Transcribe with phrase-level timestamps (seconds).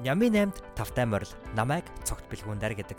[0.00, 2.98] Нями 8-д тавтай морил намайг цогт бэлгүүндэр гэдэг.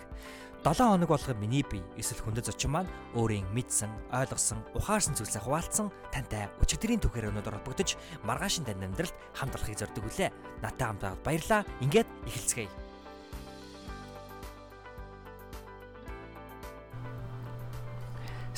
[0.62, 5.90] 7 хоног болгоо миний бие эсвэл хүндэт зочин маань өөрийн мэдсэн, ойлгосон, ухаарсан зүйлсээ хуваалцсан
[6.14, 10.30] тантай өчигдрийн түүхээр өнөдөр холбогдож маргаашин тань амьдралд хамт олохыг зорддог үлээ.
[10.62, 11.62] Натаа хамт байгаад баярлаа.
[11.82, 12.81] Ингээд эхэлцгээе.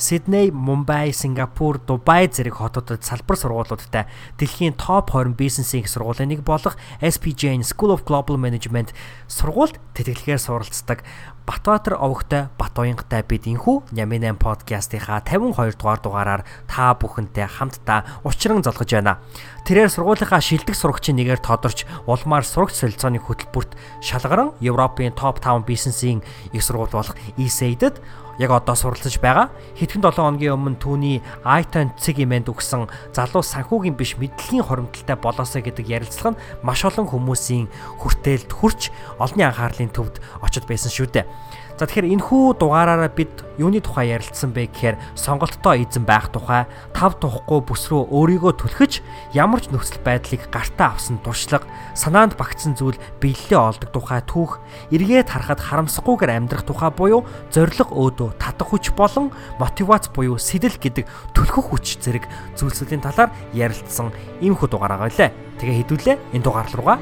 [0.04, 4.04] Сидней, Мумбай, Сингапур, Дубай зэрэг хотуудад салбар сургуулиудтай
[4.36, 8.92] дэлхийн топ 20 бизнесийн их сургуулийн нэг болох SPJN School of Global Management
[9.32, 11.08] сургуульд тэтгэлгээр суралцдаг
[11.48, 18.64] Батбаатар овогтой Батуянгатай бид инхүү Нямин 8 подкастынхаа 52 дугаар дугаараар та бүхэнтэй хамтдаа учран
[18.64, 19.20] золгож байна.
[19.68, 26.24] Тэрээр сургуулийнхаа шилдэг сурагчийн нэгээр тодорч улмаар сурагч солилцооны хөтөлбөрт шалгаран Европын топ 5 бизнесийн
[26.52, 28.00] их сургууль болох ESA-дэд
[28.38, 29.50] яг одоо суралцж байгаа.
[29.78, 35.62] Хэдхэн 7 хоногийн өмнө түүний iTunes цэг имэнд өгсөн залуу санхүүгийн биш мэдлэгийн хоримтлалтай болоосоо
[35.62, 37.70] гэдэг ярилцлага нь маш олон хүмүүсийн
[38.02, 38.90] хүртээлд хүрч
[39.22, 41.26] олонний анхаарлын төвд очиж байсан шүү дээ.
[41.74, 47.18] За тэгэхээр энэхүү дугаараараа бид юуны тухай ярилцсан бэ гэхээр сонголттой эзэн байх тухай, тав
[47.18, 49.02] тухгүй бүс рүү өөрийгөө түлхэж
[49.34, 51.66] ямар ч нөхцөл байдлыг гартаа авсан туршлага,
[51.98, 54.62] санаанд багтсан зүйл биелэлээ олдог тухай түүх,
[54.94, 61.10] эргээд харахад харамсахгүйгээр амьдрах тухай буюу зориг өөдөө татах хүч болон мотивац буюу сэтэл гэдэг
[61.34, 65.34] түлхэх хүч зэрэг зүйлсүүдийн талаар ярилцсан иймэрхүү дугаараа байлаа.
[65.58, 66.98] Тэгээ хэдүүлээ энэ дугаар руугаа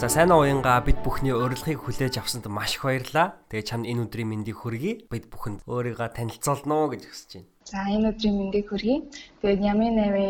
[0.00, 3.36] За сайн уянга бид бүхний урилгыг хүлээж авсанд маш их баярлалаа.
[3.52, 5.12] Тэгээ чамд энэ өдрийн мэндийг хүргэе.
[5.12, 7.48] Бид бүхэнд өөрийгөө танилцуулно гэж хүсэж байна.
[7.68, 8.96] За энэ өдрийн мэндийг хүргэе.
[9.44, 10.28] Тэгээд Ями навэ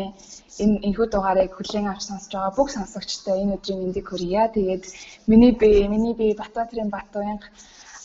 [0.59, 4.43] энэ энэхүү дугаарыг хүлээн авч сонсож байгаа бүх сонсогчдод энэ өдрийн мэндийг хүргье.
[4.51, 4.83] Тэгээд
[5.31, 7.47] миний би миний би Батбаатарын Бат уянга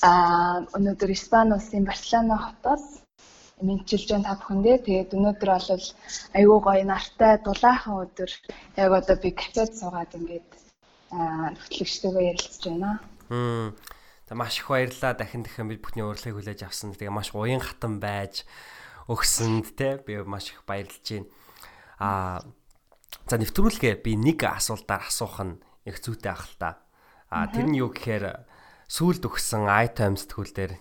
[0.07, 3.03] а өнөөдөр Испани улсын Барселона хотоос
[3.59, 4.77] мэдчилж байгаа та бүхэндээ.
[4.87, 5.87] Тэгээд өнөөдөр бол
[6.39, 8.31] айгүй гоё нартай дулаахан өдөр.
[8.79, 10.56] Яг одоо би кафед суугаад ингээд
[11.11, 13.01] хөтлөгчтэйгээ ярилцж байна.
[14.27, 15.15] За маш их баярлалаа.
[15.15, 16.95] Дахин дахин бид бүхний урилгыг хүлээж авсан.
[16.95, 18.43] Тэгээ маш уян хатан байж
[19.07, 21.31] өгсөнд те би маш их баярлж байна.
[22.03, 22.43] Аа
[23.31, 26.83] за нэвтрүүлгээ би нэг асуултаар асуух нь их зүйтэй ах л та.
[27.31, 28.47] Аа тэр нь юу гэхээр
[28.91, 30.73] сүүлд өгсөн iTunes тгүүл дээр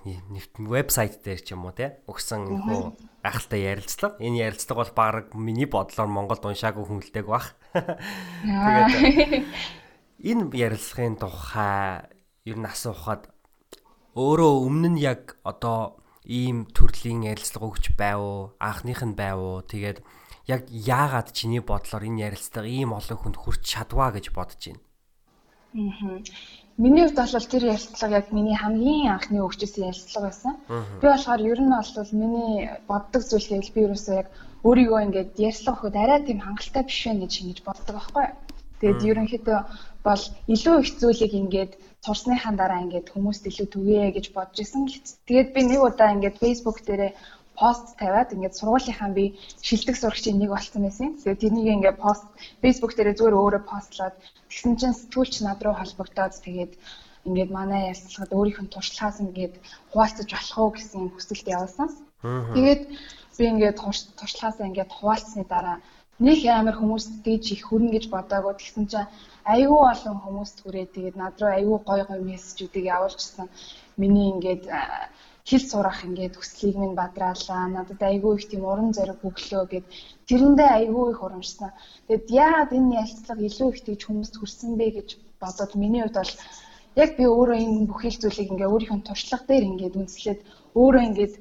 [0.66, 4.22] вебсайт дээр ч юм уу те өгсөн хөө гахалтай ярилцлага.
[4.22, 7.58] Энэ ярилцлага бол баг миний бодлоор Монголд уншаагүй хүнэлтэйг бах.
[7.74, 9.46] Тэгээд
[10.24, 12.08] энэ ярилцлагын тухай
[12.46, 13.28] ер нь асуухад
[14.16, 18.42] өөрөө өмнө нь яг одоо ийм төрлийн ярилцлага өгч байв уу?
[18.60, 19.60] Анхных нь байв уу?
[19.62, 20.00] Тэгээд
[20.48, 24.82] яг яагаад чиний бодлоор энэ ярилцлага ийм олон хүнд хүрч чадваа гэж бодож байна?
[25.76, 26.24] Аа.
[26.78, 30.54] Миний хувьд бол тэр ярилцлага яг миний хамгийн анхны өгчсэн ярилцлага байсан.
[31.00, 34.28] Би болохоор ер нь бол миний боддог зүйл гэвэл би ерөөсөө яг
[34.68, 38.26] өөрийгөө ингээд ярьцлага өгөхөд арай тийм хангалттай биш вэ гэж ингэж боддог байхгүй.
[38.80, 39.60] Тэгээд ерөнхийдөө
[40.08, 41.72] бол илүү их зүйлийг ингээд
[42.06, 44.84] сурсныхаа дараа ингээд хүмүүст илүү түгээе гэж бодож исэн.
[45.28, 47.12] Тэгээд би нэг удаа ингээд Facebook дээрээ
[47.60, 49.26] пост тавиад ингээд сургуулийнхаа би
[49.68, 51.10] шилдэг сурагчийн нэг болсон байсан.
[51.24, 52.26] Тэгээд тэрнийг ингээд пост
[52.62, 54.16] Facebook дээрээ зүгээр өөрөө постлоод
[54.50, 56.74] тэгсэн чинь сэтгүүлч над руу холбогдоод тэгээд
[57.28, 59.56] ингээд манай ярилцлагад өөрийнх нь туршлагаас ингээд
[59.92, 61.90] хуваалцаж болох уу гэсэн хүсэлт явуулсан.
[62.56, 62.84] Тэгээд
[63.38, 63.80] би ингээд
[64.20, 65.78] туршлагаас ингээд хуваалцсны дараа
[66.20, 69.12] нэг амар хүмүүст дээж их хүрнэ гэж бодоагүй тэгсэн чинь
[69.44, 73.48] айгүй олон хүмүүст хүрээ тэгээд над руу айгүй гой гой мессежүүдийг явуулчихсан.
[74.00, 74.64] Миний ингээд
[75.50, 77.68] хэл сурах ингээд хүслийг минь бадраалаа.
[77.68, 79.86] Надад айгүй их тийм уран зориг өглөө гэд
[80.28, 81.70] тэрэндээ айгүй их урамшсан.
[82.08, 85.10] Тэгэд яагаад энэ ялцлага илүү их тийж хүмүүст хүрсэн бэ гэж
[85.42, 86.34] бодоод миний хувьд бол
[87.04, 90.40] яг би өөрөө энэ бүхэл зүйлийг ингээ өөрийнхөө туршлага дээр ингээд үнслээд
[90.80, 91.34] өөрөө ингээд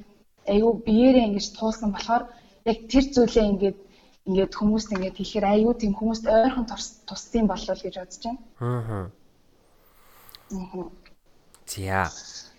[0.53, 2.25] айгүй биеэрээ ингэж туулсан болохоор
[2.71, 3.79] яг тэр зүйлээ ингээд
[4.25, 6.65] ингээд хүмүүст ингээд хэлэхээр аюу тийм хүмүүст ойрхон
[7.05, 8.41] тусдсан болов гэж бодож байна.
[8.61, 9.13] Аа.
[11.69, 12.09] За.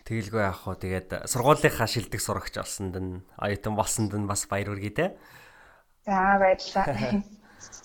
[0.05, 0.77] Тэгэлгүй яах вэ?
[0.77, 5.17] Тэгээд сургуулийнхаа шилдэг сурагч олсонд нь оюутан болсонд нь бас баяр хүргэе те.
[6.05, 7.25] За баярлалаа.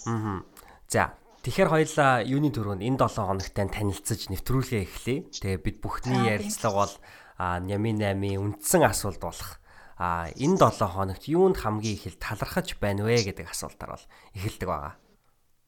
[0.05, 0.45] Аа.
[0.89, 1.17] За.
[1.41, 5.25] Тэгэхээр хоёлаа юуны төрөнд энэ 7 хоногт танилцаж нэвтрүүлгээ эхлэе.
[5.41, 6.95] Тэгээ бид бүхний ярилцлага бол
[7.41, 9.60] Нями 8-ийн үндсэн асуулт болох
[10.01, 14.95] а энэ 7 хоногт юунд хамгийн их талархаж байна вэ гэдэг асуултаар бол эхэлдэг байгаа.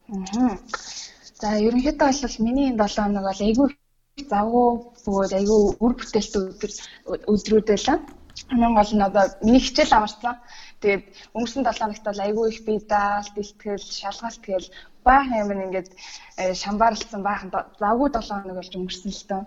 [0.09, 0.57] Аа.
[1.37, 3.69] За ерөнхийдөө бол миний энэ 7 хоног бол айгүй
[4.33, 4.69] завгүй
[5.05, 6.73] бөгөөд айгүй үр бүтээлтэй өдөр
[7.33, 7.99] өдрүүд байлаа.
[8.49, 10.37] Хамгийн гол нь одоо миний хичээл амарсан.
[10.81, 11.05] Тэгээд
[11.37, 14.73] өнгөрсөн 7 хоногт бол айгүй их би даалт, ихтгэл, шалгалт гээл
[15.05, 15.89] баахан юм ингээд
[16.41, 19.43] э, шамбаарлсан баахан завгүй 7 хоног болж өнгөрсөн л тоо.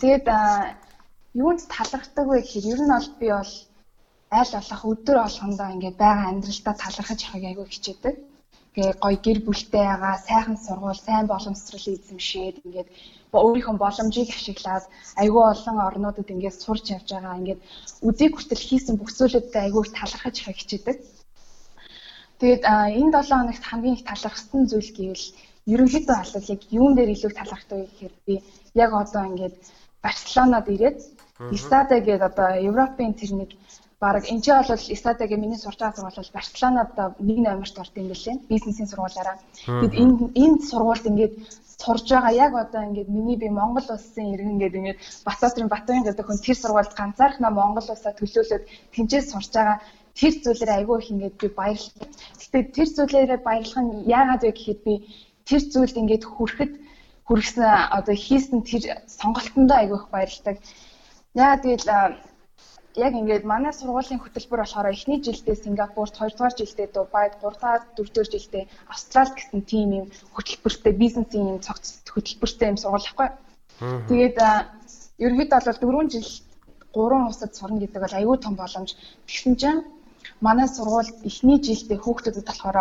[0.00, 0.26] Тэгээд
[1.36, 3.52] юунд талархдаг вэ гэхээр ер нь бол би бол
[4.40, 8.14] аль болох өдөр болгондоо ингээд байгаа амьдралдаа талархаж явахыг айгүй хичээдэг.
[8.74, 12.88] Тэгээ гоё гэр бүлтэй байгаа, сайхан сургууль, сайн боломжтой эзэмшээд ингээд
[13.34, 14.84] өөрийнхөө боломжийг ашиглаад
[15.22, 17.38] айгүй олон орнуудад ингээд сурч явж байгаа.
[17.40, 17.60] Ингээд
[18.08, 20.96] үзий хүртэл хийсэн бүх зүйлүүдэд айгүй талархаж явахыг хичээдэг.
[22.40, 22.62] Тэгээд
[22.98, 25.26] энэ 7 хоногт хамгийн их талархсан зүйл гэвэл
[25.72, 28.34] ерөнхийдөө бол яг юун дээр илүү талархдаг гэхээр би
[28.82, 29.56] яг одоо ингээд
[30.04, 30.98] Барселонад ирээд
[31.56, 33.50] Исада гэдэг одоо Европын тэр нэг
[34.04, 36.90] баг энэ ч бол Исадагийн миний сурч байгаа сургууль бол Барселонад
[37.28, 38.36] нэг номерт орд юм билээ.
[38.52, 39.36] Бизнесийн сургуулаараа.
[39.80, 40.14] Тэгэд энэ
[40.44, 41.34] энэ сургуульд ингээд
[41.82, 46.26] сурж байгаа яг одоо ингээд миний би Монгол улсын иргэн гэдэг ингээд Батбаатарын Батбаян гэдэг
[46.26, 48.64] хүн тэр сургуульд ганцаархнаа Монгол улсаа төлөөлөөд
[48.94, 49.78] тэнцээс сурж байгаа
[50.20, 52.08] тэр зүйлээр айгүй их ингээд би баярлалаа.
[52.40, 54.94] Гэтэ тэр зүйлээрээ баярлах нь яагаад вэ гэхэд би
[55.48, 56.72] тэр зүйлд ингээд хүрэхэд
[57.26, 57.64] хүргэсэн
[57.98, 58.82] одоо хийсэн тэр
[59.18, 60.54] сонголтондоо айгүй их баярлалаа.
[61.34, 61.88] Яагаад гэвэл
[62.96, 68.64] яг ингээд манай сургуулийн хөтөлбөр болохоор эхний жилдээ Сингапурт, хоёрдугаар жилдээ Дубайд, гуравдугаар, дөрөвдүгээр жилдээ
[68.92, 73.28] Австралид гэсэн тим юм хөтөлбөртэй бизнесийн юм цогц хөтөлбөртэй юм сургууль ахгүй.
[74.08, 74.38] Тэгээд
[75.18, 76.28] ерөнхийдөө бол дөрвөн жил
[76.94, 78.94] гурван усад сурна гэдэг бол аюул том боломж.
[79.26, 79.80] Тэгсэн чинь
[80.40, 82.78] манай сургуульд эхний жилдээ хүүхдүүдэд болохоор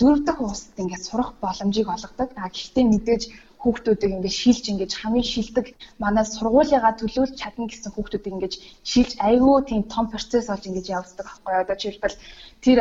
[0.00, 2.28] дөрөв дэх усад ингээд сурах боломжийг олгодог.
[2.36, 3.22] А гэхдээ мэдээж
[3.66, 5.66] хүүхдүүдийг ингээд шилж ингээд хамгийн шилдэг
[5.98, 8.54] манай сургуулигаа төлөөлж чадна гэсэн хүүхдүүдийг ингээд
[8.86, 11.52] шилж айгүй тийм том процесс болж ингээд явагддаг байхгүй.
[11.58, 12.22] Одоо жишээлбэл
[12.62, 12.78] тэр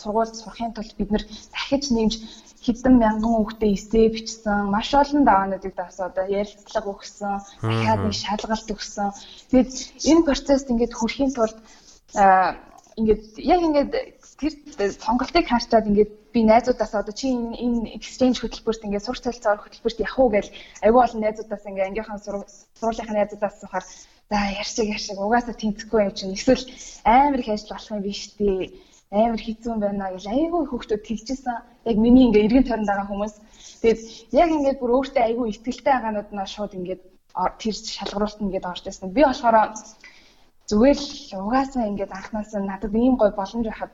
[0.00, 1.24] сургуульд сурахын тулд бид нэр
[1.54, 2.14] дахиж нэмж
[2.64, 8.68] хэдэн мянган хүүхдээ эсээ бичсэн, маш олон даваануудыг даас одоо ярилцлага өгсөн, дахиад нэг шалгалт
[8.72, 9.08] өгсөн.
[9.52, 9.70] Тэгээд
[10.10, 11.56] энэ процесс ингээд хүрэхийн тулд
[12.96, 13.22] ингээд
[13.52, 13.92] яг ингээд
[14.78, 20.02] тэр сонголтыг хаачаад ингээд би найзуудаасаа одоо чи энэ exchange хөтөлбөрт ингээд сурч цалцаар хөтөлбөрт
[20.04, 20.46] явах уу гэж
[20.86, 23.84] аюу олон найзуудаас ингээд ангийнхаа сургуулийн найзуудаас сухаар
[24.30, 26.34] за ярьшиг ярьшиг угаасаа тэнцэхгүй юм чинь.
[26.36, 26.64] Эсвэл
[27.04, 28.80] амар их ажил болох юм биш тий.
[29.10, 31.56] Амар хэцүү байна гэж айгүй хүүхдүүд тэгжсэн
[31.90, 33.34] яг миний ингээд эргэн тойронд байгаа хүмүүс.
[33.82, 34.00] Тэгээд
[34.40, 37.02] яг ингээд бүр өөртөө айгүй ихтэлтэй байгаанууд нь шууд ингээд
[37.60, 39.12] тэр шалгаруулт ингээд орж ирсэн.
[39.12, 39.56] Би болохоор
[40.70, 41.10] зүгээр л
[41.44, 43.92] угаасаа ингээд анханасаа надад ийм гой боломж байхад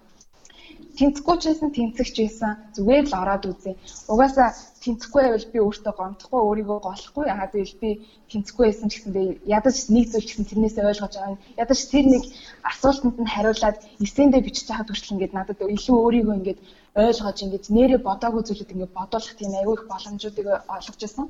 [1.01, 3.73] тэнцэхгүй ч байсан тэнцэгч байсан зүгээр л ороод үзье.
[4.13, 4.53] Угаасаа
[4.85, 7.91] тэнцэхгүй байвал би өөртөө гомдохгүй өөрийгөө голохгүй яагаад гэвэл би
[8.29, 11.43] тэнцэхгүй байсан ч гэсэн би ядаж нэг зүйл ч гэсэн тэрнээсээ ойлгож байгаа юм.
[11.57, 12.23] Ядаж тэр нэг
[12.71, 16.61] асуултанд нь хариулаад эсэндээ бичиж байхад хүртэл ингээд надад илүү өөрийгөө ингээд
[17.01, 21.27] ойлгож ингээд нэрээ бодоогүй зүйлүүд ингээд бодуулах тийм аюу их боломжуудыг олгож ирсэн.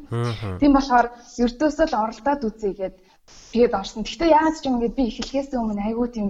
[0.59, 1.07] Тийм болохоор
[1.45, 3.03] ердөөсөө л оролдоод үзье гэдэг
[3.53, 4.03] тэгээд орсон.
[4.03, 6.29] Гэхдээ яаж ч юм ингээд би эхлэхээс өмнө аюу тийм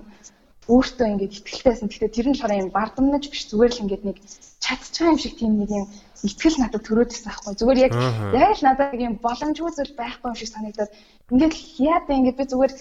[0.69, 1.89] өөртөө ингээд ихтэлтэйсэн.
[1.89, 4.17] Гэхдээ тэр нь болохоор юм бардамнаж биш зүгээр л ингээд нэг
[4.61, 5.87] чадчихсан юм шиг тийм нэг юм
[6.21, 7.53] итгэл надад төрөөдсөн байхгүй.
[7.57, 7.93] Зүгээр яг
[8.37, 10.91] яг л надад юм боломжгүй зүйл байхгүй юм шиг санагдаад
[11.33, 12.73] ингээд яа даа ингээд би зүгээр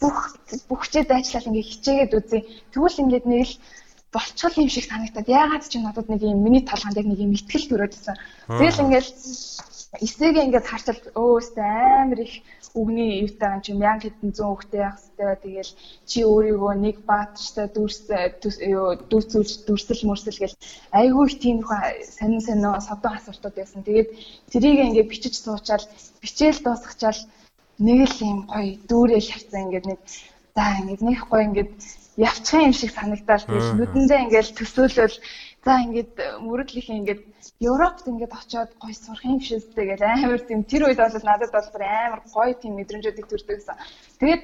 [0.00, 0.16] бүх
[0.68, 2.40] бүхчээд ажиллаад ингээд хичээгээд үзье.
[2.72, 3.54] Тэгвэл ингээд нэг л
[4.16, 7.68] болчихл юм шиг санагдаад яагаад ч надад нэг юм миний толгойд яг нэг юм итгэл
[7.68, 8.16] төрөөдсөн.
[8.48, 9.08] Тэгэл ингээд
[10.04, 11.70] эсэгээ ингээд харчаад өөстэй
[12.02, 12.34] амар их
[12.80, 15.72] үгний юутай юм чи мянга хэдэн зуун хүүхдээ явах хэрэгтэй тэгэл
[16.10, 17.98] чи өөрийгөө нэг баатартай дүрс
[19.10, 20.60] дүүцүүлж дүрсэл мөрсөл гэл
[21.00, 21.58] айгүй их тийм
[22.16, 23.80] сонин сонио содон асуултууд байсан.
[23.86, 24.08] Тэгээд
[24.52, 25.84] тэрийг ингээд бичиж суучаал
[26.22, 27.20] бичээл дуусгачаал
[27.78, 30.00] нэг л юм гоё дүүрэл харцсан ингээд нэг
[30.56, 31.72] за ингээд нэг гоё ингээд
[32.16, 35.16] явчих юм шиг санагдал тэгэл нүдэндээ ингээд төсөөлөл
[35.66, 36.14] за ингээд
[36.46, 37.22] мөрөдлөх ингээд
[37.58, 41.68] Европт ингээд очиод гоё сурах юм шээстэй гэж амар тийм тэр үед бол надад бол
[41.82, 43.76] амар гоё тийм мэдрэмжүүдийг төрдөг гэсэн.
[44.20, 44.42] Тэгээд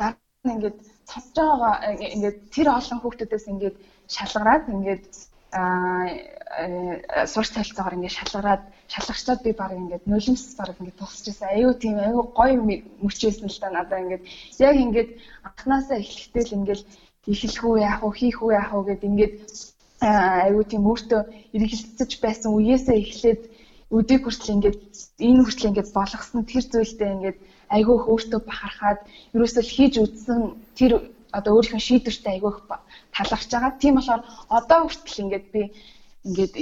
[0.00, 0.78] дараа нь ингээд
[1.10, 1.74] цодж байгаа
[2.16, 3.76] ингээд тэр олон хүүхдүүдээс ингээд
[4.16, 5.04] шалгараад ингээд
[5.60, 8.62] аа сурч талцаагаар ингээд шалгараад
[8.94, 11.52] шалгарчаад би баг ингээд нулимс баг ингээд тусчихсан.
[11.52, 12.56] Аюу тийм аюу гоё
[13.04, 14.24] мөчөөсөн л та надаа ингээд
[14.66, 15.10] яг ингээд
[15.48, 16.82] анханасаа эхлэхдээ л ингээд
[17.26, 19.34] эхлэх үү яах уу хийх үү яах уу гэд ингээд
[20.00, 21.20] аюу тийм өөртөө
[21.56, 23.40] эргэлцэж байсан үеэсээ эхлээд
[23.92, 24.78] өдийг хүртэл ингээд
[25.28, 27.38] энэ хүртэл ингээд болгосон тэр зүйлдээ ингээд
[27.76, 29.00] айгүй их өөртөө бахархаад
[29.34, 30.40] ерөөсөө хийж үзсэн
[30.78, 30.92] тэр
[31.38, 32.60] одоо өөрийнхөө шийдвэртэй айгүй их
[33.14, 33.72] талархж байгаа.
[33.82, 34.22] Тийм болохоор
[34.58, 35.62] одоо хүртэл ингээд би
[36.28, 36.54] ингээд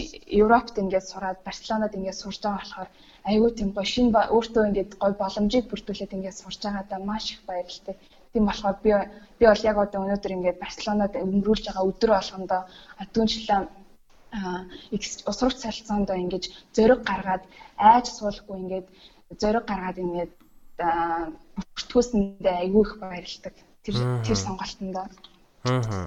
[0.42, 2.90] Европт ингээд сураад Барселонад ингээд сурж байгаа болохоор
[3.30, 7.94] айгүй тийм гоё шин өөртөө ингээд гоё боломжийг бүрдүүлээд ингээд сурж байгаадаа маш их баярлалтай.
[8.32, 8.90] Тийм болохоор би
[9.38, 12.62] би бол яг одоо өнөөдөр ингээд Барселонад өнгөрүүлж байгаа өдөр болгондоо
[13.14, 13.60] түншлээ
[15.30, 16.44] усрах цалцаанд ингэж
[16.76, 17.44] зориг гаргаад
[17.76, 18.86] айж суулахгүй ингээд
[19.40, 20.32] зориг гаргаад ингээд
[20.78, 23.56] бүртгүүлсэндээ айгүй их баярлагдав.
[23.82, 24.96] Тэр тэр сонголтонд.
[25.64, 26.06] Аа.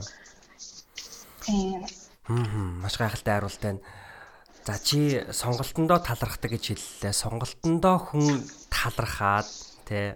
[1.43, 1.81] Тийм.
[2.29, 3.81] Хм маш гайхалтай хариулт байна.
[4.63, 7.13] За чи сонголтондоо талархдаг гэж хэллээ.
[7.13, 9.49] Сонголтондоо хүн талархаад
[9.91, 10.15] Тэ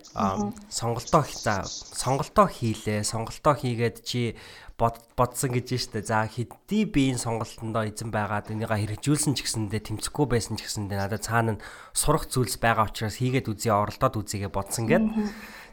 [0.72, 3.03] сонголтоо за сонголтоо хийлээ.
[3.03, 4.39] Сонголтоо хийгээд чи
[4.79, 6.00] бодсон гэж штэ.
[6.00, 11.27] За хэдий биеийн сонголтондоо эзэн байгаад энийгээ хэрэгжүүлсэн ч гэсэндээ тэмцэхгүй байсан ч гэсэндээ надад
[11.27, 11.60] цаана
[11.91, 15.03] сурах зүйлс байгаа учраас хийгээд үзье, оролдоод үзьегээ бодсон гэд.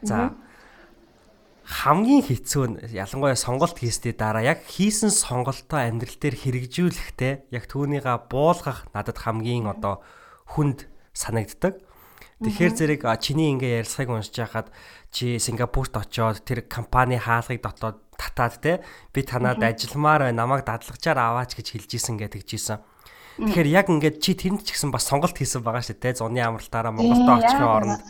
[0.03, 0.35] За
[1.63, 8.27] хамгийн хэцүү нь ялангуяа сонголт хийсний дараа яг хийсэн сонголтоо амьдрал дээр хэрэгжүүлэхдээ яг түүнийга
[8.27, 10.03] буулгах надад хамгийн одоо
[10.47, 11.82] хүнд санагддаг.
[12.43, 14.67] Тэгэхээр зэрэг чиний ингээ ярилцахыг уншиж байхад
[15.15, 18.83] чи Сингапурт очоод тэр компани хаалгыг дотоод татаад те
[19.15, 22.83] би танад ажилламаар намайг дадлагчаар аваач гэж хэлж исэн гэдэг жисэн.
[23.39, 26.93] Тэгэхээр яг ингээд чи тэнд ч гэсэн бас сонголт хийсэн байгаа шүү те зуны амралтаараа
[26.93, 28.01] Монголд очихын оронд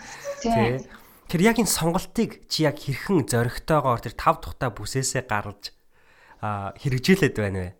[0.44, 0.84] тий.
[1.32, 5.72] Тэр яг энэ сонголтыг чи яг хэрхэн зөрөгтэйгоор тэр тав тухтай бүсээсээ гаргаж
[6.44, 7.72] хэрэгжүүлээд байна вэ?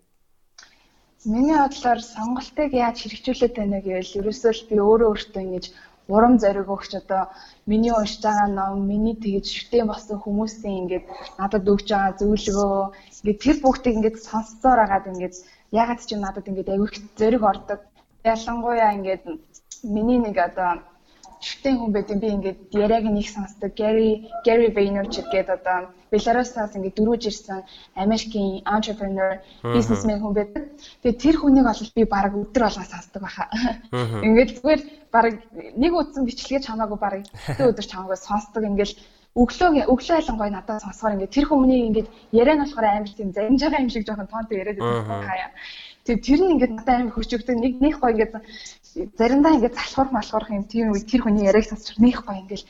[1.28, 5.66] Миний бодлоор сонголтыг яаж хэрэгжүүлээд байна гэвэл ерөөсөө л би өөрөө өөртөө ингэж
[6.08, 7.30] урам зориг өгч одоо
[7.66, 11.06] миний уншиж байгаа ном, миний тэгж шүтэн болсон хүмүүсийн ингээд
[11.40, 12.76] надад өгж байгаа зөвлөгөө
[13.24, 15.36] ингээд тэр бүгдийг ингээд сонссоор агаад ингээд
[15.72, 17.80] ягаад ч юм надад ингээд аягүй зориг ордог.
[18.24, 19.24] Ялангуяа ингээд
[19.96, 20.72] миний нэг одоо
[21.48, 23.72] шүтэн хүн байт юм би ингээд яриаг нэг сонсдог.
[23.76, 25.80] Gary Gary Vaynerchuk гэдэг одоо
[26.14, 27.60] Беларусаас ингээд дөрүүж ирсэн
[28.04, 29.32] Америкийн entrepreneur
[29.76, 30.64] businessman хүн байдаг.
[31.04, 33.48] Тэгээ тэр хүнийг бол би баг өдөр болгоо сонсдог байхаа.
[34.28, 34.82] Ингээд зүгээр
[35.12, 35.26] баг
[35.84, 37.14] нэг утсан бичлэгээ чамаагүй баг
[37.70, 38.96] өдөр чамаагүй сонсдог ингээд
[39.34, 43.58] өглөө өглөө айлангой надад сонсохоор ингээд тэр хүмүүний ингээд яриа нь болохоор амар тийм зарим
[43.58, 45.50] жагаа юм шиг жоохон тоонтой яриад байсан хаяа.
[46.06, 48.34] Тэгээ тэр нь ингээд надад амар хөшөөгдөг нэг нэг гоо ингээд
[48.94, 50.66] заримдаа ингээд залхуур малхуурах юм.
[50.70, 52.64] Тийм үе тэр хүний яриаг сонсч нэг гоо ингээд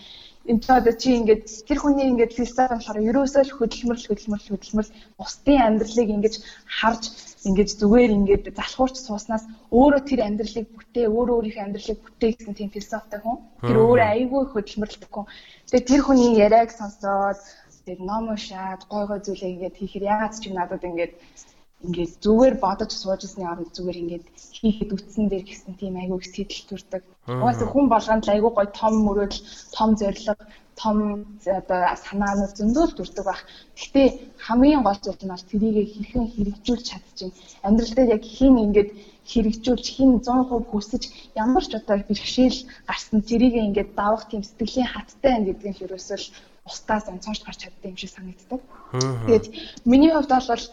[0.50, 4.96] энэ ч одоо чи ингээд тэр хүний ингээд философи болохоор ерөөсөө л хөдөлмөрлөл хөдөлмөрлөл хөдөлмөрлөл.
[5.20, 6.36] Бусдын амьдралыг ингээд
[6.80, 7.04] харж
[7.48, 12.70] ингээд зүгээр ингээд залхуурч сууснаас өөрөө тэр амьдралыг бүтээ өөрөө өөрийнхөө амьдралыг бүтээ гэсэн тийм
[12.76, 13.38] философитой хүн.
[13.68, 15.26] Тэр өөрөө айгүй хөдөлмөрлөлт хүн.
[15.72, 17.40] Тэгээ тэр хүний яриаг сонсоод
[17.84, 21.14] тэгээд ном уншаад гой гой зүйлээ ингээд хийхээр ягаад ч юм надад ингээд
[21.84, 24.26] ингээд зүгээр бодож суужсны оронд зүгээр ингээд
[24.58, 27.04] хийхэд үтсэн дээр гэсэн тийм айгүй их сэтэл төрдөг.
[27.28, 29.44] Угаасаа хүн болгонд айгүй гой том мөрөөдөл,
[29.76, 30.40] том зориг,
[30.80, 30.98] том
[31.60, 33.42] одоо санаанууд зөндөл төрдөг байх.
[33.76, 34.08] Гэхдээ
[34.48, 37.36] хамгийн гол зүйл нь бол тэрийг хэрхэн хэрэгжүүлж чадчих.
[37.68, 38.90] Амьдрал дээр яг хин ингээд
[39.32, 41.04] хэрэгжүүлж хин 100% хүсэж
[41.44, 46.18] ямар ч одоо бэрхшээл гарсан тэрийг ингээд давах тийм сэтгэлийн хаттай байна гэдэг нь ерөөсөө
[46.20, 46.28] л
[46.68, 48.62] устдаас онцгойж гарч чаддаг юм шиг санагддаг.
[49.28, 49.46] Тэгээд
[49.86, 50.64] миний хувьд бол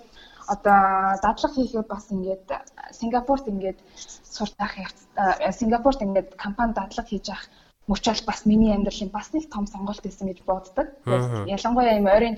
[0.54, 0.80] одоо
[1.24, 2.44] дадлаг хийхэд бас ингээд
[2.98, 3.78] Сингапурт ингээд
[4.34, 4.74] суртах
[5.58, 7.46] Сингапурт ингээд компани дадлаг хийж авах
[7.90, 10.86] мөчөл бас миний амьдралын бас нэг том сонголт байсан гэж боддог.
[11.54, 12.36] Ялангуяа юм ойрын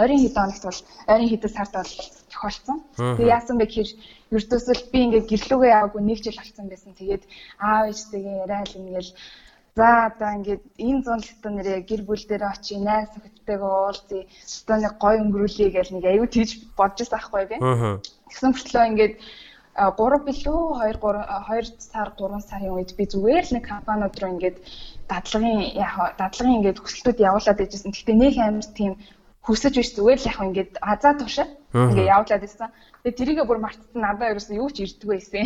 [0.00, 0.80] ойрын хэд хоногт бол
[1.12, 1.92] ойрын хэдэн сард бол
[2.32, 2.78] тохиолдсон.
[2.96, 3.90] Тэгээ яасан бэ гэхээр
[4.36, 6.92] ердөөсөл би ингээд гэрлүүгээ яваагүй нэг жил болсон байсан.
[6.96, 7.24] Тэгээд
[7.60, 9.10] аав ээжтэйгээ яриад ингээл
[9.76, 14.24] За одоо ингээд энэ зунлалтан нэрээ гэр бүл дээр очие найз охидтойгоо уулзъя.
[14.64, 17.56] Одоо нэг гой өнгөрүүлье гэж нэг аюу тийж бодож байсан байхгүй би.
[18.32, 19.14] Тэгсэн мөртлөө ингээд
[19.76, 21.28] 3 билүү 2 3
[21.60, 24.56] 2 сар 3 сарын үед би зүгээр л нэг компаниуд руу ингээд
[25.12, 27.92] дадлагын яг дадлагын ингээд хүсэлтүүд явуулаад байжсэн.
[27.92, 28.92] Гэхдээ нэг амар тийм
[29.44, 32.72] хүсэж биш зүгээр л яг ингээд азаа туушаа ингээд явуулаад байсан.
[33.04, 35.44] Тэгээ тэрийгээ бүр мартсан надад ерөөсөн юу ч ирдэггүй байсан.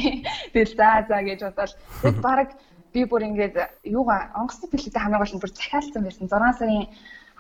[0.55, 1.75] Тэгэл за за гэж бодоод
[2.07, 2.49] яг баг
[2.95, 6.27] би бүр ингээд юугаа онгоцны бэлэгтэй хамгийн гол нь бүр захиалсан байсан.
[6.29, 6.87] 6 сарын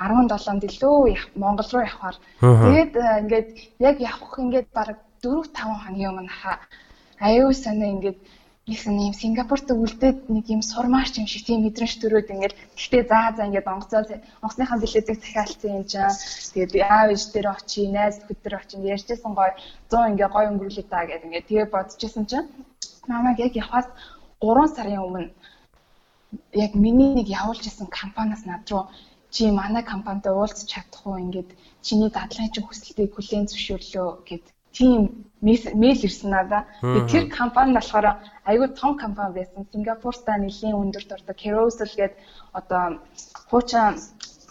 [0.00, 0.96] 17-нд илүү
[1.36, 2.16] Монгол руу явахаар.
[2.40, 3.48] Тэгээд э, ингээд
[3.88, 4.88] яг явах ингээд баг
[5.22, 6.58] 4 5 хоногийн өмнө хаа
[7.20, 8.18] аюу санаа ингээд
[8.70, 13.28] нэг юм Сингапурт үлдээд нэг юм сурмаарч юм шиг тийм мэдрэмж төрөөд ингээд гэхдээ заа
[13.36, 14.00] заа ингээд онгоцоо
[14.40, 16.08] онгоцныхаа бэлээдэг захиалсан юм чаа.
[16.54, 19.52] Тэгээд аав ээж дээр очие, найз нөхөд дээр очие ярьжсэн гоё
[19.90, 22.48] 100 ингээд гоё өнгөрүүлээ та гэдэг ингээд тэгээ бодчихсон чинь
[23.10, 23.88] намайг яг явахаас
[24.40, 25.28] 3 сарын өмнө
[26.64, 28.84] яг миний нэг явуулж исэн компаниас над руу
[29.34, 31.50] чи манай компанитай уулзч чадах уу ингээд
[31.86, 34.44] чиний дадлагын чинь хүсэлтийг хүлээн зөвшөөрлөө гэд
[34.76, 36.62] тийм мэйл ирсэн надаа.
[37.10, 38.06] Тэр компани болохоор
[38.50, 39.66] айгүй том компани байсан.
[39.72, 42.18] Сингапуртаа нэлийн өндөр дуртай Carousel гэдэг
[42.58, 42.84] одоо
[43.50, 43.98] хуучин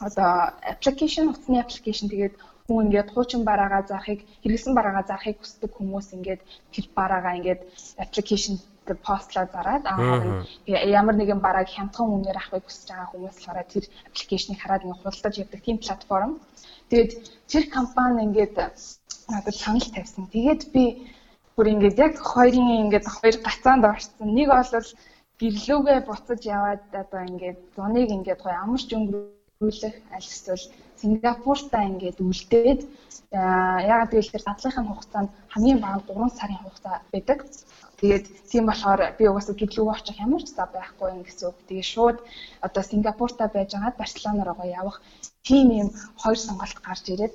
[0.07, 0.29] одоо
[0.73, 2.35] application утасны application тэгээд
[2.67, 6.41] хүн ингээд хуучин бараагаа заахыг хэрэгсэн бараагаа заахыг хүсдэг хүмүүс ингээд
[6.73, 7.61] тэр бараагаа ингээд
[8.03, 8.55] application
[8.89, 13.85] тэр постлоо зараад аа ямар нэгэн бараг хямдхан үнээр авахыг хүсэж байгаа хүмүүс болохоор тэр
[14.09, 16.31] аппликейшнийг хараад ингээ худалдаж явдаг тийм платформ.
[16.89, 17.11] Тэгээд
[17.51, 18.55] тэр компани ингээд
[19.29, 20.25] надад санал тавьсан.
[20.33, 20.83] Тэгээд би
[21.55, 24.27] бүр ингээд яг хоёрын ингээд хоёр гацаанд орсон.
[24.33, 24.89] Нэг бол
[25.39, 30.65] гэрлүүгээ буцаж яваад одоо ингээд зуныг ингээд гоё амарч өнгөрөө хөрвүүлэх аль эсвэл
[30.99, 32.81] Сингапуртаа ингээд үлдээд
[33.87, 37.39] яагаад гэвэл тэр дадлынхын хугацаанд хамгийн бага 3 сарын хугацаа байдаг.
[37.99, 41.57] Тэгээд тийм болохоор би угаасаа гэрлүү очих ямар ч зав байхгүй юм гэсэн үг.
[41.67, 42.17] Тэгээд шууд
[42.65, 44.97] одоо Сингапуртаа байж агаад Барселона руу явах
[45.47, 45.89] тийм юм
[46.21, 47.33] хоёр сонголт гарч ирээд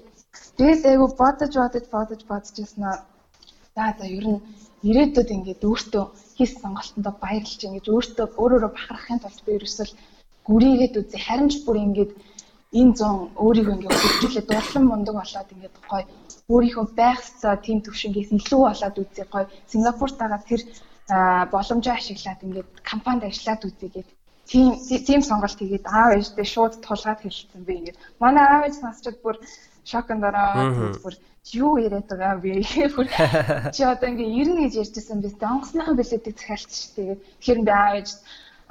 [0.58, 2.94] тэгээд айгу бодож бодож бодож бодож яснаа
[3.76, 4.40] за за ер нь
[4.88, 6.04] ирээдүйд ингээд өөртөө
[6.36, 9.92] хийсэн сонголтондоо баярлж ингэж өөртөө өөрөөрөө бахархахын тулд би ерөөсөл
[10.48, 11.18] гүрийгээд үзье.
[11.26, 12.12] Харин ч бүр ингээд
[12.80, 13.14] энэ зон
[13.44, 16.04] өөрийгөө ингээд хөгжүүлээд дурлан мундаг болоод ингээд гоё
[16.52, 20.60] өөрийнхөө байх цаа тийм төвшингээс илүү болоод үзье гоё Сингапуртаага тэр
[21.54, 24.16] боломжоо ашиглаад ингээд компанид ажиллаад үзье гэдэг
[24.50, 24.66] тийм
[25.08, 29.36] тийм сонголт хийгээд аав ээжтэй шууд тулгаад хэлсэн би ингээд манай аав ээж насчад бүр
[29.90, 31.14] шоконд ороод бүр
[31.52, 32.50] юу яриад байгаа би
[32.96, 33.06] бүр
[33.74, 35.52] чи одоо ингээ ирнэ гэж ярьжсэн биз дээ.
[35.54, 37.16] Онгоцныхаа билетийг захиалч шүү дээ.
[37.40, 38.08] Тэгэхээр би аав ээж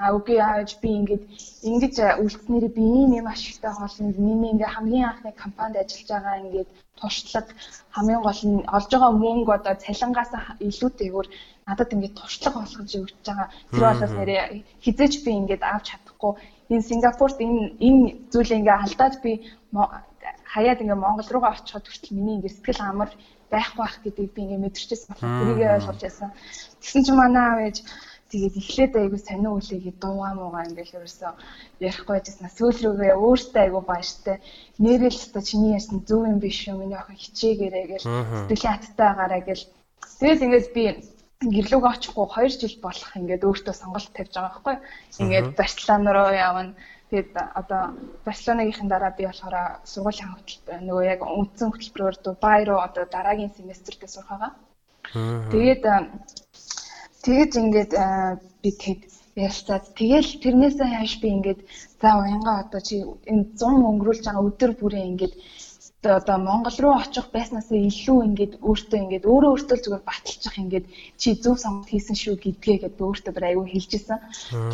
[0.03, 1.24] а үгүй ааж би ингээд
[1.69, 4.12] ингэж үлдснээр би ийм юм ашигтай болно.
[4.27, 6.69] Миний ингээ хамгийн анхны компанид ажиллаж байгаа ингээд
[7.00, 7.51] туршлага
[7.95, 10.31] хамгийн гол нь олж байгаа мөнгө одоо цалингаас
[10.67, 11.27] илүүтэйгээр
[11.67, 13.48] надад ингээд туршлага болгож өгч байгаа.
[13.72, 14.43] Тэр болоос нэрээ
[14.83, 16.31] хизээч би ингээд авч чадахгүй.
[16.72, 19.31] Энэ Сингапурт энэ энэ зүйлээ ингээ алдаад би
[20.53, 23.12] хаяад ингээ Монгол руугаа очиход хүртэл миний ингээ сэтгэл амар
[23.51, 26.29] байхгүй байх гэдгийг би ингээ мэдэрчээс болохоор тэрийг ойлгож байсан.
[26.81, 27.77] Тэгсэн чинь манай аав ээж
[28.33, 31.31] тэгээд эхлээд айгу сонио үлээгээд дуугаа муугаа ингээл ерөөсөө
[31.85, 34.37] ярихгүй байжсна сүүл рүүгээ өөртөө айгу бааштай
[34.81, 38.07] нэрэл та чиний ярьсан зөв юм биш үү миний охин хичээгээрээ гэл
[38.49, 39.65] сэтгэлийн хаттай байгаараа гэл.
[40.17, 40.83] Тэгэл ингээд би
[41.53, 44.75] гэрлүүг очихгүй 2 жил болох ингээд өөртөө сонголт тавьж байгаа байхгүй.
[45.21, 46.73] Ингээд Барселона руу явна.
[47.13, 47.81] Тэгээд одоо
[48.25, 49.55] Барселонагийнхын дараа би болохоор
[49.91, 54.51] сургуулийн хөтөлбөр нөгөө яг үндсэн хөтөлбөрөөр Дубай руу одоо дараагийн семестртээ сурах байгаа.
[55.53, 55.83] Тэгээд
[57.24, 57.92] Тэгэж ингээд
[58.62, 59.03] би тэгэд
[59.36, 61.60] ярилцаад тэгэл тэрнээсээ хойш би ингээд
[62.01, 62.96] за уянга одоо чи
[63.32, 65.36] энэ 100 өнгөрүүлж байгаа өдөр бүрээ ингээд
[66.03, 70.86] одоо Монгол руу очих байснасаа илүү ингээд өөртөө ингээд өөрөө өөртөө зүгээр баталчих ингээд
[71.22, 74.20] чи зөв сонголт хийсэн шүү гэдгээ гэдэг өөртөө бүр аюу хэлжсэн.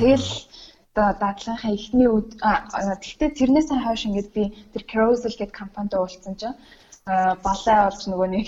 [0.02, 0.30] Тэгэл
[0.90, 2.30] одоо дадлынхаа эхний үед
[3.06, 6.58] тэгтээ тэрнээсээ хойш ингээд би тэр Carousel гэдэг компанид уулзсан чинь
[7.46, 8.46] балай олж нөгөө нэг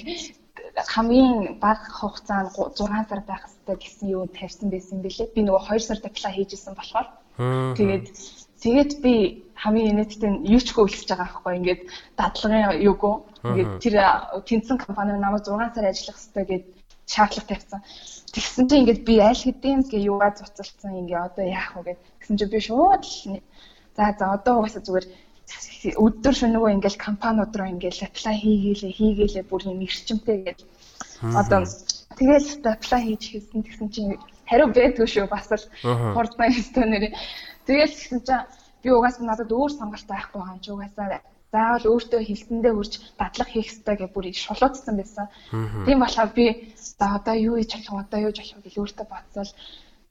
[0.76, 5.34] хамгийн бага хугацаанд 6 сар байх хэрэгтэй гэсэн юу тавьсан байсан юм билээ.
[5.36, 7.08] Би нөгөө 2 сард apply хийжсэн болохоор.
[7.78, 8.06] Тэгээд
[8.64, 9.14] тэгээд би
[9.64, 11.82] хамгийн инээдтэй юу ч хөвлөж байгаа байхгүй ингээд
[12.20, 13.16] дадлагын юугүй
[13.50, 13.96] ингээд тэр
[14.48, 16.66] тэнцэн компани намайг 6 сар ажиллах хэрэгтэй гэд
[17.14, 17.80] шаардлага тавьсан.
[18.34, 22.00] Тэгсэн чинь ингээд би аль хэдийн гээ юугаа цуцалсан ингээ одоо яах вэ гэд.
[22.20, 23.04] Тэгсэн чинь би шууд
[23.96, 25.08] за за одоо угаасаа зүгээр
[26.06, 30.60] өдөр шөнөгөө ингээл компаниуд руу ингээл apply хийгээлээ хийгээлээ бүр юм эрчимтэй гэж.
[31.40, 31.66] Одоо
[32.18, 34.12] тэгэл apply хийж хийсэн тэгсэн чинь
[34.50, 35.66] хариу байдгүй шүү бас л
[36.16, 37.14] хурдна ёстой нэрээ.
[37.66, 38.46] Тэгэл тэгсэн чинь
[38.84, 43.52] би угаасаа надад өөр сонголт байхгүй байгаа юм чи угаасаа заавал өөртөө хилтэндээ хурж дадлага
[43.52, 45.26] хийх хэрэгтэй гэж бүр шулуудсан байсан.
[45.86, 46.46] Тийм болохоор би
[46.80, 48.08] за одоо юу хийж болох?
[48.08, 49.52] Одоо юу болох гэж өөртөө бодсол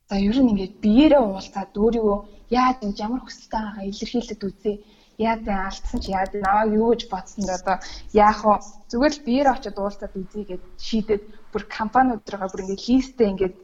[0.09, 2.19] за ер нь ингээд биеэрээ уулзаад өөрийгөө
[2.61, 2.77] яаж
[3.07, 4.73] ямар хүсэлтэй байгаа илэрхийлээд үзье
[5.21, 7.77] яа за алдсан чи яа наваа юу гэж бодсон д одоо
[8.17, 8.55] яах вэ?
[8.91, 13.57] Зүгээр л биеэр очиод уулзаад үзье гэж шийдээд бүр компаниуд руугаа бүр ингээд листээ ингээд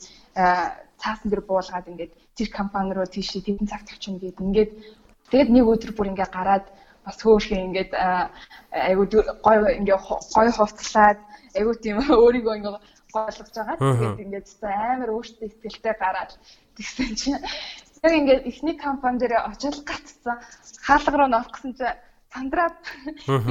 [1.01, 4.71] цаасан дээр буулгаад ингээд тэр компани руу тийш тэдэн цагт очино гэд ингээд
[5.33, 6.66] тэгээд нэг өдөр бүр ингээд гараад
[7.07, 7.92] бас хөөхөө ингээд
[8.90, 9.07] айгуу
[9.47, 10.03] гой ингээд
[10.35, 11.19] гой хувцлаад
[11.57, 12.79] айгуу тийм өөрийгөө ингээд
[13.16, 13.77] гойлгож байгаа.
[13.81, 16.33] Тэгээд ингээд амар өөртөө ихтэй гараад
[16.77, 17.40] тэгсэн чинь
[18.07, 20.38] яг ингээд эхний компани дээр очил гацсан
[20.87, 21.99] хаалга руу норох гэсэн чинь
[22.33, 22.75] сандраад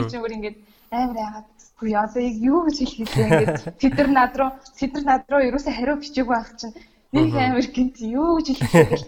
[0.10, 0.58] ч өөр ингээд
[0.92, 1.48] амар яагаад
[1.80, 3.24] хөө одоо яг юу гэж хэлэх вэ?
[3.28, 6.76] Ингээд тэд нар над руу тэд нар над руу ерөөсөө хариу бичээгүй байх чинь
[7.12, 9.00] нэг амар гинт юу гэж хэлэх вэ?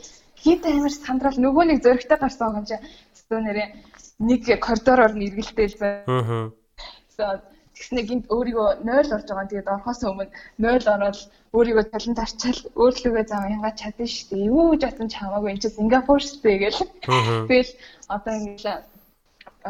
[0.43, 2.83] Хит амар сандрал нөгөө нэг зөрөгтэй гарсан юм чинь
[3.15, 3.67] өстөө нэрээ
[4.19, 5.93] нэг коридороор нэргэлтэл бай.
[7.17, 9.47] Аа Тэгснэ гинт өөрийгөө 0 орж байгаа.
[9.49, 11.17] Тэгээд орохоос өмнө 0 ороод
[11.53, 14.49] өөрийгөө талент арчаал өөрлөгөө зав янга чадна шүү дээ.
[14.49, 16.81] Юу гэж атан чамаагүй энэ чинь Сингапур шүү дээ гэл.
[17.49, 17.71] Тэгэл
[18.15, 18.81] одоо ингээл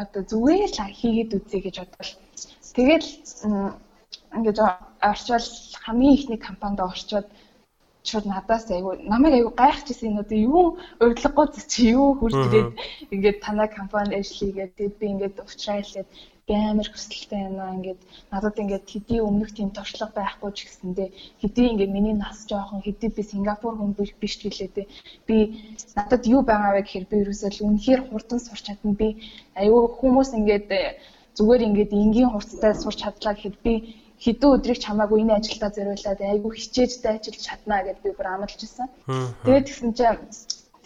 [0.02, 2.12] одоо зүгээр л хийгээд үзье гэж бодвол.
[2.76, 3.08] Тэгэл
[4.36, 4.58] ингээд
[5.10, 5.48] орчвол
[5.84, 7.26] хамгийн ихний компанид орчвол
[8.08, 10.64] шууд надаас айгу намайг айгу гайхчихсан энэ одоо юу
[11.02, 12.70] урьдлаггүй чи юу хурж ирээд
[13.14, 16.04] ингээд танай компанид ажиллая гэдэг би ингээд уучлаарай
[16.48, 17.76] би амар хүсэлтэй байна.
[17.76, 18.00] Ингээд
[18.32, 21.08] надад ингээд хэдий өмнөх тийм туршлага байхгүй ч гэсэндээ
[21.42, 24.86] хэдий ингээд миний нас жоохон хэдий би Сингапур хүн биш гэлээ дээ.
[25.28, 25.36] Би
[25.96, 28.96] надад юу байгаа вэ гэхээр би ерөөсөө л үнэхээр хурдан сурч чадна.
[29.00, 29.08] Би
[29.60, 30.66] аюу хүмүүс ингээд
[31.36, 33.74] зүгээр ингээд энгийн хурцтай сурч чадлаа гэхэд би
[34.24, 38.88] хэдэн өдрийг чамаагүй энэ ажилдаа зориулаад айгүй хичээж дайчилж чаднаа гэдээ би бүр амлаж ирсэн.
[39.44, 40.18] Тэгээд тэгсэн чинь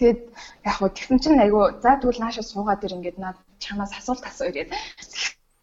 [0.03, 0.21] Тэгээд
[0.67, 4.75] яг хөө тэгсэн чинь айгүй за тэгвэл наашаа суугаад ир ингээд над чамаас асуулт гэдэг.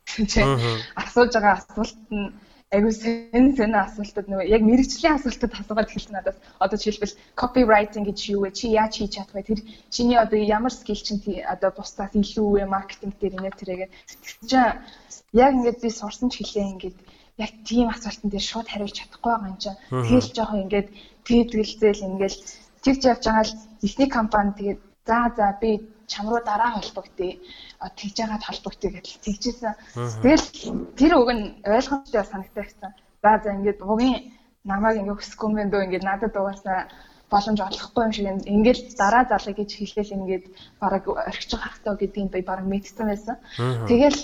[0.07, 0.53] Тэгсэн чинь
[0.95, 2.31] асууж байгаа асуулт нь
[2.71, 8.19] айгүй сэн сэн асуултууд нөгөө яг мэрэгчлийн асуултууд асуугаад эхэлсэн надаас одоо жишээлбэл copywriting гэж
[8.31, 8.55] юу вэ?
[8.55, 9.49] Чи яаж хийж чадах вэ?
[9.49, 11.19] Тэр чиний одоо ямар скил чинь
[11.53, 12.63] одоо бусдаас илүү вэ?
[12.69, 13.89] Маркетинг дээр инээ тэрэгээ
[14.45, 14.77] чинь
[15.33, 16.97] яг ингээд би сурсан ч хэлээ ингээд
[17.45, 19.79] яг тийм асуултан дээр шууд хариулж чадахгүй байгаа юм чинь.
[19.89, 20.87] Тэгэл жоохон ингээд
[21.27, 22.35] тэгдгэлзэл ингээд
[22.83, 23.55] тэгж явж байгаа л
[23.87, 25.69] эхний компани тэгээд за за би
[26.11, 27.39] чам руу дараа холбогдъё
[27.99, 29.73] тэгж яагаад холбогдъё гэдэл тэгжсэн.
[30.23, 30.45] Тэгэл
[30.99, 32.91] тэр үг нь ойлгомжтой санагтай гэсэн.
[33.23, 34.17] За за ингээд угийн
[34.65, 36.79] намайг ингээд хүсэхгүй юм дөө ингээд надад угаасаа
[37.31, 38.25] боломж олохгүй юм шиг
[38.55, 40.45] ингээд дараа залгая гэж хэлээл ингээд
[40.81, 43.35] бараг орхиж байгаа хахтаа гэдгийг би бараг мэдсэн байсан.
[43.89, 44.19] Тэгэл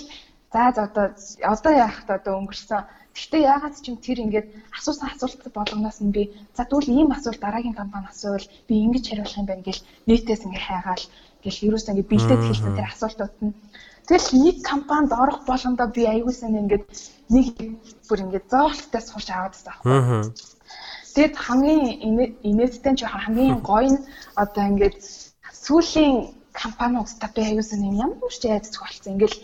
[0.52, 1.06] за за одоо
[1.54, 2.82] одоо яах та одоо өнгөрсөн.
[3.16, 6.22] Гэхдээ яагаад ч юм тэр ингээд асуусан асуулт болгоноос нь би
[6.56, 10.68] за тэгвэл ийм асуулт дараагийн компани асуувал би ингэж хариулах юм байна гэж нийтээс ингээд
[10.68, 11.04] хайгаал
[11.40, 13.56] гэл ерөөсөө ингэ бэлдээд хэлсэн тэр асуултууд нь.
[14.06, 16.84] Тэгэл нэг компанид орох болгондоо би аягуулсан ингээд
[17.34, 17.46] нэг
[18.06, 20.30] бүр ингээд зоолттой сурч аваад байгаа.
[21.16, 21.82] Тэгэд хамгийн
[22.50, 24.04] инээдтэй ч хамгийн гоё нь
[24.42, 24.96] одоо ингээд
[25.64, 26.14] сүүлийн
[26.52, 29.38] компаниудтай би аягуулсан юм ямар ч яаж зохиолсон ингээл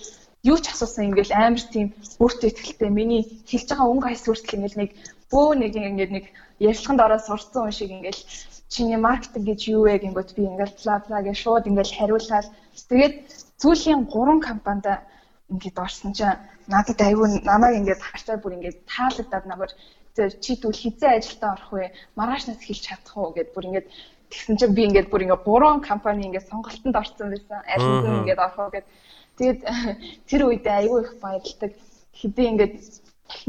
[0.50, 1.86] юу ч асуусан ингээл амар тийм
[2.22, 4.90] өөртөө ихтэй миний хэлж байгаа өнгө хайс хүртэл ингээл нэг
[5.32, 6.24] бөө нэг ингээд нэг
[6.66, 8.22] ярилцлаганд ороод сурцсан юм шиг ингээл
[8.72, 10.74] чиний маркетинг гэж юу вэ гингөт би ингээл
[11.06, 12.46] бла гэж шууд ингээл хариулаад
[12.90, 13.14] тэгээд
[13.62, 14.86] сүүлийн 3 компанид
[15.52, 16.40] ингээд орсон чинь
[16.72, 19.72] надад аюу намайг ингээд харчаар бүр ингээд таалагдаад намайг
[20.44, 21.92] чи тэгвэл хизээ ажилдаа орох вэ?
[22.16, 23.88] Маргаашнаас хэлж чадах уу гэд бүр ингээд
[24.30, 27.60] тэгсэн чинь би ингээд бүр ингээд 3 компани ингээд сонголтонд орсон байсан.
[27.64, 28.86] Аль нь ингээд орох уу гэд.
[29.42, 29.60] Тэгээд
[30.30, 31.74] тэр үедээ аюу их баярлдаг.
[32.14, 32.74] Хэдий ингээд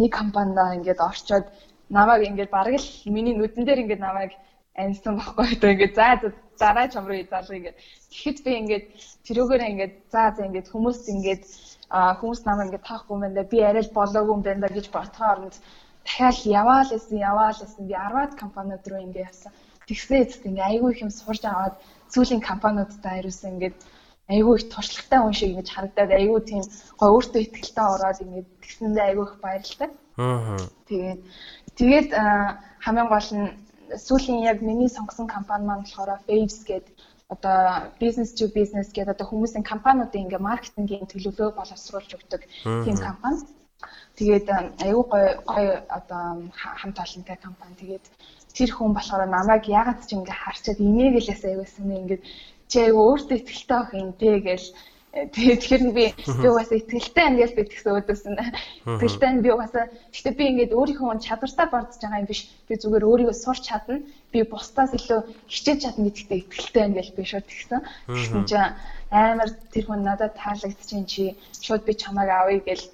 [0.01, 1.45] нэг компанидаа ингээд орчоод
[1.93, 4.33] намайг ингээд бараг л миний нүдэн дээр ингээд намайг
[4.73, 7.77] амьсан баггүй одоо ингээд за дараа чам руу залгая ингээд.
[8.09, 8.85] Тэгэхэд би ингээд
[9.25, 11.43] тэрүүгээр ингээд за за ингээд хүмүүс ингээд
[11.93, 15.55] хүмүүс намайг ингээд таахгүй юм байна би арай л болоогүй юм байна гэж ботхоо оронд
[16.05, 17.85] дахиад яваал гэсэн яваал гэсэн.
[17.85, 19.51] Би 10-аад компаниуд руу ингээд явсан.
[19.85, 21.77] Тэгснээ эцэст ингээд айгүй их юм сурч аваад
[22.09, 23.77] сүүлийн компаниудтай хариулсан ингээд
[24.29, 26.63] айгүй их туршлагатай хүн шиг ингэж харагдаад айгүй тийм
[26.99, 29.89] гой өөртөө ихтэй ороод ингэж тэгсэндээ айгүй их баярлалаа.
[30.17, 30.57] Аа.
[30.87, 31.19] Тэгээд
[31.79, 32.09] тэгээд
[32.85, 33.47] хамгийн гол нь
[34.05, 36.93] сүүлийн яг миний сонгосон компани маань болохоор Faves гэдэг
[37.33, 42.41] одоо business to business гэдэг одоо хүмүүсийн компаниудын ингээ маркетингийн төлөвлөгөө боловсруулж өгдөг
[42.85, 43.41] тийм компани.
[44.19, 44.47] Тэгээд
[44.85, 47.75] аюу гой гой одоо хамт олонтой компани.
[47.81, 48.05] Тэгээд
[48.53, 52.21] тэр хүн болохоор намайг ягаад ч ингээ харчаад инээгэлээс аюулсан ингээ
[52.73, 54.63] чи өөртөө ихтэй ах юм дээ гэж
[55.13, 56.05] Тэгээд тэгэхээр би
[56.41, 58.33] би угаасаа ихтгэлтэй ангиас би тэгсэн өдөрсөн.
[58.97, 62.49] Ихтгэлтэй би угаасаа гэхдээ би ингээд өөрийнхөө чадвартаа бардж байгаа юм биш.
[62.65, 64.01] Би зүгээр өөрийгөө сурч чадна.
[64.33, 65.19] Би бусдаас илүү
[65.53, 67.81] хичээж чадна гэдэгтээ ихтгэлтэй ангиас би шууд тэгсэн.
[68.09, 68.73] Тэгсэн чинь
[69.13, 72.89] амар тэр хүн надад таалагдчихин чи шууд би чамайг авъя гэл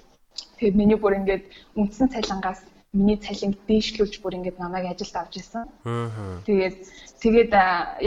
[0.59, 1.47] тэгээд миний бүр ингээд
[1.79, 5.63] үндсэн цалингаас миний цалинг дээшлүүлж бүр ингээд намайг ажилд авч ирсэн.
[6.43, 6.77] Тэгээд
[7.23, 7.51] тэгээд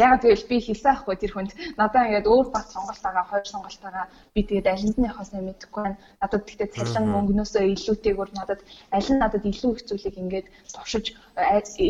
[0.04, 4.40] ягаад гэвэл би хэлсэн аахгүй тэр хүнд надаа ингээд өөр бат сонголтоогоо хоёр сонголтоогоо би
[4.48, 6.00] тэгээд нь явахаас мэдэхгүй байна.
[6.22, 8.60] Надад тэгтээ цалин мөнгнөөсөө илүүтэйгээр надад
[8.96, 11.06] аль нь надад илүү их зүйлийг ингээд туршиж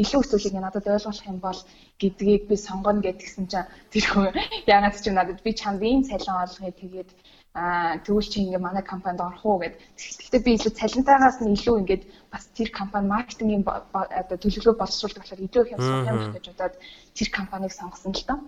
[0.03, 1.61] илүү их зүйлийг надад ойлгуулах юм бол
[2.03, 4.27] гэдгийг би сонгоно гэдгсэн чинь тэр хүн
[4.75, 7.11] ягаад ч надад би чамд ийм цалин олгоё тэгээд
[7.55, 9.77] аа тэгвэл чи ингээ манай компанид орох уу гэд.
[10.01, 15.45] Гэхдээ би илүү цалинтайгаас нь илүү ингээд бас тэр компани маркетингийн одоо төлөвлөгөө боловсруулдаг болохоор
[15.45, 16.75] илүү их юм юм гэж бодоод
[17.17, 18.41] тэр компанийг сонгосон л доо.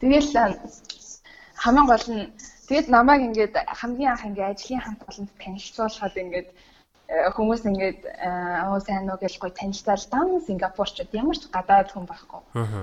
[0.00, 0.28] Тэгэл
[1.62, 2.22] хамгийн гол нь
[2.68, 6.48] тэгээд намайг ингээд хамгийн анх ингээд ажлын хамт олонд танилцуулахад ингээд
[7.34, 8.00] хүмүүс ингээд
[8.66, 12.40] оо э, сайн уу гэж гоё танилцал дан Сингапурчууд ямар ч гадаад хүн байхгүй.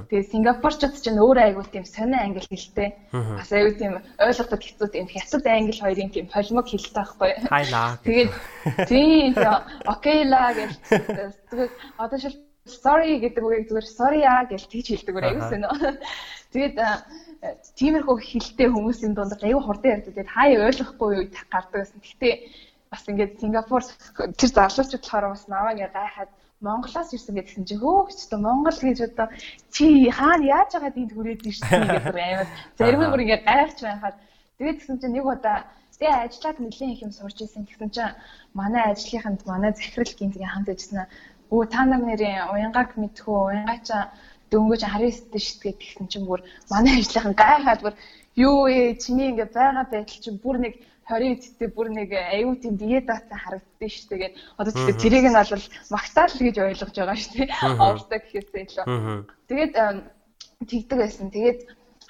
[0.10, 2.90] Тэгээд Сингапурчууд ч өөр айгуу тийм сонио англи хэлтэй.
[3.12, 7.32] Бас айгуу тийм ойлгоход хэцүү тийм хятад англи хоёрын тийм полимог хэлтэй байхгүй.
[8.06, 8.32] Тэгээд
[8.88, 9.34] тийм
[9.90, 10.72] окей ла гэж
[11.98, 15.74] одоо шил sorry гэдэг үгийг зүгээр sorry аа гэж тэгж хэлдэг өөр айгуу сонио.
[16.54, 20.14] Тэгээд э, тиймэрхүү хэлтэй хүмүүсийн дунд айгуу хурдан ярьдаг.
[20.14, 22.00] Тэгээд хаа ойлгохгүй юу гардаг гэсэн.
[22.06, 22.34] Гэхдээ
[22.92, 23.84] бас ингээд Сингапур
[24.40, 29.00] тэр залуучууд болохоор бас наваа ингээд гайхаад Монголоос ирсэн гэдгсэн чи хөөгч та Монгол гэж
[29.10, 29.28] одоо
[29.74, 34.16] чи хаана яаж байгаа энд хүрээд ирсэн гэдэг амар зарим бүр ингээд гайхаж байхад
[34.60, 35.58] тэгээд гэсэн чи нэг удаа
[36.02, 38.04] тэгээ ажиллаад нэлийн их юм сурч ирсэн гэсэн чи
[38.60, 41.06] манай ажлынханд манай захирал гинтгийн хамт ажиллана.
[41.54, 44.00] Өө та нар нэрийн уянгааг мэдхүү уянгаача
[44.52, 46.42] дөнгөж харин өстө шитгээд гэсэн чинь бүр
[46.74, 47.96] манай ажлынхан гайхаад бүр
[48.48, 50.74] юу ээ чиний ингээ байгаа байдал чинь бүр нэг
[51.12, 54.10] 20 эцтэй бүр нэг аюу тийм дие дата харагддаг шүү.
[54.16, 57.46] Тэгээд одоо тэгэхээр тэрийг нь бол магтаал гэж ойлгож байгаа шүү.
[57.84, 58.86] Овртой гэхээсээ илүү.
[59.52, 59.74] Тэгээд
[60.72, 61.28] тэгдэг байсан.
[61.36, 61.60] Тэгээд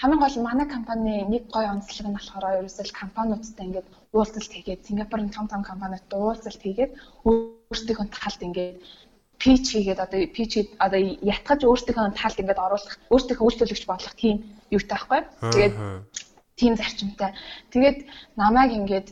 [0.01, 4.85] хамгийн гол нь манай компани нэг гоё онцлог нь болохоор ерөөсөө компаниудтай ингээд уулзалт хийгээд
[4.87, 6.91] Сингапурын том том компаниудтай уулзалт хийгээд
[7.25, 8.75] өөрсдийнхөө талд ингээд
[9.41, 10.99] pitch хийгээд одоо pitch одоо
[11.35, 14.35] ятгаж өөрсдийнхөө талд ингээд оруулах өөрсдийнхөө үйлчлүүлэгч болох тийм
[14.75, 15.21] юутай байхгүй.
[15.53, 15.73] Тэгээд
[16.61, 17.33] тийм зарчимтай.
[17.73, 18.05] Тэгээд
[18.37, 19.07] намайг ингээд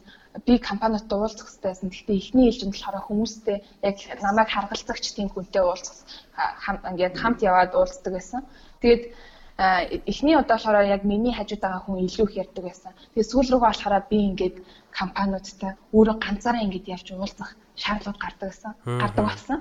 [0.46, 1.90] би компаниудтай уулзах хэрэгтэйсэн.
[1.90, 5.98] Гэхдээ эхний ээлжинд болохоор хүмүүстэй яг намайг харгалзагч тийм хүнтэй уулзах
[6.92, 8.42] ингээд хамт яваад уулздаг байсан.
[8.82, 9.04] Тэгээд
[10.06, 12.92] эхний удаа болохоор яг миний хажууд байгаа хүн илүү их ярьдаг байсан.
[13.12, 14.56] Тэгээд сүүл рүүгээ болохоор би ингээд
[14.94, 18.72] компаниудтай өөрөө ганцаараа ингээд явж уулзах шаардлага гардаг байсан.
[18.86, 19.60] Гардаг болсон.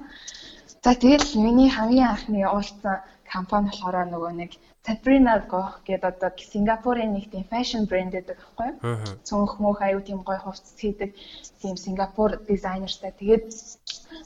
[0.84, 4.52] За тэгэл миний хамгийн анхны уулзсан компани болохоор нөгөө нэг
[4.86, 8.96] Sabrina Go гэдэг одоо Сингапурын нэг тийм fashion брэнд гэдэг байхгүй юу?
[9.28, 11.10] Цонх мөх аюу тийм гоё хувцас хийдэг
[11.60, 13.12] тийм Сингапур дизайнертай.
[13.12, 13.44] Тэгээд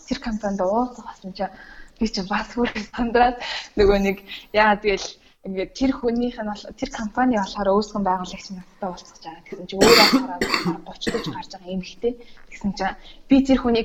[0.07, 1.55] тэр компанид уулзах болсон чинь
[1.99, 3.37] би чинь бас бүр сандраад
[3.79, 4.17] нөгөө нэг
[4.53, 5.07] яа тэгэл
[5.43, 9.43] ингээд тэр хүнийх нь бол тэр компани болохоор өөрсгөн байгуулагч надтай уулзах гэж байгаа.
[9.43, 10.43] Тэгсэн чинь өөрөө хараад
[10.87, 12.13] 30 дэж гарч байгаа юм ихтэй.
[12.47, 13.85] Тэгсэн чинь би тэр хүний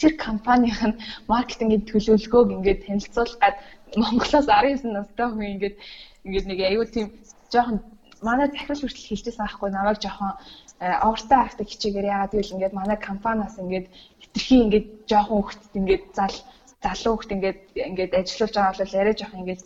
[0.00, 0.96] тэр компанийн
[1.28, 3.56] маркетингийн төлөвлөгөөг ингээд танилцуулгаад
[4.00, 5.76] Монголоос 19 настай хүн ингээд
[6.24, 7.08] ингээд нэг аюул тийм
[7.52, 7.78] жоохон
[8.24, 10.32] манай захирал хүртэл хэлжсэн аахгүй намайг жоохон
[10.80, 13.86] овртой авдаг хичээгээр яагаад гэвэл ингээд манай компаниас ингээд
[14.22, 16.36] хитрхи ингээд жоохон хөлт ингээд зал
[16.80, 19.62] залуу хөлт ингээд ингээд ажиллаж байгаа бол арай жоохон ингээд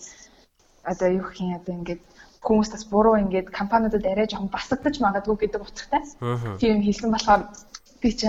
[0.85, 2.03] одоо юу гэх юм одоо ингээд
[2.45, 6.03] хүмүүс бас буруу ингээд компаниудад арай жоохон басагдаж магадгүй гэдэг утгатай.
[6.61, 7.43] Тийм хэлсэн болохоор
[8.01, 8.29] би чи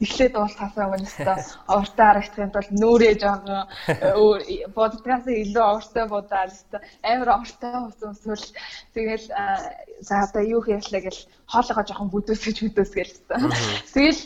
[0.00, 1.36] эхлээд уулзахаасаа өмнөстой
[1.68, 3.68] овртой харагдахын тулд нүүрээ жоохон
[4.76, 6.72] боддгаас илүү овртой бодоод
[7.04, 8.48] амар овртой усан эсвэл
[8.96, 9.26] тэгэл
[10.00, 11.20] за одоо юу хийлээ гэл
[11.52, 13.14] хоолойгоо жоохон бүдөөсгэж бүдөөсгөл.
[13.92, 14.22] Тэгэл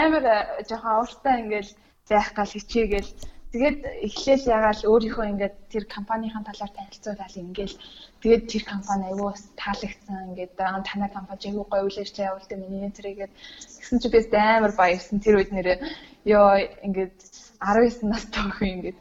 [0.00, 0.24] амар
[0.64, 1.72] жоохон овртой ингээл
[2.08, 3.10] байх гал хичээгээл
[3.48, 7.76] Тэгээд эхлээл ягаал өөрийнхөө ингээд тэр компанийн талаар танилцуулаад ингээл
[8.20, 10.36] тэгээд тэр компани аюу таалагдсан.
[10.36, 15.24] Ингээд танай компани аюу гоё үлээж явуулдаг миний тэрийгээд гэсэн чи би амар баярсан.
[15.24, 15.80] Тэр үед нэрээ
[16.28, 17.16] ёо ингээд
[17.64, 18.98] 19 настай охин ингээд.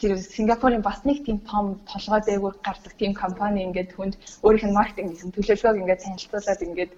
[0.00, 4.14] Тэр Сингапурын бас нэг тийм том толгой дээгүүр гардаг тийм компани ингээд хүнд
[4.44, 6.92] өөрийнх нь маркетинг гэсэн төлөвлөгөөг ингээд танилцуулаад ингээд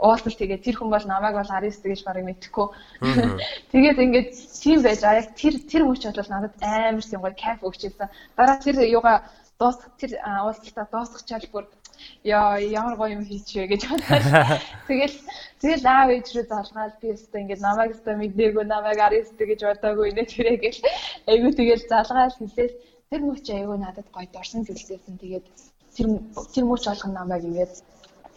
[0.00, 2.66] уулзалт тэгээ тэр хүн бол намайг бол 19 гэж барыг мэдхгүй.
[3.72, 4.30] Тэгээд ингээд
[4.62, 8.08] тийм байж аа яг тэр тэр мөч бол надад амар тийм гоё кайф өгчээсэн.
[8.36, 9.16] Дараа тэр юугаа
[9.60, 11.64] дуус тэр уулзалтаа дуусгачаал бүр
[12.24, 14.20] яа ямар гоё юм хийчихвэ гэж бодлоо.
[14.88, 15.16] Тэгэл
[15.60, 20.08] тэгэл аав ээж рүү залгаал би өстө ингээд намайг өстө мэдээгүй намайг 19 гэж бодоогүй
[20.16, 20.76] нэ тэрэ гэж
[21.28, 22.74] айгу тэгэл залгаал хэлээс
[23.10, 25.46] тэр мөч айгу надад гоё дорсон зүйлсээсэн тэгээд
[25.96, 26.06] тэр
[26.54, 27.74] тэр мөч болгон намайг ингээд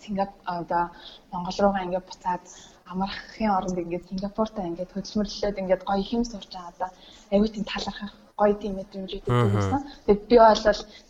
[0.04, 0.84] Сингапур одоо
[1.32, 2.44] Монгол руугаа ингээд буцаад
[2.92, 6.90] амархын оронд ингээд Сингапуртаа ингээд хөдөлмөрлөлөөд ингээд гоё хэм сурч байгаа одоо
[7.34, 9.82] аюу тийм талархах гоё тийм мэдрэмжүүд өгсөн.
[10.06, 10.64] Тэгээд би бол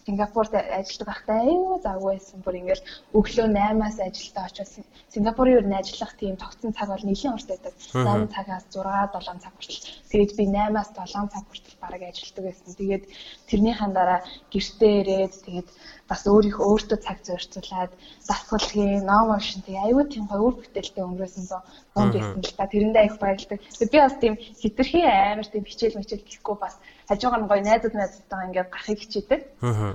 [0.05, 2.37] Сингапурт ажилладаг байхдаа аюу завгүй байсан.
[2.43, 2.87] Бүр ингээл
[3.17, 4.69] өглөө 8-аас ажилдаа очиж
[5.13, 7.73] Сингапурын ер нь ажиллах тийм тогтсон цаг бол нэлийн урт байдаг.
[7.95, 9.83] 8 цагаас 6 7 цаг хүртэл.
[10.11, 12.71] Тэгээд би 8-аас 7 цаг хүртэл бараг ажилладаг байсан.
[12.79, 13.03] Тэгээд
[13.47, 14.19] тэрнийхэн дараа
[14.51, 15.69] гэртээ ирээд тэгээд
[16.09, 17.91] бас өөрийнхөө өөртөө цаг зарцуулаад
[18.27, 21.63] дасгал хийн, ном уншин тэгээ аюу тийм гоё үр бүтээлтэй өнгөрөөсөн зов
[21.95, 23.59] ном байсан л та тэрэндээ их баярлдаг.
[23.91, 26.75] Би бас тийм хитрхи амар тийм хичээл мичээл гэхгүй бас
[27.07, 29.41] хажуугаар нь гоё найзууд найзуудтайгаа ингээд гарахыг хичээдэг.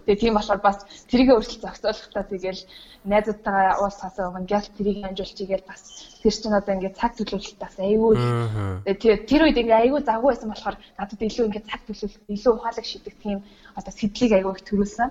[0.06, 0.78] Тэгээ тийм болохоор бас
[1.10, 2.62] тэрийгэ өөрчлөлт зохицуулахдаа тэгэл
[3.08, 5.82] найзуудтайгаа уулзахаас өмнө гялт тэрийг амжуулж игээл бас
[6.22, 8.12] тэр чинь одоо ингээд цаг төлөвлөлт бас аюу
[8.84, 12.86] тэгээ тэр үед ингээд аюу завгүй байсан болохоор надад илүү ингээд цаг төлөвлөлт илүү ухаалаг
[12.86, 13.38] шийдэх тийм
[13.78, 15.08] одоо сэтлийг аюу их төрүүлсэн.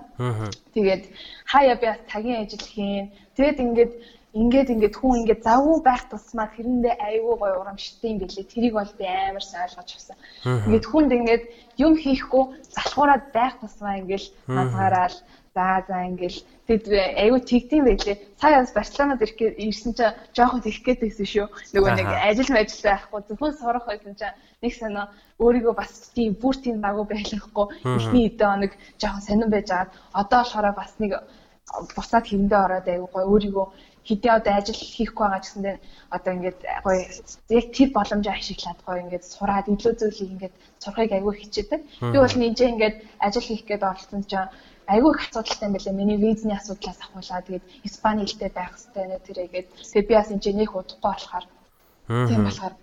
[0.76, 1.02] Тэгээд
[1.48, 3.06] хаяа би бас цагийн ажил хийн.
[3.36, 3.92] Тэгээд ингээд
[4.36, 8.44] ингээд ингээд хүн ингээд завгүй байх тусмаа тэрэндээ айгүй гоё урамштай юм билээ.
[8.52, 10.16] Тэрийг бол би амар сайн ойлгож авсан.
[10.68, 11.44] Ингээд хүнд ингээд
[11.80, 12.44] юм хийхгүй
[12.76, 15.16] залхуураад байх тусмаа ингээд хазгаараал
[15.56, 16.36] за за ингээд
[16.68, 16.84] тэгэд
[17.24, 18.16] айгүй тэгдэм байлээ.
[18.36, 21.46] Сая бас Барселонад ирсэн чинь жоохон тэгэх гээд байсан шүү.
[21.72, 25.06] Нөгөө нэг ажил ажил байхгүй зөвхөн сурах байсан чинь нэг санаа
[25.40, 30.38] өөрийгөө бас тийм бүр тийм дагуу байлгахгүй эхний эдэн хоног жоохон сонирн байж аваад одоо
[30.44, 31.12] болохоор бас нэг
[31.96, 33.66] буцаад хэрэндээ ороод айгүй гоё өөрийгөө
[34.08, 35.76] хэдий одоо ажил хийхгүй байгаа гэсэндээ
[36.16, 37.00] одоо ингээд гоё
[37.58, 41.80] яг тэр боломжоо ашиглаад гоё ингээд сураад илүү зүйлийг ингээд сурахыг аягүй хичээдэг.
[42.12, 44.52] Би бол нинжээ ингээд ажил хийх гээд оролцсон чинь
[44.92, 45.94] айгүй их асуудалтай юм байлаа.
[46.00, 50.58] Миний визний асуудлаас ахуулаад тэгээд Испани хэлтэй байх хэрэгтэй нэ тэрээгээд тэгээд би бас энэ
[50.60, 51.46] нэг удахгүй болохоор
[52.28, 52.74] тийм болохоор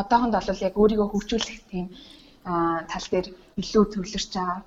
[0.00, 1.86] одоохонд бол яг өөрийгөө хөгжүүлэх тийм
[2.90, 3.26] тал дээр
[3.60, 4.58] илүү төвлөрч байгаа.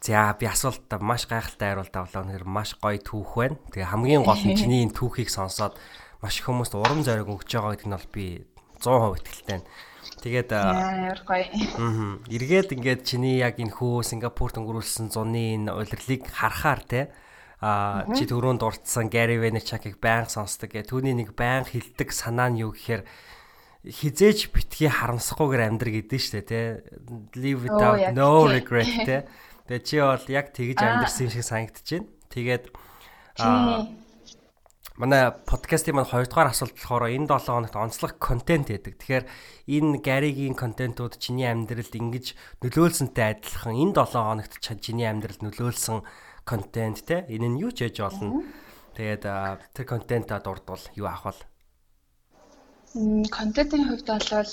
[0.00, 2.24] За би асуултаа маш гайхалтай хариулт авлаа.
[2.24, 3.60] Үнэхээр маш гоё түүх байна.
[3.68, 5.76] Тэгээ хамгийн гол нь чиний энэ түүхийг сонсоод
[6.24, 8.24] маш их хүмүүст урам зориг өгч байгаа гэдэг нь бол би
[8.80, 9.68] 100% итгэлтэй байна.
[10.24, 11.44] Тэгээд амар гоё.
[11.52, 12.16] Аа.
[12.32, 17.00] Эргээд ингээд чиний яг энэ хөө Сингапурт өнгөрүүлсэн зуны энэ удирлыг харахаар те
[17.60, 22.64] а чи түрүүнд дурдсан Gary Vaynerchuk-ыг баян сонсдог гэ түүний нэг баян хилдэг санаа нь
[22.64, 23.04] юу гэхээр
[23.84, 26.64] хизээж битгий харамсахгүйгээр амьдр гэдэг шүү дээ тий
[27.36, 29.20] live without no regret тий
[29.70, 32.64] тэгээ чи бол яг тэгж амьдрсан юм шиг санагдаж байна тэгээд
[35.00, 39.00] манай подкастын маань 2 дугаар асуулт болохоор энэ 7 хоногт онцлог контент гэдэг.
[39.00, 39.24] Тэгэхээр
[39.80, 46.04] энэ Гаригийн контентууд чиний амьдралд ингэж нөлөөлсөнтэй адилхан энэ 7 хоногт чиний амьдралд нөлөөлсөн
[46.44, 48.44] контент те энэ нь юу ч яж болно.
[48.92, 49.24] Тэгээд
[49.72, 51.48] тэр контентаа дурдвал юу авах вэ?
[53.32, 54.52] контентын хувьд бол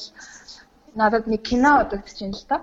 [1.02, 2.58] надад нэг кино удагдчихэв л та.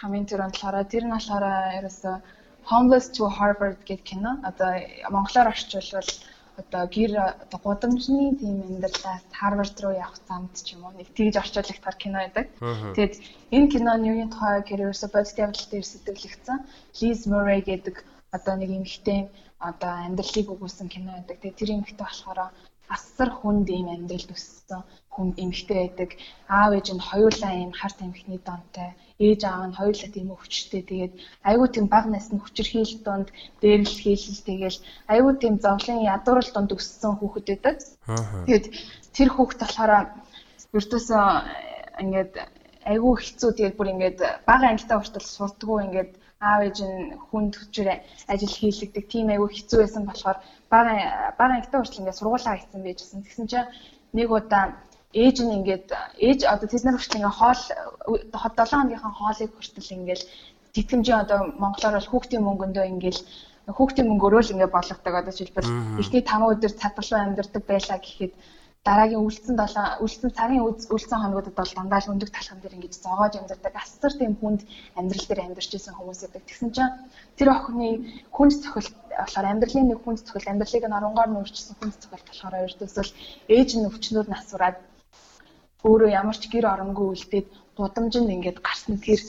[0.00, 1.46] Хамгийн түрүүнд болохоор тэр нь болохоор
[1.78, 2.12] ерөөсө
[2.70, 4.32] Homeless to Harvard гэдэг кино.
[4.44, 4.70] Одоо
[5.14, 6.10] монголоор орчуулвал
[6.60, 7.12] одоо гэр
[7.44, 12.18] одоо гудамжны тийм амьдралаас Harvard руу явах замд ч юм уу нэг тэгж орчуулагтаар кино
[12.20, 12.46] байдаг.
[12.94, 13.14] Тэгээд
[13.56, 16.58] энэ киноны юуны тухай гэхээр ерөөсө бодит явдал дээр сэтгэлэгдсэн
[16.98, 17.96] Liz Murray гэдэг
[18.36, 19.20] одоо нэг эмэгтэй
[19.68, 21.36] одоо амьдралыг өгүүлсэн кино байдаг.
[21.40, 22.38] Тэгээд тэр эмэгтэй болохоор
[22.96, 24.82] асар хүнд ийм амьдралд өссөн
[25.14, 26.10] хүн эмэгтэй байдаг.
[26.48, 28.90] Аав ээж нь хоёулаа ийм харт эмэгний донтой.
[29.26, 30.82] Ээж аав нь хоёулаа тийм өвчтэй.
[30.90, 31.12] Тэгээд
[31.48, 33.28] айгүй тийм баг насны хүчирхийл донд
[33.62, 34.78] дээрлэл хийлэл тэгэл
[35.12, 37.76] айгүй тийм зовлон ядуурл донд өссөн хүүхэд байдаг.
[38.46, 38.66] Тэгээд
[39.14, 39.92] тэр хүүхэд болохоор
[40.78, 41.24] ердөөсөө
[42.02, 42.32] ингээд
[42.90, 47.88] айгүй хэцүү тэгээд бүр ингээд бага ангитай хүртэл сурдггүй ингээд аав ээж нь хүнд хүчээр
[48.32, 49.04] ажил хийлэгдэг.
[49.12, 50.38] Тийм айгүй хэцүү байсан болохоор
[50.72, 50.92] бага
[51.36, 53.24] бага ангитай хүртэл ингээд сургуулаа хийсэн байжсэн.
[53.24, 53.68] Тэгсэн чинь
[54.16, 54.64] нэг удаа
[55.12, 55.86] ээж нь ингээд
[56.28, 57.62] ээж одоо тэд нар хүртэл ингээд хоол
[58.32, 60.22] 7 хоногийнхаа хоолыг хүртэл ингээд
[60.74, 63.18] тэтгэмжийн одоо монголоор бол хүүхдийн мөнгөндөө ингээд
[63.76, 66.00] хүүхдийн мөнгөөрөө л ингээд болгодог одоо жишээлбэл.
[66.00, 68.32] Эхний 5 өдөр цадгалуу амьдардаг байлаа гэхэд
[68.88, 73.34] дараагийн үлдсэн 7 үлдсэн цагийн үлдсэн хоногудад бол дандаа л өндөг талхан дээр ингэж зоогоож
[73.36, 74.60] амьдардаг асар тийм хүнд
[74.96, 76.42] амьдрал дээр амьдарч исэн хүмүүс байдаг.
[76.48, 76.94] Тэгсэн чинь
[77.36, 77.88] тэр охины
[78.32, 82.54] хүнд цохилт болохоор амьдралын нэг хүнд цохилт амьдралыг нь оронгоор нь өөрчилсөн хүнд цохилт болохоор
[82.64, 83.12] ердөөсөл
[83.52, 84.76] ээж нь өвчнөр насураад
[85.84, 89.20] өөрөө ямар ч гэр оронгүй үлдээд гудамжинд ингээд гарсан тэр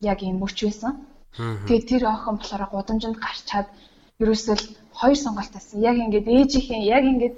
[0.00, 1.04] яг юм мөч байсан.
[1.68, 3.68] Тэгээд тэр охин болохоор гудамжинд гарчаад
[4.16, 4.64] ерөөсөл
[4.96, 5.76] хоёр сонголт байсан.
[5.84, 7.36] Яг ингээд ээжийнхээ яг ингээд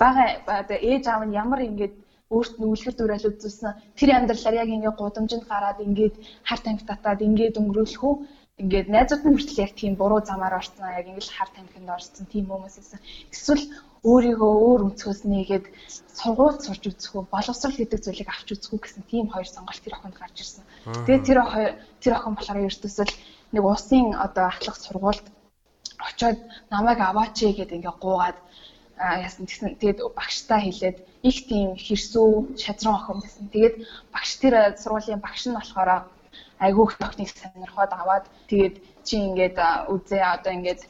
[0.00, 0.24] бага
[0.60, 1.94] одоо ээж аав нь ямар ингээд
[2.34, 6.14] өөрт нь үлгэр дуурал үзүүлсэн тэр амьдралаар яг ингээд гудамжинд гараад ингээд
[6.48, 8.14] хар тамхи татаад ингээд өнгөрөөлөх үү?
[8.62, 12.44] Ингээд найзууд нь хүртэл яг тийм буруу замаар орсон яг ингээд хар тамхинд орсон тийм
[12.50, 13.00] хүмүүс байсан.
[13.34, 13.64] Эсвэл
[14.10, 15.66] өөрийгөө өөр өнцгөөс нэгээд
[16.18, 19.94] сургууль сурч үзэх үү боловсрал гэдэг зүйлийг авч үзэх үү гэсэн тийм хоёр сонголт тэр
[19.94, 20.64] охинд гарч ирсэн.
[21.06, 23.14] Тэгээд тэр охин тэр охин болохоор ердөөсөл
[23.54, 25.26] нэг усын одоо ахлах сургуульд
[26.08, 26.38] очиод
[26.70, 28.38] намайг аваач гэдэг ингээ гуугаад
[28.96, 30.96] яасан тэгсэн тэгээд багштай хэлээд
[31.28, 33.44] их тийм хэрсүү шадран охин байсан.
[33.52, 33.76] Тэгээд
[34.14, 35.90] багш тэр сургуулийн багш нь болохоор
[36.64, 39.56] айгүйх тохныг сонирхоод аваад тэгээд чи ингээд
[39.92, 40.80] үзээ одоо ингээд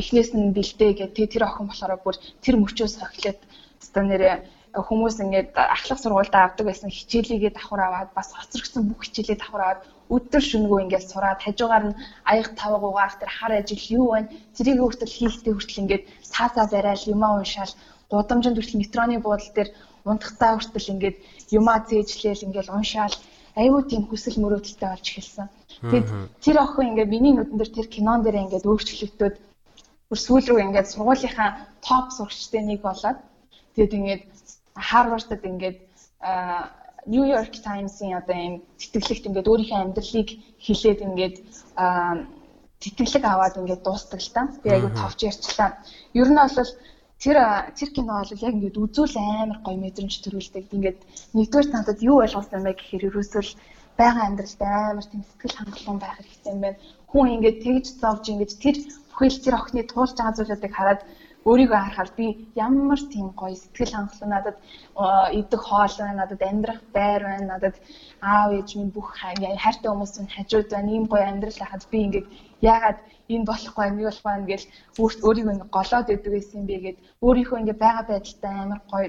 [0.00, 3.40] эхнээс нь бэлдээ гэдэг тэр охин болохоор бүр тэр мөчөөс хохилоод
[3.84, 4.34] одоо нэрээ
[4.74, 9.80] хүмүүс ингээд ахлах сургуультай авдаг байсан хичээлийгээ давхар аваад бас хоцрогдсон бүх хичээлээ давхар аваад
[10.10, 14.28] өдөр шөнөгөө ингээд сураад хажуугаар нь аяг тавг угаах тэр хар ажил юу вэ?
[14.56, 17.72] Тэрийг хүртэл хийхдээ хүртэл ингээд цаасаа барайл юмаа уншаал
[18.10, 19.70] гудамжинд хүртэл метроны буудлын дээр
[20.10, 21.16] унтахтаа хүртэл ингээд
[21.58, 23.16] юмаа зээжлээл ингээд уншаал
[23.62, 25.48] айгүй тийм хүсэл мөрөөдөлтэй болж эхэлсэн.
[25.90, 26.08] Тэгэд
[26.44, 29.34] тэр охин ингээд миний нүдэн дээр тэр кинон дээр ингээд өөрчлөгдөд
[30.08, 31.50] бүр сүүл рүү ингээд сургуулийнхаа
[31.86, 33.18] топ сурагчтай нэг болоод
[33.74, 34.22] тэгэд ингээд
[34.76, 35.78] Харвардд ингээд
[37.06, 40.28] New York Times-ийн одоо ийм тэтгэлэгт ингээд өөрийнхөө амьдралыг
[40.64, 41.36] хилээд ингээд
[42.82, 44.42] тэтгэлэг аваад ингээд дуустдаг л та.
[44.62, 45.70] Би айгу товч ярьчлаа.
[46.16, 46.70] Ер нь бол
[47.22, 47.36] тэр
[47.76, 50.64] тэр кино бол яг ингээд үзүүл амар гоё мэдрэмж төрүүлдэг.
[50.76, 51.00] Ингээд
[51.36, 53.50] нэгдүгээр надад юу ойлгуулсан бэ гэхээр ерөөсөл
[53.98, 56.78] байгаль амьдралд амар тийм сэтгэл хангалуун байх хэрэгтэй юм байна.
[57.10, 58.76] Хүн ингээд тэгж зовж ингээд тэр
[59.08, 61.00] бүхэл тэр охины туулж байгаа зүйлүүдийг хараад
[61.48, 62.26] өөрийгөө харахаар би
[62.66, 64.56] ямар тийм гоё сэтгэл хангалуун надад
[65.40, 67.76] идэх хоол байна, надад амьдрах байр байна, надад
[68.20, 70.90] аав ээж минь бүх хайртай хүмүүс минь хажууд байна.
[70.96, 72.26] Ийм гоё амьдрал хахад би ингээд
[72.72, 72.98] яагаад
[73.32, 74.62] энэ болохгүй юм болох байна гэж
[75.26, 79.08] өөрийгөө ингээд голоод идэг байсан юм бэ гэд өөрийнхөө ингээд байгаа байдалтай амар гоё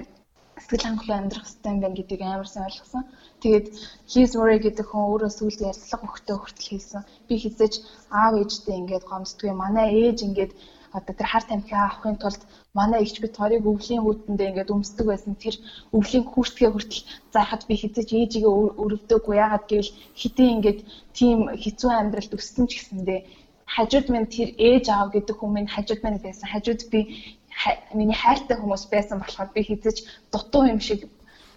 [0.56, 3.04] сэтгэл хангалуун амьдрах хэрэгтэй юм байна гэдгийг амар сайн ойлгосон.
[3.42, 3.66] Тэгээд
[4.12, 7.02] Liz Murray гэдэг хүн өөрөө сүүлд ярьцлага өгтөө хүртэл хэлсэн.
[7.28, 7.74] Би хизэж
[8.20, 9.52] аав ээжтэй ингээд гомддгүй.
[9.52, 10.52] Манай ээж ингээд
[10.98, 12.42] одоо тэр хар тамхиа авахын тулд
[12.78, 15.34] манай ихч бид хоёрыг өвлийн хүүтэндээ ингээд өмсдөг байсан.
[15.36, 15.56] Тэр
[15.96, 17.02] өвлийн хүүртгээ хүртэл
[17.34, 19.36] заахад би хизэж ээжигээ өрөвдөөгүй.
[19.44, 20.80] Яагаад гэвэл хитэн ингээд
[21.18, 23.20] тийм хэцүү амьдралд өссөн ч гэсэндээ
[23.74, 26.46] хажууд минь тэр ээж аав гэдэг хүн минь хажууд минь байсан.
[26.48, 27.00] Хажууд би
[27.98, 29.96] миний хайртай хүмүүс байсан болохоор би хизэж
[30.32, 31.00] дутуу юм шиг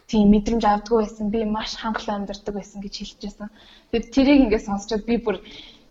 [0.10, 1.30] тийм мэдрэмж авдаггүй байсан.
[1.30, 3.48] Би маш хангалуун амьдардаг байсан гэж хэлж байсан.
[3.92, 5.38] Тэгээд тэрийг ингээд сонсчод би бүр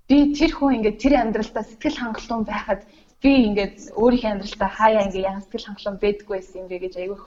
[0.09, 2.80] би тэр хүн ингээд тэр амьдралдаа сэтгэл хангалуун байхад
[3.23, 7.25] би ингээд өөрийнхөө амьдралдаа хаяа ингээд ян сэтгэл хангалуун байдаггүй байсан юм бэ гэж айгүйх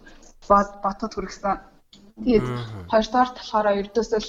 [0.49, 1.57] бод ботод хүргэсэн.
[2.23, 2.47] Тэгээд
[2.91, 4.21] хоёрдугаар болохоор ердөөсөө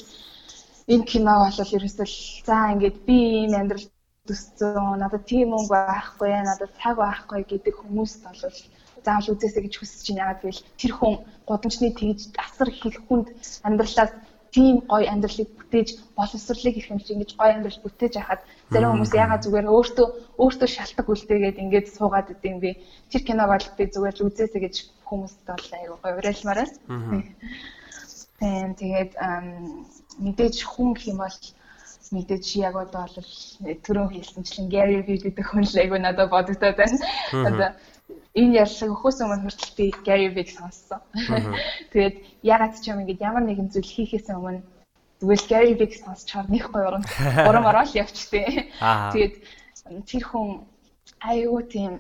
[0.93, 2.09] энэ кино бол ерөөсөө
[2.47, 3.87] за ингээд би ийм амьдрал
[4.27, 8.41] төссөн надад тийм мөнгө байхгүй надад цаг байхгүй гэдэг хүмүүст бол
[9.05, 10.23] заавал үзээсэй гэж хүсэж байна.
[10.23, 11.15] Яагаад гэвэл тэр хүн
[11.49, 13.27] гудамжны тэгж асар их хүнд
[13.67, 14.13] амьдралаас
[14.53, 18.41] тийм гоё амьдралыг бүтээж боловсрлыг их юм чи ингэж гоё амьдрал бүтээж яхад
[18.73, 20.07] зарим хүмүүс ягаад зүгээр өөртөө
[20.43, 22.71] өөртөө шалтгаан үлдээгээд ингэж суугаад идэм би
[23.11, 24.75] тэр киног бол би зүгээр л үзээсэй гэж
[25.09, 27.25] хүмүүст бол аюу гоё уриалмаар байна.
[28.81, 29.13] Тэгээд
[30.25, 31.39] мэдээж хүн гэх юм бол
[32.13, 33.29] мэдээж яг одоо бол
[33.85, 36.99] түрүүн хэлсэнчлэн Gary Vee гэдэг хүн л айгу надад бодогдоод байна.
[37.33, 37.71] Одоо
[38.35, 41.01] энэ ярьлыг өхөөс өмнө хүртэл Gary Vee сонссон.
[41.93, 44.65] Тэгээд ягаад ч юм ингээд ямар нэгэн зүйл хийхээс өмнө
[45.21, 47.05] тэгвэл Gary Vee сонсчоор нэг гоё урам
[47.49, 48.73] урам ороод явчихтээ.
[49.13, 49.35] Тэгээд
[50.09, 50.49] тэр хүн
[51.21, 51.93] айгу тийм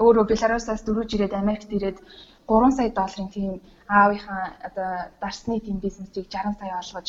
[0.00, 1.98] өөрөө Беларусаас дөрөж ирээд Америкт ирээд
[2.48, 3.52] 3 сая долларын тийм
[3.88, 4.90] аавынхаа одоо
[5.22, 7.08] дарсны тийм бизнесийг 60 сая олгож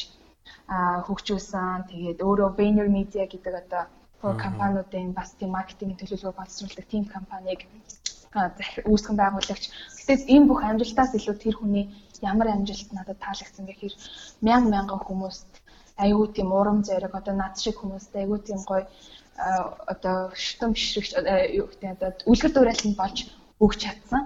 [1.07, 1.87] хөгжүүлсэн.
[1.91, 3.83] Тэгээд өөрөө Vayner Media гэдэг одоо
[4.45, 7.61] компаниудын бас тийм маркетинг төлөвлөгөө боловсруулдаг тийм компанийг
[8.91, 9.63] үүсгэн байгуулагч.
[10.07, 11.85] Гэтэл энэ бүх амжилтаас илүү тэр хүний
[12.21, 13.93] ямар амжилт надад таалагдсан гэхээр
[14.41, 15.51] мянга мянган хүмүүст
[15.97, 18.87] аюу тийм урам зориг одоо над шиг хүмүүст аюу тийм гоё
[19.93, 21.11] одоо шүтэн бишрэгч
[21.59, 23.17] юу гэдэг одоо үлгэр дуурайл нь болж
[23.63, 24.23] өгч чадсан.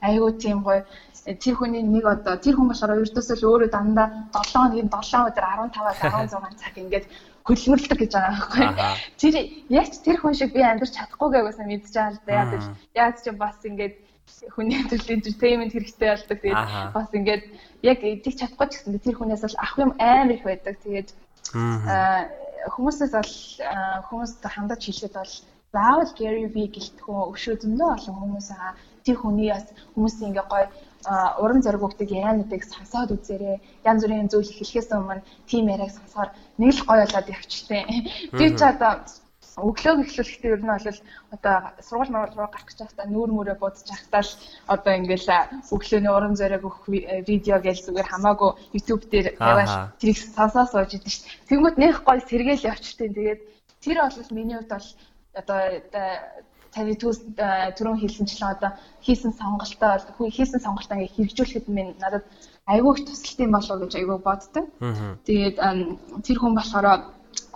[0.00, 0.84] Аюу тийм гоё
[1.24, 5.46] тэр хүний нэг одоо тэр хүн болохоор ердөөсөө л өөрөө дандаа 7 хоногийн 7 өдөр
[5.72, 7.06] 15-аас 16 цаг ингээд
[7.46, 8.66] хөдөлмөрлөдөг гэж байгаа байхгүй.
[9.20, 9.34] Тэр
[9.70, 12.32] яг ч тэр хүн шиг би амьдарч чадахгүй гэвээсээ мэдж байгаа л да.
[12.32, 13.94] Яг л яаж ч бас ингээд
[14.54, 16.38] хүний төрлийн entertainment хэрэгтэй болдог.
[16.38, 16.62] Тэгээд
[16.94, 17.42] бас ингээд
[17.82, 20.74] яг идэх чадахгүй ч гэсэн тэр хүнээс бол авах юм амар их байдаг.
[20.86, 21.08] Тэгээд
[22.70, 23.34] хүмүүсээс бол
[24.08, 25.34] хүмүүст хандаж хэлэхэд бол
[25.72, 29.66] заавал Gary Vee гэлтгөө өвшөө зөндөө олон хүмүүс аа тэр хүний бас
[29.96, 30.66] хүмүүсийн ингээ гоё
[31.42, 33.58] уран зориг өгдөг яриануудыг сонсоод үзээрэй.
[33.88, 37.82] Янз бүрийн зүйл эхлэхээс өмнө тийм яриаг сонсохоор нэг л гоё болоод явчихтэй.
[38.38, 38.92] Би ч одоо
[39.60, 40.98] өглөөг эхлүүлэхдээ ер нь бол
[41.36, 44.32] одоо сургууль мөрөөр руу гарах гэж байхдаа нүүр мөрөө будаж байхдаа л
[44.74, 45.28] одоо ингээл
[45.74, 46.88] өглөөний уран зориг өгөх
[47.28, 51.48] видео гэж зүгээр хамаагүй YouTube дээр яваал тэрийг сонсоо сууж идэв шүү дээ.
[51.52, 53.08] Тэнгүүт нэх гоё сэргээл явчихтэй.
[53.12, 53.40] Тэгээд
[53.84, 54.88] тэр бол миний хувьд бол
[55.40, 55.60] одоо
[56.74, 57.20] таны төс
[57.76, 58.70] түрүүн хэлсэнчлэн одоо
[59.04, 59.92] хийсэн сонголтоо
[60.36, 62.24] хийсэн сонголтоо ингээ хэрэгжүүлэхэд минь надад
[62.66, 64.64] айгүй их тусалтай болов гэж айгүй боддог.
[65.28, 65.56] Тэгээд
[66.24, 66.86] тэр хүн болохоор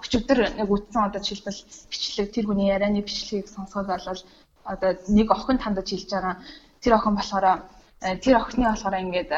[0.02, 1.60] өчигдөр нэг үтсэн одоо жишээлбэл
[1.90, 4.22] бичлэг тэр хүний ярианы бичлэгийг сонсоод болвол
[4.64, 6.34] одоо нэг охин тандаж хэлж байгаа
[6.82, 7.46] тэр охин болохоор
[8.22, 9.32] тэр охины болохоор ингээд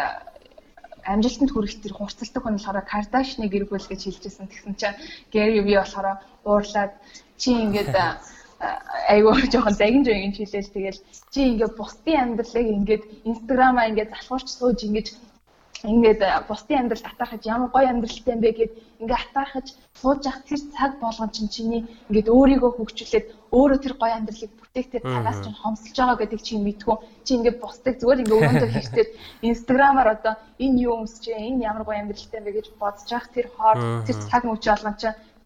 [1.08, 4.48] амжилтанд хүрэх тэр хурцлдаг хүн болохоор Кардашны гэр бүл гэж хэлжсэн.
[4.48, 4.98] Тэгсэн чинь
[5.32, 6.92] Гэри Ви болохоор уурлаад
[7.40, 7.94] чи ингээд
[9.12, 11.00] айгүй жоохон загин жигин хэлээл тэгэл
[11.32, 15.08] чи ингээд бусдын амьдралыг ингээд инстаграмаа ингээд залхуурч сууж ингээд
[15.86, 18.50] ингээд бусдын амьдрал атаахаж ямар гоё амьдралтай юм бэ?
[18.58, 23.94] гэд ингээд атаахаж сууж явах тэр цаг болгон чинь чиний ингээд өөрийгөө хөгжүүлээд өөрөө тэр
[23.94, 26.96] гоё амьдралыг бүтээхтэй цагаас чинь хомсолж байгаа гэдэг чи мэдгүй.
[27.22, 29.06] Чи ингээд бусдыг зүгээр ингээд өрөөндөө хийхтэй
[29.46, 32.56] инстаграмаар одоо энэ юу өмсч энэ ямар гоё амьдралтай юм бэ?
[32.58, 34.96] гэж бодож явах тэр хоор тэр цаг мөч болгон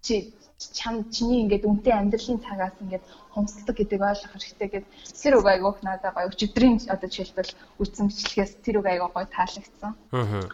[0.00, 0.32] чи
[0.70, 3.04] чам чиний ингээд үнтэй амьдралын цагаас ингээд
[3.34, 4.86] хомсддог гэдэг ойлгох хэрэгтэй гэд
[5.18, 6.30] тэр үг айгуух надад гоё.
[6.30, 9.92] Өчигдрийн одоо жишээлбэл үтсэн бичлэгээс тэр үг айгуу гоё таалагдсан.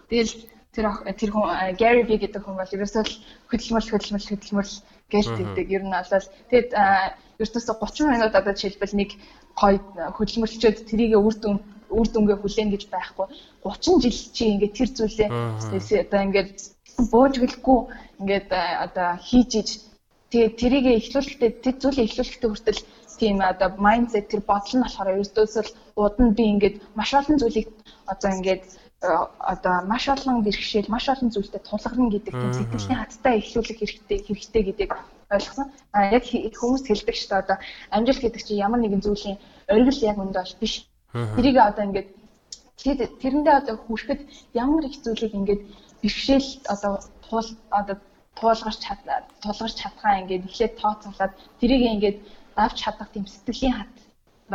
[0.08, 0.34] Тэгэл
[0.72, 0.86] тэр
[1.18, 1.46] тэр хүн
[1.80, 3.14] Gary Vee гэдэг хүн бол ерөөсөө л
[3.50, 4.78] хөдөлмөрлө хөдөлмөрлө хөдөлмөрлө
[5.10, 5.66] гэж тэгдэг.
[5.74, 6.70] Ер нь бол тэгэд
[7.42, 9.10] ерөөсөө 30 минут одоо жишээлбэл нэг
[9.58, 9.78] гоё
[10.16, 13.26] хөдөлмөрлчөөд тэрийг үр дүн үр дүнгээ хүлээн гэж байхгүй.
[13.64, 15.28] 30 жил чи ингээд тэр зүйлээ
[16.04, 16.52] одоо ингээд
[17.10, 17.78] бууж гэлгүй
[18.20, 19.68] ингээд одоо хийж иж
[20.28, 22.80] Тэгээд тэрийг эхлүүлэхдээ тэр зүйлийг эхлүүлэхдээ хүртэл
[23.18, 27.68] тийм одоо майндсет тэр бодол нь болохоор ердөөсөл уд нь би ингээд маш олон зүйлийг
[28.12, 28.62] одоо ингээд
[29.02, 29.08] э,
[29.52, 34.62] одоо маш олон бэрхшээл, маш олон зүйлтэй тулгарна гэдэг тийм сэтгэлийн хаттай эхлүүлэх хэрэгтэй хэрэгтэй
[34.68, 34.90] гэдэг
[35.34, 35.66] ойлгосон.
[35.96, 37.56] А яг хүмүүс хэлдэг шүү дээ одоо
[37.96, 39.36] амжилт гэдэг чинь ямар нэгэн зүйлийн
[39.72, 40.74] оргил яг үндэ бол биш.
[41.36, 42.08] Тэрийг одоо ингээд
[43.20, 44.20] тэрэндээ одоо хүрэхэд
[44.54, 45.62] ямар их зүйлийг ингээд
[46.02, 46.92] бэрхшээл одоо
[47.26, 47.96] тул одоо
[48.38, 52.18] туулгарч чадлаа тулгарч чадхаа ингээд эхлээд тооцоолоод тэрийг ингээд
[52.56, 53.94] давж чадах тийм сэтгэлийн хат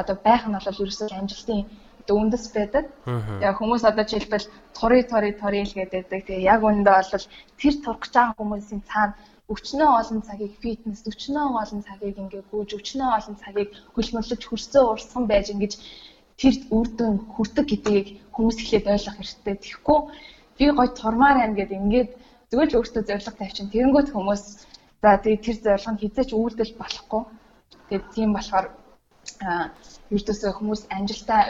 [0.01, 1.61] одоо байх нь бол ерөөсөө амжилтын
[2.11, 2.85] үндэс байдаг.
[3.47, 6.03] Яг хүмүүс одоо жишээлбэл тури тури тури л гэдэг.
[6.11, 7.25] Тэгээ яг үндэ бол
[7.59, 9.15] тэр турах гэж байгаа хүмүүсийн цаана
[9.53, 15.25] өчнөө олон цагийг фитнес, өчнөө олон цагийг ингээ гүйж, өчнөө олон цагийг хөлмөрлөж хөрсөө урсган
[15.31, 15.73] байж ингэж
[16.39, 19.55] тэр үр дүн хүрдэг гэдгийг хүмүүс эхлээд ойлгох хэрэгтэй.
[19.63, 19.99] Тэгэхгүй
[20.57, 22.09] би гоё турмаар байна гэд ингээд
[22.53, 23.73] зүгээр л өөртөө зориг тавьчин.
[23.73, 24.43] Тэгэнгүүт хүмүүс
[25.01, 27.21] за тэр зориг нь хизээч үйлдэл болохгүй.
[27.89, 28.67] Тэгээд тийм болохоор
[30.13, 31.41] ердөөсөө хүмүүс амжилтаа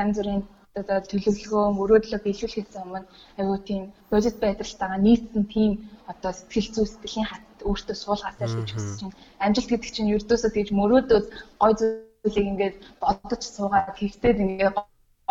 [0.00, 0.42] янз бүрийн
[0.84, 3.04] төлөвлөгөө мөрөөдлөө биелүүлэхээс өмнө
[3.40, 5.72] аюу тийм бодит байдалтайгаа нийцсэн тийм
[6.12, 9.16] одоо сэтгэл зүй сэтгэлийн хат өөртөө суулгасаа л гэж хүсэж байна.
[9.44, 11.26] Амжилт гэдэг чинь ердөөсөө тэгж мөрөөдөөд
[11.62, 14.76] гой зүйлийг ингээд бодож суугаад хийхтэйд ингээд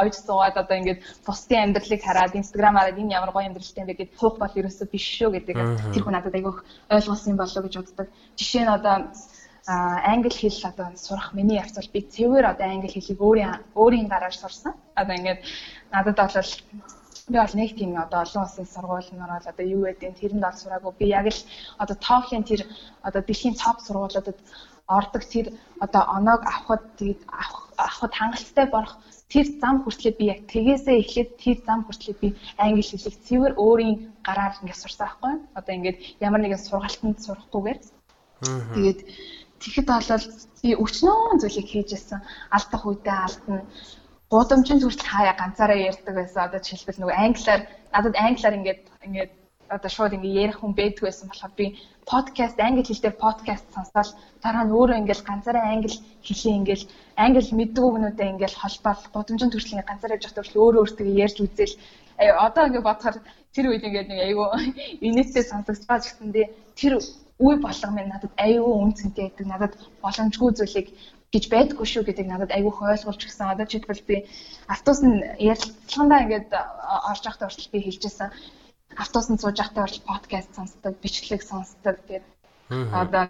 [0.01, 4.11] ойж суугаад одоо ингээд бусдын амьдралыг хараад инстаграмаараа энэ ямар гоё амьдралтай юм бэ гэд
[4.19, 5.55] суух бол ерөөсөө биш шүү гэдэг
[5.93, 6.59] тэр хүн надад айгүйх
[6.95, 8.07] ойлгуулсан юм болов уу гэж боддог.
[8.39, 8.95] Жишээ нь одоо
[9.67, 14.35] англи хэл одоо сурах миний явц бол би цэвэр одоо англи хэлийг өөрийн өөрийн гараар
[14.35, 14.73] сурсан.
[14.95, 15.39] Одоо ингээд
[15.91, 16.51] надад бол
[17.27, 20.59] би бол нэг тийм одоо олон улсын сургуулиуд бол одоо юу гэдэг нь тэрэнд бол
[20.61, 20.93] сураагүй.
[20.99, 21.41] Би яг л
[21.81, 22.61] одоо TOEFL-ийн тэр
[23.07, 24.37] одоо дэлхийн топ сургуулиудад
[24.87, 25.47] ордог тэр
[25.79, 27.21] одоо оноог авахд тэгээд
[27.81, 28.93] авахд хангалттай борох
[29.31, 32.29] тэр зам хүртлээр би яг тгээсээ эхлээд тэр зам хүртлээр би
[32.61, 35.33] англи хэлийг цэвэр өөрийн гараар ингээд сурсан байхгүй.
[35.57, 37.79] Одоо ингээд ямар нэгэн сургалтанд сурахгүйгээр.
[38.75, 38.99] Тэгээд
[39.61, 40.25] тэгэхэд бол
[40.61, 42.21] би өчнөө зүйлийг хийжсэн.
[42.53, 43.65] Алдах үедээ алдна.
[44.29, 46.41] Гудамжинд хүртэл хаяа ганцаараа ярьдаг байсан.
[46.45, 47.61] Одоо жишээлбэл нөгөө англиар
[47.93, 49.31] надад англиар ингээд ингээд
[49.69, 51.65] одоо шууд ингээ ярих хүн байдгүй байсан болохоор би
[52.11, 54.09] подкаст англи хэлээр подкаст сонсоод
[54.43, 55.97] дараа нь өөрөө ингээл ганцаараа англи
[56.27, 56.85] хэлээ ингээл
[57.25, 61.75] англи мэддэг өгнүүдээ ингээл холбоол гудамжинд хүртэл ингээ ганцаараа явж байгаа өөрөө өөртөө ярьж үзэл.
[62.45, 63.17] Одоо ингээ бодохоор
[63.55, 64.47] тэр үед ингээд нэг айгүй
[65.07, 66.47] инээдтэй сонсогдож гэсэн дээ.
[66.79, 66.93] Тэр
[67.41, 69.47] үе болгон минь надад айгүй үнцэнтэй байдаг.
[69.49, 70.87] Надад боломжгүй зүйлийг
[71.33, 73.51] гэж байдгүй шүү гэдэг надад айгүйх ойлгуулж гисэн.
[73.51, 74.17] Одоо жишээлбэл би
[74.71, 75.19] автобус нь
[75.51, 76.49] ярилцлагандаа ингээд
[77.11, 78.29] орж явахдаа хүртэл би хэлжсэн
[79.03, 82.23] автобусанд сууж байхдаа бол подкаст сонсдог, бичлэг сонсдог гэдэг.
[83.01, 83.25] Одоо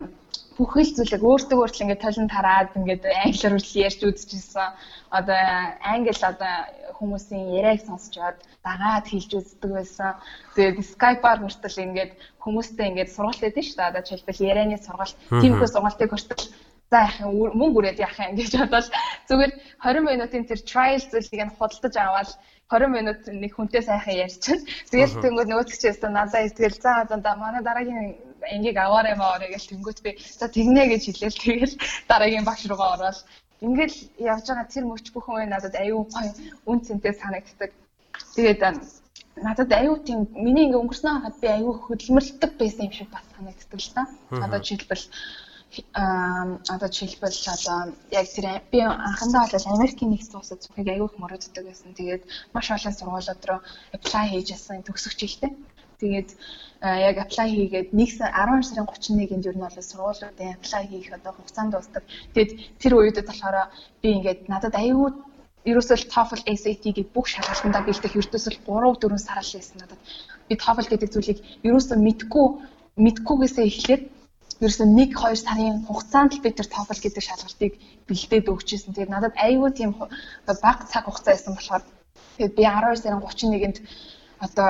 [0.56, 4.70] бүхэл зүйлийг өөртөө өөртөө ингээд толон тараад ингээд англиар үл ярьж үзчихсэн.
[5.12, 5.40] Одоо
[5.84, 6.56] англи одоо
[6.96, 10.16] хүмүүсийн яриаг сонсч яваад дагаад хэлж үздэг байсан.
[10.56, 13.90] Тэгээд Skype-аар хүртэл ингээд хүмүүстэй ингээд сургалт өгдөө шүү дээ.
[13.92, 16.46] Одоо жишээлбэл ярианы сургалт, тиймэрхүү сургалтыг хүртэл
[16.92, 18.88] за юм мөнгө үрээд яах юм гэж бодоод
[19.28, 19.52] зүгээр
[19.84, 22.30] 20 минутын тэр trial зүйлийг нь худалдаж аваад
[22.70, 24.60] 20 минут нэг хүнтэй сайхан ярьчихсан.
[24.90, 30.18] Тэгэл тэнгууд нөгөөдөгчөөс надаа итгэл за одоо манай дараагийн ангийг аваарай маарэ гэж тэнгууд би
[30.40, 31.74] за тэгнэ гэж хэлээл тэгэл
[32.10, 33.18] дараагийн багш руугаа ороод
[33.62, 33.98] ингээл
[34.34, 36.32] явж байгаа тэр мөч бүхэн үе надад аюу гоё
[36.70, 37.72] үн цэнтэй санагддаг.
[38.36, 38.62] Тэгээд
[39.46, 43.80] надад аюу тийм миний ингээ өнгөрсөн хаад би аюу хөдөлмөрлөдөг байсан юм шиг бас санагддаг
[43.80, 44.04] л та.
[44.46, 45.06] Одоо жишээлбэл
[45.94, 47.80] одоо жишээлбэл одоо
[48.12, 51.94] яг тэр би анхандаа бол Америкийн нэгдсэн улсад зүхийг аягүй их мөрөддөг байсан.
[51.98, 52.24] Тэгээд
[52.54, 53.60] маш олон сургуулиуд руу
[53.96, 55.52] apply хийжсэн төгсөх жилдээ.
[56.02, 56.30] Тэгээд
[56.84, 61.32] яг apply хийгээд 1 сар 12 сарын 31-нд ер нь бол сургуулиудын apply хийх одоо
[61.36, 62.04] хугацаанд дуустдаг.
[62.34, 62.52] Тэгээд
[62.82, 63.58] тэр үед болохоор
[64.02, 65.12] би ингээд надад аягүй
[65.70, 70.00] ерөөсөө TOEFL SAT гэдэг бүх шалгалтандаа бэлдэх ердөөсөө 3 4 сар л байсан надад.
[70.48, 72.48] Би TOEFL гэдэг зүйлийг ерөөсөө мэдгүй
[73.06, 74.04] мэдхгүйгээсээ эхлээд
[74.62, 77.74] ерөөсөө 1 2 сарын хугацаанд л бид тэр TOEFL гэдэг шалгалтыг
[78.08, 78.96] бэлдээд өгчээсэн.
[78.96, 79.92] Тэгээд надад айгүй тийм
[80.48, 81.84] баг цаг хугацаа байсан болохоор
[82.38, 83.78] тэгээд би 12 сарын 31-нд
[84.46, 84.70] одоо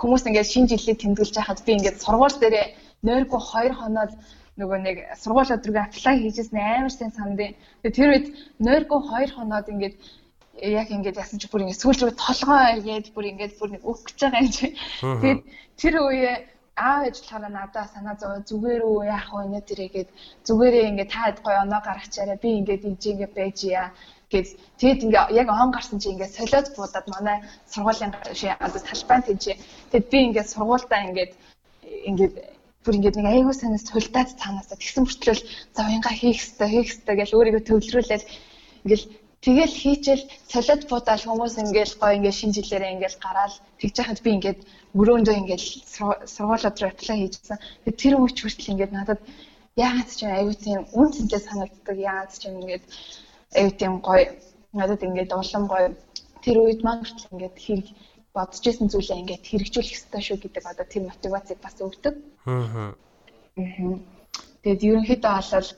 [0.00, 2.66] хүмүүс ингээд шинэ жилийг тэмдэглэж байхад би ингээд сургууль дээрээ
[3.04, 4.12] нойргүй 2 хоноод
[4.56, 7.52] нөгөө нэг сургууль өдрөг аплай хийжсэн амар сайн сандын.
[7.84, 8.26] Тэгээд тэр үед
[8.66, 9.94] нойргүй 2 хоноод ингээд
[10.56, 14.16] яг ингээд ясан чи бүр ингээд сүүл рүү толгоо иргээд бүр ингээд бүр нэг өгч
[14.16, 14.66] байгаа юм чи.
[15.00, 15.40] Тэгээд
[15.76, 16.32] тэр үе
[16.76, 20.08] аав болохоор надаа санаа зов зүгээр үү яах вэ нэ тэрийгээд
[20.46, 22.38] зүгээрээ ингээд таад гоё оноо гаргачаарай.
[22.44, 23.88] Би ингээд энэ чи ингээд байж яа
[24.32, 24.46] гэж
[24.80, 27.36] тэгэд ингээ яг он гарсан чи ингээ солиод буудаад манай
[27.72, 28.12] сургуулийн
[28.66, 29.44] одоо талбайн тийч
[29.90, 31.32] тэгэд би ингээ сургуультаа ингээд
[32.10, 32.34] ингээд
[32.84, 35.36] бүр ингээд нэг айгуу санаас сулдаад цаанаасаа тэгсэн мөртлөө
[35.74, 38.24] за уянга хийх хэрэгтэй хийх хэрэгтэй гэж өөрийгөө төвлөрүүлээд
[38.84, 39.06] ингээл
[39.46, 43.54] Тэгэл хийчихэл солиод буудаал хүмүүс ингээл гоё ингээд шинэ жилээрээ ингээл гараал.
[43.78, 44.58] Тэгж яхад би ингээд
[45.00, 45.66] өрөөндөө ингээл
[46.34, 47.58] сургуулиуд руу apply хийжсэн.
[48.00, 49.20] Тэр үуч хүртэл ингээд надад
[49.76, 52.84] яагаад ч аюу тийм үн цэнтэй санагддаг яагаад ч ингээд
[53.60, 54.24] аюу тийм гоё
[54.72, 55.88] надад ингээд улам гоё
[56.44, 57.88] тэр үед маань хүртэл ингээд хэрэг
[58.36, 62.14] бодож исэн зүйлээ ингээд хэрэгжүүлэх хэрэгтэй шүү гэдэг одоо тэр мотивацийг бас өгдөг.
[62.48, 62.92] Аа.
[64.62, 65.70] Тэгээд ерөнхийдөө бол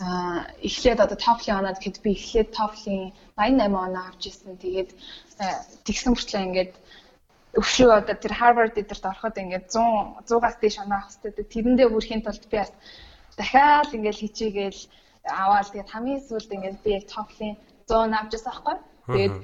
[0.00, 4.56] а эхлээд одоо TOEFL-ийн оноод гэхэд би эхлээд TOEFL-ийн 88 оноо авч ирсэн.
[4.56, 4.90] Тэгээд
[5.84, 6.72] тэгсэн мөртлөө ингээд
[7.60, 11.44] өвшөө одоо тэр Harvard эдэрт ороход ингээд 100 100-аас дээш оноо авах хэрэгтэй.
[11.52, 12.72] Тэрэндээ хүрэхийн тулд би бас
[13.36, 14.80] дахиад ингээд хичээгээл
[15.28, 18.76] аваад тэгээд хамгийн сүүлд ингээд би яг TOEFL-ийн 100 авч ирсэн байхгүй.
[19.12, 19.36] Тэгээд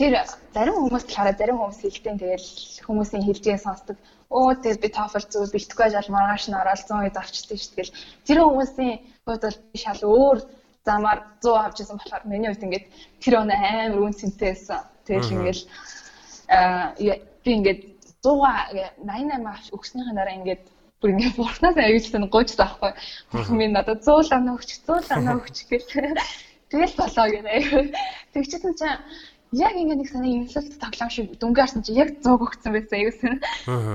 [0.00, 0.12] тэр
[0.56, 2.14] зарим хүмүүс болохоор зарим хүмүүс хэлдэг.
[2.20, 2.44] Тэгээд
[2.88, 3.96] хүмүүсийн хэлжээ сонсдог
[4.30, 7.94] өө тэр би TOEFL зүгээр бэлтгэхгүй жал маргааш нь ороод 100 үед авчдээ шүү дээ.
[8.26, 8.94] Тэр хүмүүсийн
[9.26, 10.38] хувьд бол би шал өөр
[10.86, 12.86] замаар 100 авч ирсэн болохоор миний хувьд ингээд
[13.18, 14.80] тэр өнө амар үн цэнтэй байсан.
[15.04, 15.60] Тэгэл ингээд
[16.50, 17.80] би ингээд
[18.22, 18.34] 100
[19.06, 20.64] 88 авч өгснийхээ дараа ингээд
[21.00, 22.92] бүр ингээд бурхнаас аюултай гуйжсан аахгүй.
[23.32, 25.86] Бурхан минь надад 100 лам өгч 100 лам өгч гэл.
[26.70, 27.52] Тэгэл болоо гэнэ.
[28.34, 29.00] Тэгчихсэн чинь
[29.56, 33.34] яг ингээд нэг санаа инфлюенс тоглоом шиг дүнгээ харсан чи яг 100 өгсөн байсан аюулсан.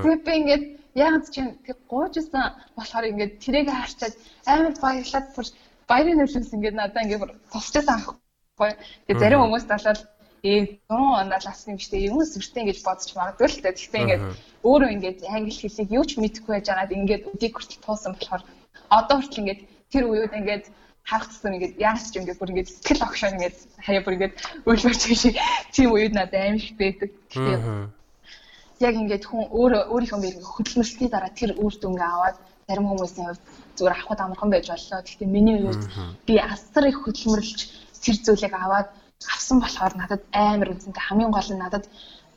[0.03, 0.63] Тэгээд би ингээд
[0.95, 2.45] яг чинь тэг гуйжсан
[2.75, 4.15] болохоор ингээд тэрийг харчаад
[4.47, 5.45] амар баярлаад бүр
[5.87, 8.71] баярын нөлөөс ингээд надаа ингээд тусчихсан аахгүй.
[9.05, 9.99] Тэгээд зарим хүмүүс талаад
[10.45, 13.73] ээ 100 ондоо ласны юм штэ юм сүртэй гэж бодож магадгүй л дээ.
[13.73, 14.23] Гэхдээ ингээд
[14.69, 18.43] өөрөө ингээд англи хэлийг юу ч мэдэхгүй байж байгаад ингээд өдийг хүртэл туусан болохоор
[18.97, 20.65] одоо хүртэл ингээд тэр үеуд ингээд
[21.09, 24.35] харагдсан ингээд яас ч ингээд бүр ингээд сэтгэл огшоо ингээд хаяа бүр ингээд
[24.69, 25.35] өөлмөрч шиг
[25.73, 27.09] тийм үед надад аим их байдаг.
[27.29, 27.61] Тэгэхээр
[28.87, 32.37] яг ингээд хүн өөрөө өөрийнхөө би ингээд хөдөлмөрлөлийн дараа тэр үр дүнгээ аваад
[32.67, 33.43] зарим хүмүүсийн хувьд
[33.77, 34.99] зүгээр авахд амархан байж боллоо.
[35.05, 35.83] Гэхдээ миний хувьд
[36.27, 37.59] би асар их хөдөлмөрлөж
[38.03, 38.87] тэр зүйлийг аваад
[39.33, 41.85] авсан болохоор надад амар үнцэнтэй хамгийн гол нь надад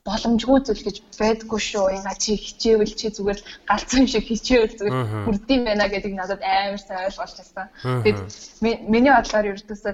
[0.09, 1.87] боломжгүй зүйл гэж байдгүй шүү.
[1.99, 6.81] Яга чи хичээвэл чи зүгээр галзуу юм шиг хичээвэл зүгээр хүрдэм байна гэдэг надад амар
[6.81, 7.69] сайн ойлголцсон.
[8.05, 8.21] Тэгээд
[8.93, 9.93] миний бодлоор ердөөсөө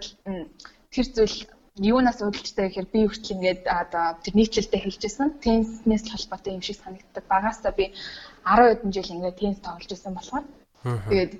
[0.95, 1.37] тэр зүйл
[1.75, 5.43] юунаас үүдэлжтэй гэхээр би хүртэл ингээд одоо тэр нийтлэлтэй хэлжсэн.
[5.43, 7.25] Тенниснээс холбоотой юм шиг санагддаг.
[7.27, 7.91] Багаасаа би
[8.47, 10.45] 10 хэдэн жил ингээд теннис тоглож байсан болохоор
[11.11, 11.33] тэгээд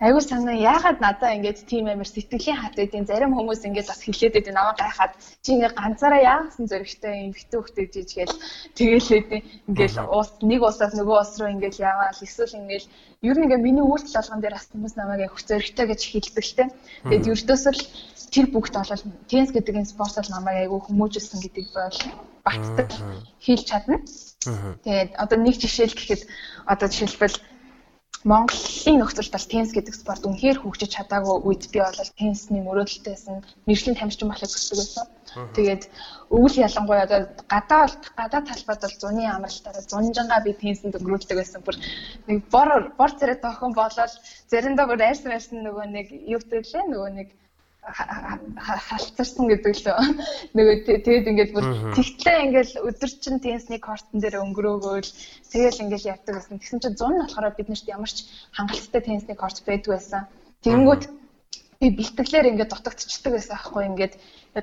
[0.00, 0.56] Айгуу санаа.
[0.56, 4.80] Яагаад надаа ингэж тийм амар сэтгэлийн хат эдийн зарим хүмүүс ингэж бас хилээд эдийн намайг
[4.80, 5.12] гайхаад
[5.44, 8.40] чи ингээ ганцаараа яасан зөрөгтэй юм битүү хөтэй жижигэл
[8.80, 12.16] тэгэл эдийн ингээл уус нэг уусаас нөгөө уус руу ингээл яваал.
[12.16, 12.88] Эсвэл ингээл
[13.28, 16.68] ер нь ингээ миний үйлдэл болгон дээр бас хүмүүс намайг явах зөрөгтэй гэж хилдэгтэй.
[17.04, 17.84] Тэгэд ердөөсөө л
[18.32, 21.98] тэр бүгд олол тенс гэдэг энэ спорт бол намайг айгуу хүмүүжүүлсэн гэдэг бол
[22.40, 22.88] багтдаг
[23.44, 24.00] хийж чадна.
[24.80, 26.22] Тэгээд одоо нэг жишээл гэхэд
[26.64, 27.36] одоо жишээлбэл
[28.20, 33.96] Монголын нөхцөлд бол теннис гэдэг спорт үнэхээр хөгжиж чадаагүй үед би бол теннисний мөрөөдөлтөөсөн мэржлийн
[33.96, 35.06] тамирчин болохыг хүсдэг байсан.
[35.56, 35.82] Тэгээд
[36.28, 37.82] өвөл ялангуяа одоо гадаа
[38.20, 41.64] гадаа талбайд бол зуны амралтаараа зунжангаа би теннисэнд өнгөрүүлдэг байсан.
[41.64, 41.76] Бүр
[42.28, 44.12] нэг бор бор царай тохон болоод
[44.52, 47.28] заримдаа бүр айрсан айрсан нөгөө нэг юу гэвэл нөгөө нэг
[47.80, 49.88] халцарсан гэдэг л
[50.54, 51.64] нөгөө тэгээд ингээд бүр
[51.96, 55.10] тэгтлээ ингээд өдөр чин теннисний кортон дээр өнгөрөөгөөл
[55.48, 56.60] тэгэл ингээд явдаг гэсэн.
[56.60, 60.28] Тэгсэн чинь 100 нь болохоор биднэрт ямар ч хангалттай теннисний корт байдгүй байсан.
[60.60, 61.04] Тэгэнгүүт
[61.80, 64.14] би бэлтгэлээр ингээд дутагдчихдаг байсан аахгүй ингээд.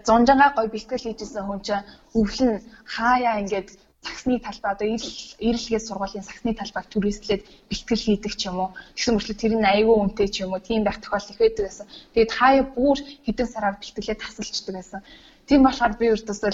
[0.05, 3.69] Зунжангаа гой бэлтгэл хийжсэн хүн чинь өвлөн хаяа ингээд
[4.05, 8.69] саксны талбай одоо ирэлгээд сургуулийн саксны талбайг түрээслээд бэлтгэл хийдэг ч юм уу.
[8.95, 10.61] Тэгсэн мөрчлөө тэр нь аягүй үнэтэй ч юм уу.
[10.61, 11.87] Тийм байх тохиол их байдаг байсан.
[12.13, 15.01] Тэгээд хаяа бүр хэдэн сараар бэлтгэлээ тасалчдаг байсан.
[15.47, 16.51] Тийм болохоор би өртөөсөө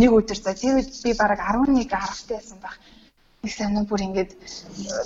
[0.00, 2.76] нэг өдөр за тэр би бараг 11 10-тай байсан байх.
[3.42, 4.32] Нэг санаа бүр ингээд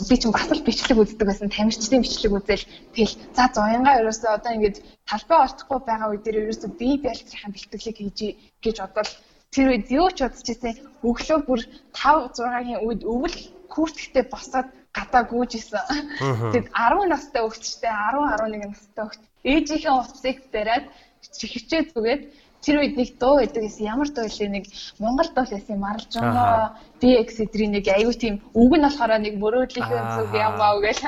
[0.09, 1.51] би ч бас л бичлэг үздэг байсан.
[1.51, 6.71] Тамирчдын бичлэг үзэл тэгэл за зоянгаа ерөөсөө одоо ингээд талбай олдохгүй байгаа үе дээр ерөөсөө
[6.81, 8.19] би бэлтгэхийн бэлтгэлийг хийж
[8.65, 9.11] гэж бодвол
[9.55, 10.75] тэр үед юу ч бодож ирсэн
[11.07, 11.61] өглөө бүр
[11.95, 13.37] 5 6-гийн үед өвөл
[13.71, 16.11] күртгэхдээ босоод гадаа гүйж исэн.
[16.53, 20.85] Тэгэд 10 настай өгчтэй 10 11 настай өгч ээжийнхээ утсыг бариад
[21.23, 22.23] хичээ зүгээд
[22.65, 24.49] тэр үед нэг дуу байдаг гэсэн ямар дуу вэ?
[24.49, 24.65] Нэг
[25.03, 30.33] Монгол дуу байсан маралжгаа BX эдрийн нэг аюу тийм үг нь болохоор нэг мөрөөдлийнхөө зүг
[30.33, 31.03] ямаа гэл.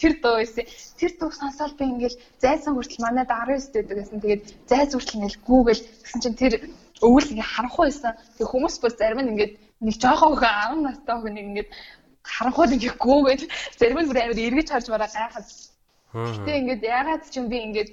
[0.00, 0.64] Тэр дуу байсан.
[0.98, 5.44] Тэр дуу сонсоод би ингээл зайсан хүртэл манайд 19 дэдэг гэсэн тэгээд зайс хүртэл ингээл
[5.46, 6.52] гүүгэл гэсэн чинь тэр
[7.06, 8.12] өвөл ингээ харанхуй байсан.
[8.38, 9.52] Тэг хүмүүс бүр зарим нь ингээд
[9.86, 11.70] нэг жоохон хөө 10 настай хөө нэг ингээд
[12.22, 13.42] харанхуйд ингээ гүүгээд
[13.78, 15.48] зарим нь бүр амар эргэж харж бараа гайхаад.
[16.12, 17.90] Гэтэ ингээд ягаад ч юм би ингээд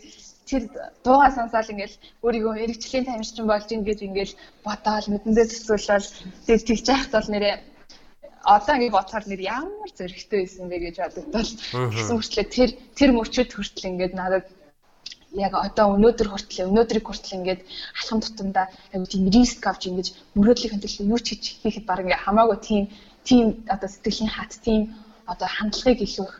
[0.49, 0.63] тэр
[1.03, 4.33] дуугаа сонсоод ингээл өөрийгөө эргэжлийн тамирчин болж ингэж ингээл
[4.65, 6.09] бодоол мэдэндээ төсөөлөл
[6.45, 7.55] тэг тэгж яхад бол нэрээ
[8.45, 11.51] одоо ингэ бодохоор нэр ямар зөрөгтэй байсан бэ гэж бодогдвол
[11.97, 14.45] гэсэн хүртлээр тэр тэр мөчөд хүртэл ингээд надад
[15.35, 17.61] яг одоо өнөөдөр хүртэл өнөөдрийг хүртэл ингээд
[17.99, 22.23] алхам тутамдаа аюу тийм риск авч ингэж мөрөөдлийн төлөө юу ч хийж хийхэд баг ингээ
[22.23, 22.83] хамаагүй тийм
[23.27, 24.81] тийм одоо сэтгэлийн хат тийм
[25.31, 26.33] одоо хандлагыг илүүх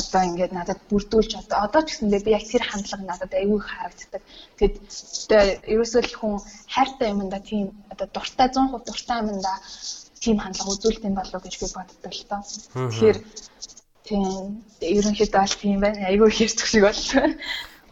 [0.00, 3.68] одоо ингээд надад бүрдүүлж одоо одоо ч гэсэндээ би яг тэр хандлага надад аюу их
[3.68, 4.22] харагддаг.
[4.58, 4.76] Тэгэд
[5.72, 6.34] ерөөсөө л хүн
[6.74, 9.52] хайртай юмда тийм одоо дуртай 100% дуртай юмда
[10.22, 12.40] тийм хандлага үзүүлдэг юм болов гэж би боддог л тоо.
[12.74, 13.18] Тэгэхээр
[14.08, 14.22] тийм
[14.80, 16.08] ерөнхийдөө бол тийм байна.
[16.08, 17.36] Айгүй их ярьдаг шиг байна.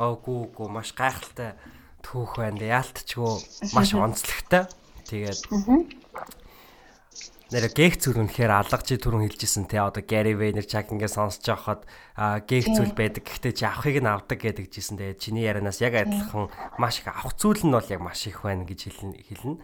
[0.00, 1.60] Оогүй гоо маш гайхалтай
[2.00, 2.80] түүх байна.
[2.80, 3.36] Яалтчгүй
[3.76, 4.64] маш онцлогтой.
[5.04, 5.44] Тэгээд
[7.50, 11.82] нэр гех зүйл үнэхээр алга чи түрүүн хэлжсэн те одоо Gary Vaynerchuk ингээд сонсож байхад
[12.46, 13.26] гех зүйл байдаг.
[13.26, 14.96] Гэхдээ чи авахыг нь авдаг гэдэг жисэн.
[14.96, 16.48] Тэгээд чиний ярианаас яг адилхан
[16.78, 19.58] маш их авах зүйл нь бол яг маш их байна гэж хэлнэ.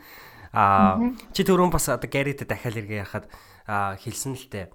[0.53, 1.01] Аа
[1.33, 3.31] чи түрүүн бас одоо Gary-тэй дахиад иргээ яхад
[3.71, 4.69] хэлсэн л те.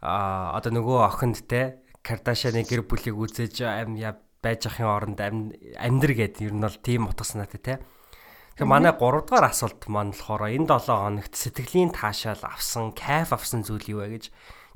[0.00, 3.60] Аа одоо нөгөө охинд те Кардашианы гэр бүлийг үзээж
[4.42, 7.74] байж ахын оронд амьдр гэд ер нь бол тийм утга санаатай те.
[8.58, 13.62] Тэгэхээр манай 3 дугаар асуулт маань болохоор энэ 7 хоногт сэтгэлийн таашаал авсан, кайф авсан
[13.62, 14.24] зүйл юу вэ гэж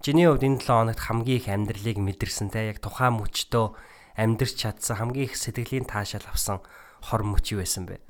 [0.03, 3.67] чиний хувьд энэ 7 хоногт хамгийн их амьдралыг мэдэрсэн те яг тухайн мөчтөө
[4.19, 6.59] амьдрч чадсан хамгийн их сэтгэлийн таашаал авсан
[7.03, 8.03] хор мөч юу байсан бэ?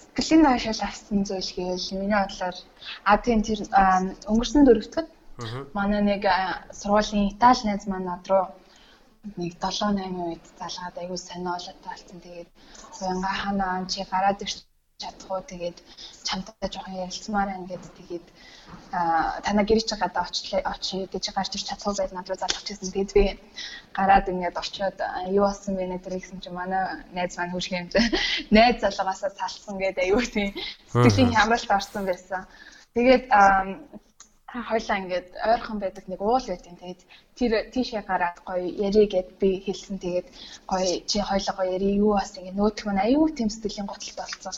[0.00, 2.56] Сэтгэлийн таашаал авсан зүйл гэвэл миний бодлоор
[3.04, 3.60] а тийм тэр
[4.28, 5.08] өнгөрсөн дөрөвдөд
[5.72, 6.24] манай нэг
[6.72, 8.52] сургуулийн Итали найз маань над руу
[9.38, 12.18] нэг 7 8 үед залгаад аягүй сониолоод талцсан.
[12.24, 12.50] Тэгээд
[13.00, 14.56] уянга ханаа чи гараад ирч
[15.02, 15.78] чадах уу тэгээд
[16.26, 18.26] чамтай жоохон ярилцмаар байна гэд тэгээд
[19.46, 22.90] танаа гэрч гадаа очлоо очие гэж гарч ирч чадах байл над руу залгах гэсэн.
[22.94, 23.24] Тэгээд би
[23.98, 24.98] гараад ингээд очиод
[25.38, 26.82] юу болсон бэ нэ гэсэн чи манай
[27.14, 27.86] найз маань хурж юм.
[28.54, 30.50] Найз залгаасаа салсан гэдэг аюу тийм
[30.90, 32.42] сэтгэлийн хямралт орсон байсан.
[32.94, 33.24] Тэгээд
[34.52, 36.60] хоёлаа ингээд ойрхон байдаг нэг уул юм.
[36.60, 37.00] Тэгээд
[37.38, 39.96] тэр тийшээ гараад гоё ярий гэд би хэлсэн.
[40.04, 40.28] Тэгээд
[40.68, 44.52] гоё чи хоёлоо гоё ярий юу бас ингээд нөтг маань аюу тийм сэтгэлийн готалт болсон.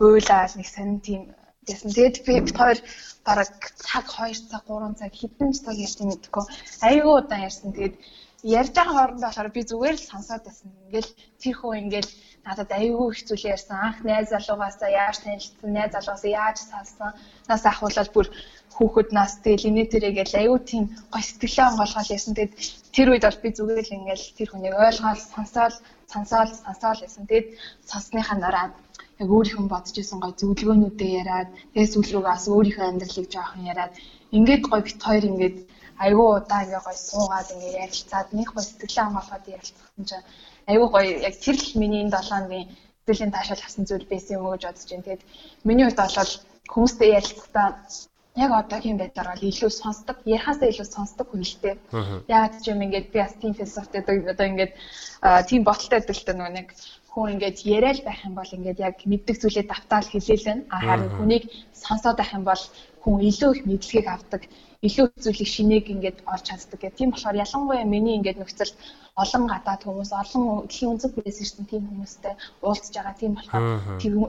[0.00, 1.20] Уйлаад нэг сонин тийм
[1.68, 1.92] гэсэн.
[1.92, 2.78] Тэгээд би хоёр
[3.26, 6.44] бараг цаг 2 цаг 3 цаг хэдэн цаг ярьсан мэдгүй.
[6.88, 7.76] Аюу удаан ярьсан.
[7.76, 7.96] Тэгээд
[8.42, 10.72] ярьж байгаа хоорондоо болохоор би зүгээр л сонсоод байсан.
[10.88, 11.10] Ингээл
[11.42, 12.10] тэр хөө ингээл
[12.46, 13.76] надад аюу их зүйл ярьсан.
[13.76, 17.10] Анх найз залуугаасаа яаж танилцсан, найз залуугаасаа яаж салсан.
[17.50, 18.26] Нас ахуулаад бүр
[18.78, 22.34] хүүхэд нас тэгэл инээ тэрэгэл аюу тийм гой сэтгэлээ онгоолгоод яасан.
[22.34, 22.54] Тэгээд
[22.94, 25.76] тэр үед бол би зүгээр л ингээл тэр хүнийг ойлгоод сонсоол
[26.12, 27.24] сонсоол сонсоол яасан.
[27.26, 27.48] Тэгээд
[27.90, 28.66] сонссныхаа дараа
[29.18, 33.92] яг өөрийнхөө бодож исэн гой зөвлөгөөнүүдээ яриад тэгээд сүүл рүүгээ бас өөрийнхөө амьдралыг жоохон яриад
[34.36, 35.56] ингээд гой бит хоёр ингээд
[36.04, 40.26] айгүй удаа ингээ гой суугаад ингээ ярилцаад нэг гой сэтгэлээ хамгаалахад ярилцсан чинь
[40.70, 42.68] айгүй гой яг тэр л миний энэ 7 хоногийн
[43.08, 45.06] сэтгэлийн таашаал авсан зүйл байсан юм уу гэж бодож байна.
[45.06, 45.22] Тэгээд
[45.66, 46.32] миний хувьд бол
[46.72, 47.68] хүмүүстэй ярилцахдаа
[48.44, 51.76] яг одоогийн байдлаар бол илүү сонсдог, ярихаасаа илүү сонсдог хүн л дээ.
[52.28, 54.72] Яг ч юм ингээд би бас тийм философитой одоо ингээд
[55.48, 56.68] тийм боталтай дээ нөгөө нэг
[57.12, 61.44] хүн ингээд яриад байх юм бол ингээд яг мэддэг зүйлээ давтаал хэлээлэн а харин хүнийг
[61.84, 62.62] сонсоод байх юм бол
[63.02, 64.42] хүн илүү их мэдлэгийг авдаг
[64.86, 66.98] илүү зүйлийг шинийг ингээд олж чаддаг гэх.
[66.98, 68.72] Тийм болохоор ялангуяа миний ингээд нөхцөл
[69.22, 73.14] олон гадаад хүмүүс, олон дэлхийн өнцөг бүрээс ирсэн тийм хүмүүстэй уулзж байгаа.
[73.18, 73.64] Тийм болохоор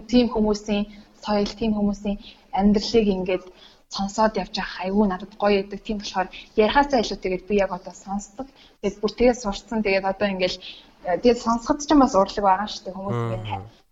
[0.09, 0.83] тийм хүмүүсийн
[1.21, 2.17] соёл, тийм хүмүүсийн
[2.59, 3.45] амьдралыг ингээд
[3.89, 5.79] сонсоод явж байгаа айгүй надад гоё яадаг.
[5.81, 6.27] Тийм болохоор
[6.63, 8.47] ярихаасаа илүү тэгээд би яг одоо сонсдог.
[8.81, 9.79] Тэгээд бүр тэгээд сурцсан.
[9.83, 10.55] Тэгээд одоо ингээд
[11.21, 13.19] тэгээд сонсоход ч бас урлаг байгаа шүү дээ хүмүүс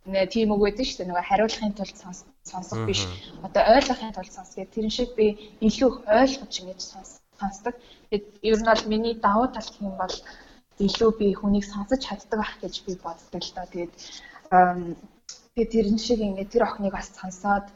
[0.07, 1.97] ингээд тийм үг гэдэг шүү дээ нөгөө хариулахын тулд
[2.51, 3.01] сонсох биш
[3.43, 5.25] одоо ойлгохын тулд сонс гэдэг тэрэн шиг би
[5.67, 6.81] илүү их ойлгож ингэж
[7.39, 7.75] сонсдог.
[8.09, 10.15] Тэгээд ер нь бол миний давуу тал гэх юм бол
[10.79, 13.67] илүү би хүнийг сонсож чаддаг байх гэж би боддог л доо.
[13.73, 13.93] Тэгээд
[15.55, 17.67] тэгээд тэрэн шиг ингээд тэр охиныг бас сонсоод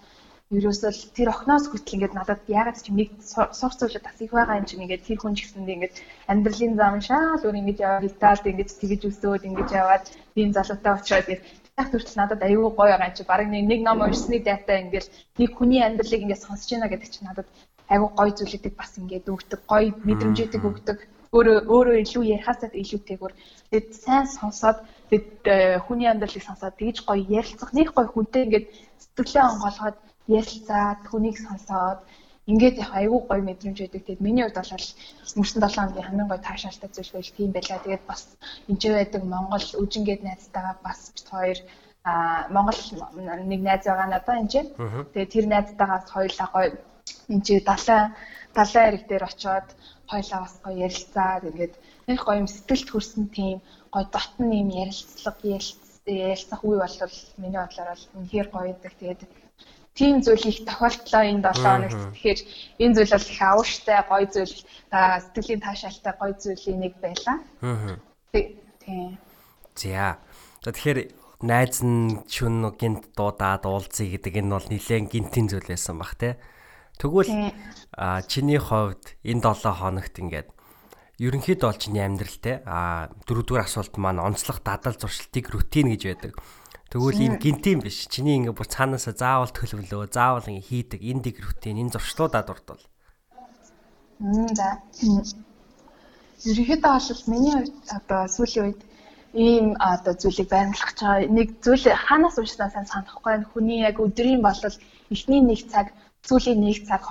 [0.52, 4.60] ерөөсөл тэр охноос хүртэл ингээд надад ягаад ч юм нэг сурц зүйлүүд бас их байгаа
[4.60, 5.96] юм чинь ингээд тэр хүн ч гэсэндээ ингээд
[6.32, 10.04] амьдралын зам шаал өөр ингэж яваад Италид ингэж тэгэж өсөөд ингэж яваад
[10.36, 14.38] тийм залуутай уучраад яг хүртэл надад аюу гоё байгаа юм чи баг нэг ном уншсны
[14.44, 15.08] дата ингээд
[15.40, 17.48] нэг хүний амьдралыг ингээд сонсож байна гэдэг чинь надад
[17.94, 21.00] аюу гоё зүйлүүдийг бас ингээд өгдөг гоё мэдрэмжүүдийг өгдөг.
[21.32, 23.34] Өөрөө өөрөө илүү ярихаасаа илүүтэйгүр
[23.72, 28.68] тэгэд сайн сонсоод тэгэд э, хүний амьдралыг сонсоод тэгж гоё ярилцах нэг гоё хүнтэй ингээд
[29.00, 29.98] сэтгэлээ онгоолгоод
[30.40, 32.00] ярилцаад хүнийг сонсоод
[32.52, 34.04] ингээд яг айгүй гоё мэдрэмж өгдөг.
[34.04, 34.74] Тэгээд миний хувьд бол
[35.38, 37.80] өнгөрсөн 7 хоногийн хамгийн гоё таашаалтай зүйл байл тийм байлаа.
[37.86, 38.22] Тэгээд бас
[38.70, 41.60] энд байдаг Монгол үжингээд найзтайгаа бас бит хоёр
[42.04, 42.14] а
[42.56, 42.80] Монгол
[43.52, 44.70] нэг найз байгаа надаа энэ чинь.
[45.14, 46.70] Тэгээд тэр найзтайгаас хоёулаа гоё
[47.34, 48.06] энэ чи далайн
[48.58, 49.68] далайн эрэг дээр очиод
[50.12, 51.74] хоёулаа бас гоё ярилцаад ингээд
[52.08, 53.58] нэг гоё юм сэтгэлд хүрсэн тийм
[53.94, 55.46] гоё дотн юм ярилцлага
[56.28, 58.94] ярилцах үе бол миний бодлоор бол үнэхээр гоё байдаг.
[59.00, 59.22] Тэгээд
[59.94, 62.00] тийм зүйл их тохиолдлоо энэ 7 хоногт.
[62.16, 62.40] Тэгэхээр
[62.80, 64.56] энэ зүйл бол их авууштай гоё зүйл
[64.92, 67.38] сэтгэлийн таашаалтай гоё зүйлийн нэг байлаа.
[67.62, 68.00] Аа.
[68.32, 69.18] Тийм.
[69.76, 70.18] За.
[70.64, 71.00] За тэгэхээр
[71.44, 76.38] найз нь чүн гинт дуудаад уулзъя гэдэг энэ бол нэлээд гинтийн зүйл байсан бах те.
[77.02, 77.52] Тэгвэл
[78.30, 80.50] чиний хувьд энэ 7 хоногт ингээд
[81.22, 86.32] ерөнхийдөө бол чиний амьдралтай а дөрөвдүгээр асуулт маань онцлог дадал зуршилтыг рутин гэж байдаг.
[86.92, 88.12] Тэгвэл ийм гинтийн биш.
[88.12, 92.84] Чиний ингээ бүр цаанаасаа заавал төлөвлөө, заавал ингээ хийдэг эндиг рутин, энэ зуршлуудаа дурдвал.
[94.20, 94.84] Мм за.
[96.44, 98.82] Ерөнхийдөө бол миний хувьд одоо сүүлийн үед
[99.32, 104.76] ийм одоо зүйлийг байрлах чаа нэг зүйл хаанаас уншснаа сайн санахгүй хүний яг өдрийн болол
[105.14, 105.96] эхний нэг цаг
[106.28, 107.02] сүүлийн нэг цаг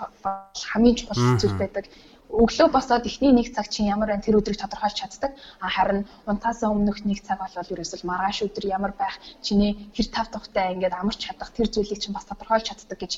[0.71, 1.85] хамгийн чухал зүйл байдаг
[2.31, 5.35] өглөө босоод эхний нэг цаг чинь ямар байна тэр өдрийг тодорхойлж чаддаг.
[5.59, 10.31] А харин унтаасаа өмнөх нэг цаг бол ерөөсөл маргааш өдөр ямар байх, чиний хэр тав
[10.31, 13.13] тухтай ингээд амарч чадах тэр зүйлийг чинь бас тодорхойлж чаддаг гэж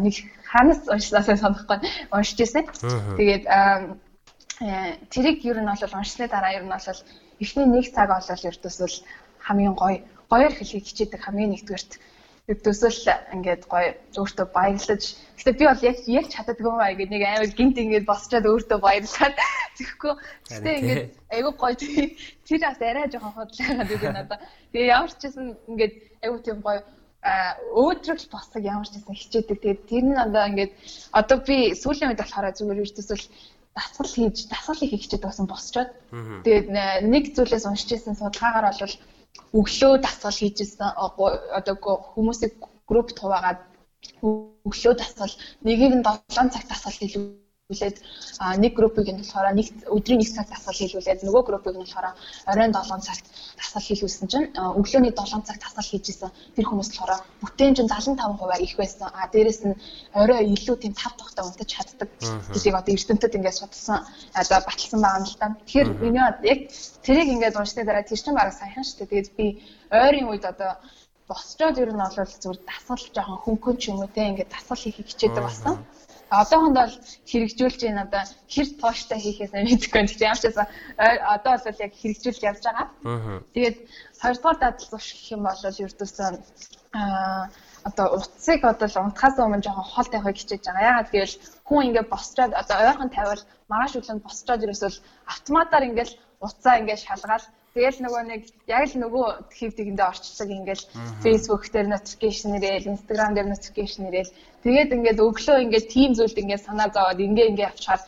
[0.00, 0.14] нэг
[0.48, 1.78] ханаас уншсаасаа санахгүй
[2.12, 2.64] уншиж ирсэн.
[3.20, 6.88] Тэгээд э, тэрийг ер нь бол уншсны дараа ер нь бол
[7.40, 8.96] эхний нэг цаг олол ердөөсөл
[9.46, 10.00] хамгийн гоё
[10.32, 11.92] гоёор хэлхийг хичээдэг хамгийн нэгдүгээрт
[12.46, 12.94] төсөл
[13.34, 15.02] ингээд гоё өөртөө баярлаж.
[15.34, 19.34] Гэтээ би бол яг яг чаддаггүй маа гэдэг нэг амар гинт ингээд босчоод өөртөө баярлаад
[19.78, 20.14] тэгэхгүй.
[20.54, 21.02] Гэтээ ингээд
[21.34, 21.74] айгүй гоё
[22.46, 24.38] тэр бас арай жоохон хотлаагаад гэдэг надаа
[24.70, 26.80] тэгээ ямар ч гэсэн ингээд айгүй тийм гоё
[27.74, 29.58] өөдрөг босог ямар ч гэсэн хичээдэг.
[29.58, 30.72] Тэгээд тэр нь надаа ингээд
[31.18, 33.26] одоо би сүүлийн үед болохоор зүгээр ердөөсөл
[33.74, 35.90] дасгал хийж дасгал хийх хичээдэг байсан босчоод
[36.46, 36.68] тэгээд
[37.10, 38.94] нэг зүйлээс уншиж ирсэн судалгаагаар бол
[39.58, 40.90] өглөө дасгал хийжсэн.
[41.58, 41.74] Одоо
[42.12, 42.52] хүмүүсийг
[42.88, 43.60] групп хуваагаад
[44.68, 45.34] өглөө дасгал
[45.66, 47.98] нэгийг нь 7 цаг дасгал хийлгүү хүлээд
[48.62, 52.14] нэг группыг нь болохоор нэг өдрийн нэг цаг дасгал хийлгүүлээд нөгөө группыг нь болохоор
[52.46, 53.26] оройн 7 цагт
[53.58, 58.74] дасгал хийлгүүлсэн чинь өглөөний 7 цаг дасгал хийжсэн тэр хүмүүс болохоор бүтээн чинь 75% их
[58.78, 59.10] байсан.
[59.10, 59.74] А дээрэс нь
[60.14, 62.08] орой илүү тийм тав тухтай унтаж чаддаг.
[62.54, 63.98] Тэрийг одоо эрдэмтэд ингээд судалсан
[64.40, 65.46] одоо баталсан байгаа юм л та.
[65.66, 66.60] Тэгэхээр миний яг
[67.02, 69.10] тэрийг ингээд уншны дараа тэр чинь бараг саяхан шүү дээ.
[69.10, 69.46] Тэгээд би
[69.90, 70.78] ойрын үед одоо
[71.26, 75.10] босчоод ер нь бол зүгээр дасгал жоохон хөнгөн ч юм уу те ингээд дасгал хийхийг
[75.10, 75.82] хичээдэг болсон
[76.30, 76.94] одоохонд бол
[77.30, 80.08] хэрэгжүүлж байна одоо хэр тооштой хийхээс мэдэхгүй юм.
[80.10, 80.66] Тэгтээ ямар ч байсан
[81.34, 82.86] одоо бол яг хэрэгжүүлж явж байгаа.
[83.54, 83.76] Тэгээд
[84.22, 86.28] хоёрдугаар дадал зурш гэх юм бол ердөөсөө
[86.98, 87.50] аа
[87.86, 90.90] одоо утсыг одоо унтахаас өмнө жоохон хол тавихыг хичээж байгаа.
[90.90, 91.34] Ягаад гэвэл
[91.68, 94.90] хүн ингээд босчоод одоо ойрхон тавиал маргааш өглөө босчоод ерөөсөө
[95.32, 96.10] автоматар ингээд
[96.46, 97.44] утсаа ингээд шалгаад
[97.76, 100.84] Тэгэл нөгөө нэг яг л нөгөө хэв тэгэндээ орчдөг ингээл
[101.20, 104.32] Facebook дээр notification ирээл, Instagram дээр notification ирээл.
[104.64, 108.02] Тэгээд ингээд өглөө ингээд team зүйлд ингээд санаа зовоод ингээ ингээ авчихаар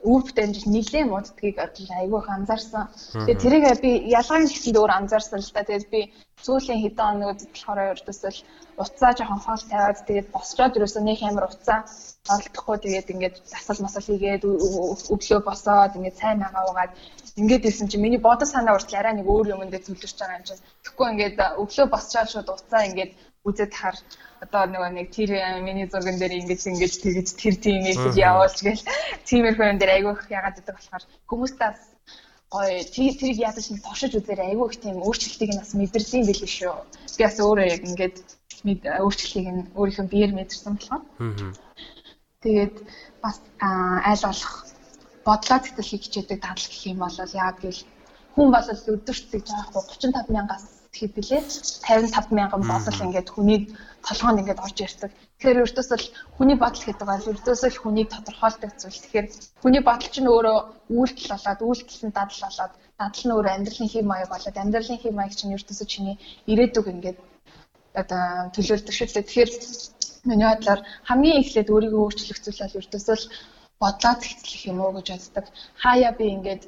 [0.00, 2.88] үүрт дамжиж нилээ мууддгийг айгүй анзаарсан.
[3.12, 5.68] Тэгээд тэрийг би ялгааны хэсэнд өөр анзаарсан л да.
[5.68, 6.00] Тэгээд би
[6.40, 8.40] сүүлийн хэдэн хоногуд болохоор ердөөсөл
[8.80, 11.84] уцаа жоохон хоол тавиад тэгээд босчоод ерөөсөө нэг амар уцаа
[12.32, 14.42] олдохгүй тэгээд ингээд засал масал хийгээд
[15.12, 16.92] өглөө босоод ингээд сайн агаа угаад
[17.36, 20.64] ингээд ирсэн чинь миний бодол санаа урт арай нэг өөр юмдээ зөвлөрч байгаа юм чинь.
[20.82, 23.12] Тэгэхгүй ингээд өглөө босчоод шууд уцаа ингээд
[23.48, 23.96] үзээд хаар
[24.44, 25.30] одоо нөгөө нэг тэр
[25.64, 28.84] миний зурган дээр ингэж ингэж тэгэж тэр тийм мессеж явуулж гээл
[29.28, 31.80] тиймэрхүү юм дээр айгүй их ягаад гэдэг болохоор хүмүүстээс
[32.50, 36.76] гоё тэрийг ядаж нэг тошиж үзээр айгүй их тийм өөрчлөлтийг нь бас мэдэрсэн байл шүү.
[37.16, 38.16] Би бас өөрөө яг ингээд
[39.04, 41.02] өөрчлөлтийг нь өөрийнхөө биеэр мэдэрсэн болохоор.
[42.42, 42.76] Тэгээд
[43.22, 44.52] бас айл болох
[45.26, 47.82] бодлоо зэтгэлхийг хичээдэг дадал гэх юм бол яг гэвэл
[48.34, 51.42] хүн бол өдөрт зэг жаахгүй 35 мянгаас тэгэхэд билээ
[51.86, 53.64] 55 мянган бодол ингээд хүнийг
[54.06, 55.10] толгоонд ингээд орж ирдэг.
[55.38, 56.06] Тэгэхээр ердөөсөл
[56.36, 59.02] хүний бодол гэдэг бол ердөөсөл хүнийг тодорхойлдог зүйл.
[59.02, 59.26] Тэгэхээр
[59.62, 60.58] хүний бодол чинь өөрөө
[60.98, 65.14] үйлдэл болоод үйлдэл нь дадал болоод дадал нь өөрөө амьдралын хэв маяг болоод амьдралын хэв
[65.14, 66.16] маяг чинь ердөөсөө чиний
[66.50, 67.18] ирээдүг ингээд
[68.00, 68.22] одоо
[68.54, 69.26] төлөөлдөг шүү дээ.
[69.26, 69.50] Тэгэхээр
[70.28, 73.24] миний бодлоор хамгийн эхлээд өөрийгөө өөрчлөх зүйл бол ердөөсөл
[73.80, 75.46] бодлоо зэгцлэх юм уу гэж боддог.
[75.82, 76.62] Хаяа би ингээд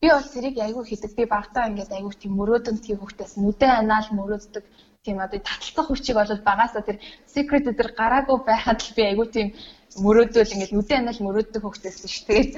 [0.00, 1.12] би бол зэрэг айгүй хийдэг.
[1.18, 4.64] Би багтаа ингээд айгүй тийм мөрөөдөн тийм хөвгтөөс нүдэн анаал мөрөөддөг
[5.04, 6.98] тийм одоо таталтах хүчийг бол багасаа тэр
[7.34, 9.48] secret дээр гараагүй байхад л би айгүй тийм
[10.04, 12.26] мөрөөдөл ингээд нүдэн анаал мөрөөддөг хөвгтөөс шүү.
[12.28, 12.52] Тэгээд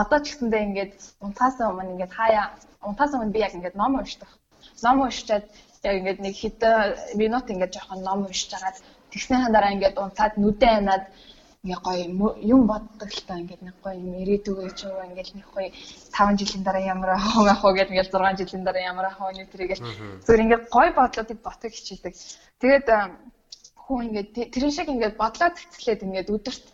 [0.00, 0.92] одоо ч гэсэндээ ингээд
[1.24, 2.44] унтахаас өмнө ингээд хаяа
[2.88, 4.30] унтахаас өмнө би яг ингээд ном уншдаг.
[4.84, 5.46] Ном уншчаад
[5.86, 6.74] яг ингээд нэг хэдэн
[7.20, 8.76] минут ингээд жоохон ном уншиж агаад
[9.12, 11.04] тэгснийхэн дараа ингээд унтаад нүдэн анаад
[11.62, 12.04] ингээ гоё
[12.54, 15.70] юм боддог л та ингээд нэг гоё юм ирээдүгөө ч юу ингээл нэг гоё
[16.10, 19.22] 5 жилийн дараа ямар ах уу ах уу гэдэг ингээл 6 жилийн дараа ямар ах
[19.22, 22.14] уу нэг тэрийг зүгээр ингээд гоё бодлоодыг ботог хичээдэг.
[22.58, 22.86] Тэгээд
[23.78, 26.64] хүн ингээд тэрэн шиг ингээд бодлоо зэгцлээд ингээд өдөрт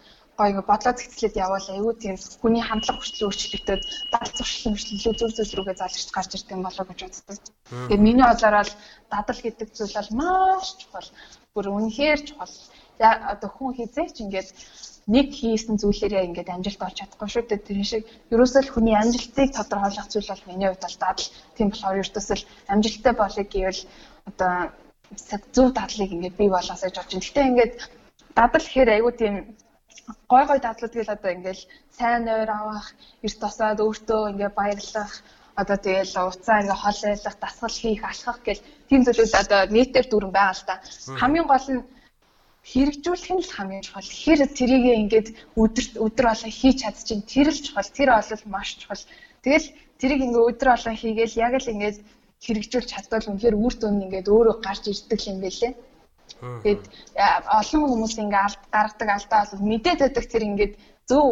[0.41, 3.83] гоё ингээ бодлоо зэгцлээд явбал айгүй тийм хүний хандлага хүчлийн өөрчлөлтөд
[4.13, 7.55] далд зуршлын хүчлэлөө зүр зүс рүүгээ залгч гарч ирдэг юм болоо гэж боддог.
[7.93, 8.73] Тэгээд миний бодлоор бол
[9.13, 11.09] дадал гэдэг зүйл бол маш чухал.
[11.53, 12.55] Бүр үнэхээр чухал
[13.03, 14.49] одоо хүн хизээч ингээд
[15.09, 17.65] нэг хийсэн зүйлээрээ ингээд амжилт олж чадахгүй шүү дээ.
[17.65, 21.29] Тэр шиг ерөөсөө л хүний амжилтыг тодорхойлох зүйл бол миний хувьд бол дадал.
[21.57, 23.83] Тийм болохоор ерөөсөө л амжилттай болъё гэвэл
[24.29, 24.53] одоо
[25.55, 27.25] зөв дадлыг ингээд бий болгоосоо гэж болж байна.
[27.25, 27.75] Гэхдээ ингээд
[28.37, 29.35] дадал гэхээр айгүй тийм
[30.29, 31.63] гой гой дадлууд тэгэл одоо ингээл
[31.97, 32.87] сайн нойр авах,
[33.25, 35.13] эрт тосоод өөртөө ингээ баярлах,
[35.61, 40.33] одоо тэгэл уцаа ингээ хол байлах, дасгал хийх, алхах гэл тийм зүйлүүд одоо нийтээр дүүрэн
[40.37, 40.75] байгаа л та.
[41.21, 41.83] Хамгийн гол нь
[42.69, 44.05] хэрэгжүүлэх нь л хамгийн чухал.
[44.05, 47.25] Тэгэхээр тэрийг ингээд өдөр өдөр болон хийж чадчих.
[47.25, 47.89] Тэр л чухал.
[47.97, 49.05] Тэр бол маш чухал.
[49.45, 49.67] Тэгэл
[50.01, 51.99] тэрийг ингээд өдөр болон хийгээл яг л ингээд
[52.45, 55.73] хэрэгжүүлж чадвал үнэхээр үр дүн ингээд өөрөө гарч ирдэг юм байлээ.
[56.63, 56.83] Тэгээд
[57.59, 60.75] олон хүмүүс ингээд гаргадаг алдаа бол мэдээд байдаг тэр ингээд
[61.09, 61.25] зөв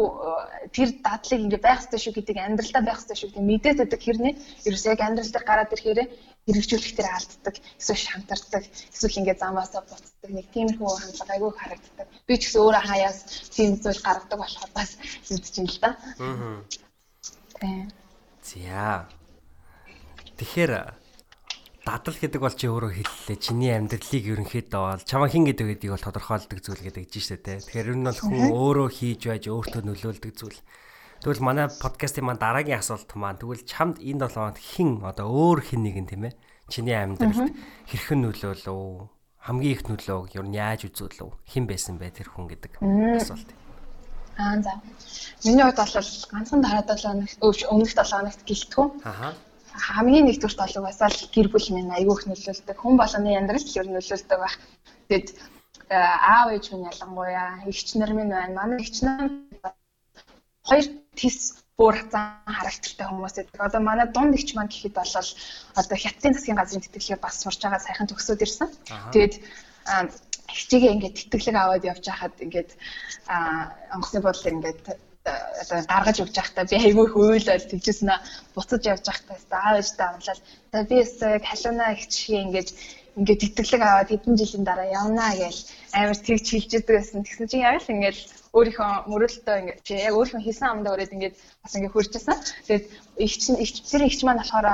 [0.73, 4.33] тэр дадлыг ингээ байх хэрэгтэй шүү гэдэг амьдралдаа байх хэрэгтэй шүү гэдэг мэдээд байдаг хэрнээ
[4.67, 5.99] ерөөсөө яг амьдрал дээр гараад ирэхээр
[6.47, 8.63] хэрэгжүүлэх дээр алддаг эсвэл шантардаг
[8.95, 13.17] эсвэл ингээ замаасаа буцдаг нэг тиймэрхүү хандлага айгүй харагддаг би ч гэсэн өөрөө хаяас
[13.51, 14.89] тийм зүйл гаргадаг болохоор бас
[15.27, 15.91] мэдчихээн л да
[17.59, 17.89] Тийм.
[18.43, 19.09] За.
[20.37, 20.93] Тэгэхээр
[21.81, 23.37] дадал гэдэг бол чи өөрөө хэллээ.
[23.41, 27.65] Чиний амьдралыг ерөнхийдөө бол чамаа хин гэдэг гэдгийг бол тодорхойлдог зүйл гэдэг чинь шүү дээ.
[27.65, 30.59] Тэгэхээр ер нь бол хүн өөрөө хийж байж өөртөө нөлөөлдөг зүйл.
[31.21, 35.59] Тэгвэл манай подкастын маань дараагийн асуулт маань тэгвэл чамд энэ 7 хоногт хин одоо өөр
[35.65, 36.37] хин нэгэн тийм ээ
[36.69, 37.57] чиний амьдралд
[37.89, 39.09] хэрхэн нөлөөлөв?
[39.41, 41.33] Хамгийн их нөлөөг ер нь яаж үзүүлв?
[41.47, 42.77] Хэн байсан бэ тэр хүн гэдэг
[43.17, 43.49] асуулт.
[44.37, 44.77] Аа за.
[45.41, 45.95] Миний хувьд бол
[46.29, 48.85] ганцхан дараа 7 хоногт өмнөх 7 хоногт гэлтгүү.
[49.07, 49.33] Аа.
[49.73, 52.77] Хамгийн нэгдүгээр толгоос л гэр бүл минь айгүй их нөлөөлдөг.
[52.77, 54.55] Хүн болгоны амьдрал л ер нь нөлөөлдөг байх.
[55.09, 55.27] Тэгэд
[55.89, 58.53] аав ээж минь ялангуяа эгч нар минь байна.
[58.53, 59.31] Манай эгч нар
[60.67, 60.85] хоёр
[61.19, 61.37] тис
[61.77, 63.61] бүр зан характертай хүмүүс гэдэг.
[63.61, 65.13] Одоо манай дунд игч маань гэхэд бол
[65.81, 68.69] одоо хятадын засгийн газрын тэтгэлгээ бас сурж байгаа сайхан төгсөөд ирсэн.
[69.13, 69.33] Тэгээд
[70.57, 72.69] хичээгээ ингээд тэтгэлэг аваад явж хахад ингээд
[73.93, 74.81] онгоцны бодлоор ингээд
[75.61, 78.23] одоо гаргаж өгч байхдаа би айгүй хөвөлөөл тэгжсэн аа
[78.55, 80.41] буцаж явж байхдаа аав ээжтэй амлал
[80.71, 80.95] за би
[81.37, 82.69] яг халууна их шиг ингээд
[83.17, 85.57] ингээд тэтгэлэг аваад хэдэн жилийн дараа явнаа гэж
[85.99, 87.25] амар тэгж хэлж идэг байсан.
[87.25, 88.17] Тэгсэн чинь яг л ингээд
[88.57, 92.37] өөрийнхөө мөрөлдөө ингээд чи яг өөрийнхөө хийсэн амдаа өрөөд ингээд бас ингээд хурцсан.
[92.67, 92.85] Тэгээд
[93.25, 94.67] их чинь их тэр ихч маань болохоор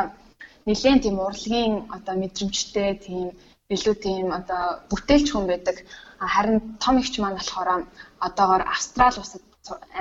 [0.67, 3.27] нэлээд тийм урлагийн одоо мэдрэмжтэй тийм
[3.73, 5.77] илүү тийм одоо бүтээлч хүн байдаг.
[6.19, 7.87] Харин том ихч маань болохоор
[8.27, 9.43] одоогоор Австрали улсад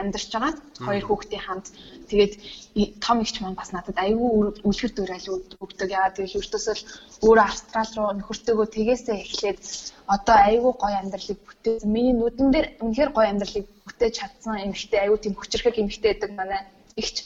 [0.01, 0.53] амьдарч байгаа.
[0.87, 1.67] Хоёр хүүхдийн хамт
[2.11, 2.35] тэгээд
[3.05, 5.29] том ихч маань бас надад аюу үлгэр дуурайл
[5.65, 5.89] өгдөг.
[5.93, 6.83] Яагаад гэвэл өртөөсөл
[7.27, 9.61] өөрөө Австрали руу нөхөртөөгөө тэгээсээ эхлээд
[10.15, 11.93] одоо аюу гоё амьдралыг бүтээсэн.
[11.95, 16.61] Миний нүдэн дээр үнэхээр гоё амьдралыг бүтээж чадсан эмэгтэй аюу тийм хүчрэхэг эмэгтэй байдаг манай
[16.97, 17.17] ихч.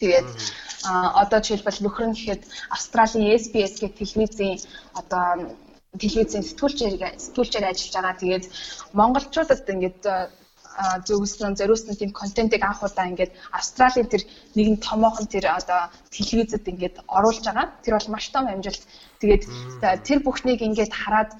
[0.00, 0.28] Тэгээд
[0.88, 2.42] а одоо жишээлбэл нөхөр нь гэхэд
[2.72, 4.56] Австралийн SBS гэх телевизийн
[5.00, 5.52] одоо
[5.98, 6.94] телевизийн сэтгүүлчээр
[7.24, 8.20] сэтгүүлчээр ажиллаж байгаа.
[8.22, 8.44] Тэгээд
[8.98, 10.00] монголчуудад ингээд
[10.78, 14.22] зөвлөсөн зориулсан тийм контентыг анх удаа ингээд Австралийн тэр
[14.56, 17.66] нэгэн томоохон тэр одоо телевизэд ингээд оруулж байгаа.
[17.84, 18.82] Тэр бол маш том амжилт.
[19.20, 19.42] Тэгээд
[20.06, 21.30] тэр бүхнийг ингээд хараад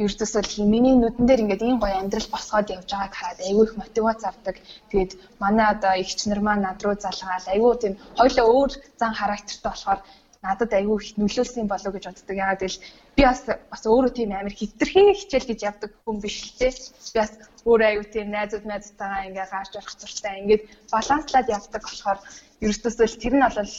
[0.00, 4.20] ердөөсөө миний нүдэн дээр ингээд ийм гоё амьдрал босгоод явж байгааг хараад айгүй их мотивац
[4.24, 4.56] авдаг.
[4.90, 5.12] Тэгээд
[5.42, 10.00] манай одоо эгч нар маань над руу залгаад айгүй тийм хоёлоо өөр зан характертай болохоор
[10.40, 12.36] надад айгүй их нөлөөлсөн болов гэж боддог.
[12.36, 12.80] Яагаад гэвэл
[13.16, 16.68] би бас бас өөрөө тийм амар хитрхи хичээл гэж явдаг хүн биш л те.
[17.12, 17.32] Би бас
[17.68, 22.18] өөрөө айгүй тийм найзууд найзтайгаа ингээ гарч явах зуртай ингээд баланслаад явдаг болохоор
[22.64, 23.72] ерөөсөө тэр нь бол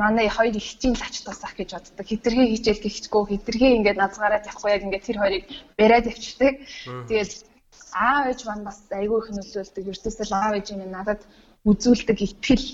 [0.00, 2.06] манай хоёр ихчийн лач тусах гэж боддог.
[2.06, 5.44] Хитрхи хичээл гэхчгүй хитрхи ингээд назгаараад явахгүй яг ингээд тэр хоёрыг
[5.78, 6.54] бариад явчихдаг.
[7.08, 7.32] Тэгээд
[7.94, 9.84] аав ээж маань бас айгүй их нөлөөлдөг.
[9.90, 11.20] Ерөөсөө л аав ээж минь надад
[11.70, 12.66] үзүүлдэг ихтгэл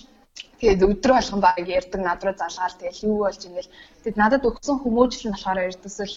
[0.62, 4.76] Тэгээд өдрө болгон баг ярьдаг над руу залгаал тэгэл юу болж ингээл тэгэд надад өгсөн
[4.80, 6.14] хүмүүжил нь болохоор ердөөсөл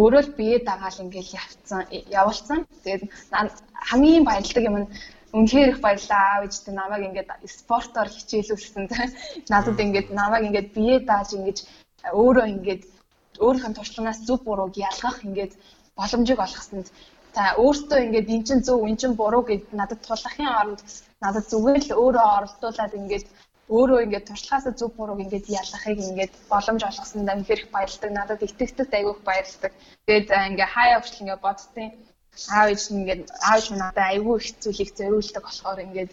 [0.00, 1.80] өөрөө л бие дагаал ингээл явцсан
[2.20, 2.58] явуулсан.
[2.84, 3.02] Тэгээд
[3.88, 4.88] хамгийн баяртай юм нь
[5.36, 8.84] үнэхээр их баярлаа аав ээжтэй намайг ингээд спортоор хичээлүүлсэн.
[9.52, 11.58] Надад ингээд намайг ингээд бие дааж ингэж
[12.20, 12.82] өөрөө ингээд
[13.44, 15.52] өөрийнхөө туршлагаас зөв бурууг ялгах ингээд
[15.98, 16.86] боломжийг олгосонд
[17.36, 20.80] та өөртөө ингээд эн чин зөв эн чин буруу гэд надад тулахын оронд
[21.24, 23.26] надад зүгээр л өөрөө оролдуулаад ингээд
[23.74, 28.10] өөрөө ингээд туршлагаасаа зөв бурууг ингээд ялахыг ингээд боломж олгосонд амир их баярлдаг.
[28.14, 29.72] Надад итгэдэг айгүйх баярлдаг.
[30.06, 31.90] Тэгээд ингээд хаяа өвчл ингээд боддtiin.
[32.54, 36.10] Аав ээж нь ингээд аав ээж надад айгүй их зүйлийг зориулдаг болохоор ингээд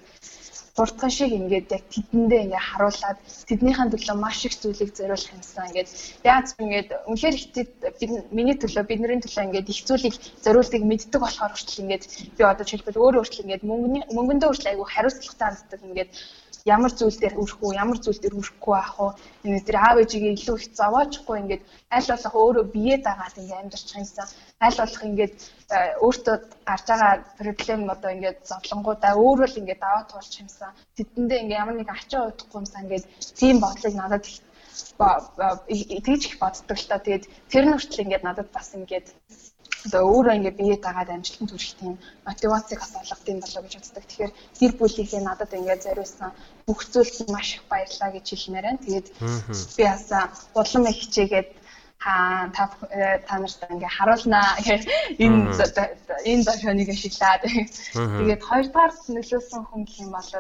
[0.77, 3.17] дуртхан шиг ингээд яг тэдэндээ ингээд харуулад
[3.49, 5.89] тэднийхэн төлөө маш их зүйлийг зориулах юмсан ингээд
[6.25, 10.15] яаж ингээд үнэхээр их бид миний төлөө бидний төлөө ингээд их зүйлийг
[10.45, 12.03] зориултыг мэддэг болохоор хүртэл ингээд
[12.37, 16.11] би одоо жишээлбэл өөрөө хүртэл ингээд мөнгөний мөнгөндөө хүртэл айгүй хариуцлагатай ханддаг ингээд
[16.65, 19.11] ямар зүйл дээр үрэх үү, ямар зүйл дээр үрэхгүй байх уу.
[19.43, 23.99] Энэ тэр аав ээжигээ илүү их зовоочгүй ингээд аль болох өөрөө бие дагаад ингээд амьдарчих
[23.99, 24.27] юмсан.
[24.63, 25.33] Аль болох ингээд
[26.05, 26.35] өөртөө
[26.69, 30.71] гарч байгаа проблем одоо ингээд зовлонгуудаа өөрөө л ингээд даваа туулчих юмсан.
[30.97, 33.05] Тэдэндээ ингээд ямар нэг ачаа удахгүй юмсан ингээд
[33.39, 34.25] тийм бодлыг надад
[36.05, 36.97] тэгж их боддог л та.
[37.05, 39.07] Тэгээд тэр нь хүртэл ингээд надад бас ингээд
[39.85, 41.93] одоо өөрөө ингээ бие дагаад амжилтанд хүрэх тийм
[42.27, 44.03] мотивацийг бас олгох юм болоо гэж боддог.
[44.07, 46.31] Тэгэхээр гэр бүлийнхээ надад ингээ зориулсан
[46.67, 48.85] бүх зүйлд маш их баярлаа гэж хэлмээр байна.
[48.85, 49.07] Тэгээд
[49.77, 50.07] би бас
[50.55, 51.49] улам их хичээгээд
[52.03, 52.63] та та
[53.27, 54.47] та нарт ингээ харуулнаа
[55.23, 55.55] энэ
[56.31, 57.41] энэ дошоныг ашиглаад.
[58.19, 60.31] Тэгээд хоёрдугаар нөлөөсөн хүн гэх юм бол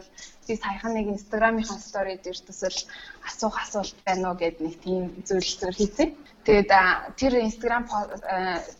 [0.47, 2.79] би саяхан нэг инстаграмынхаа сторид ирдээсэл
[3.27, 6.09] асуух асуулт байна уу гэд нэг тийм зүйл зүйл хийсэн.
[6.43, 6.71] Тэгээд
[7.19, 7.87] тэр инстаграм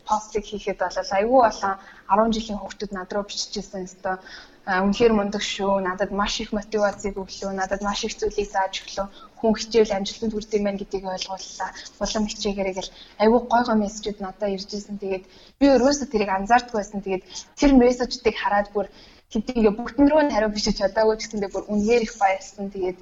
[0.03, 1.75] постыг хийхэд бол айгүй болон
[2.11, 4.19] 10 жилийн хүүхдүүд над руу биччихсэн өстой
[4.63, 5.83] үнэхээр мундаг шүү.
[5.83, 7.51] Надад маш их мотивацийг өглөө.
[7.51, 9.07] Надад маш их зүйлийг зааж өглөө.
[9.43, 11.69] Хүн хичээл амжилтанд хүрдэг юм байна гэдгийг ойлгууллаа.
[11.99, 15.03] Улам хичээгээрэй гэл айгүй гой гой мессежүүд надад ирж ирсэн.
[15.03, 15.25] Тэгээд
[15.59, 17.03] би өөрөөсөө тэрийг анзаардгүй байсан.
[17.03, 17.23] Тэгээд
[17.59, 18.87] тэр мессежүүдийг хараад бүр
[19.35, 22.71] хэдийгээ бүтэн рүү нь хариу бичиж чадаагүй ч гэсэндээ бүр үнэхээр их баярлсан.
[22.71, 22.99] Тэгээд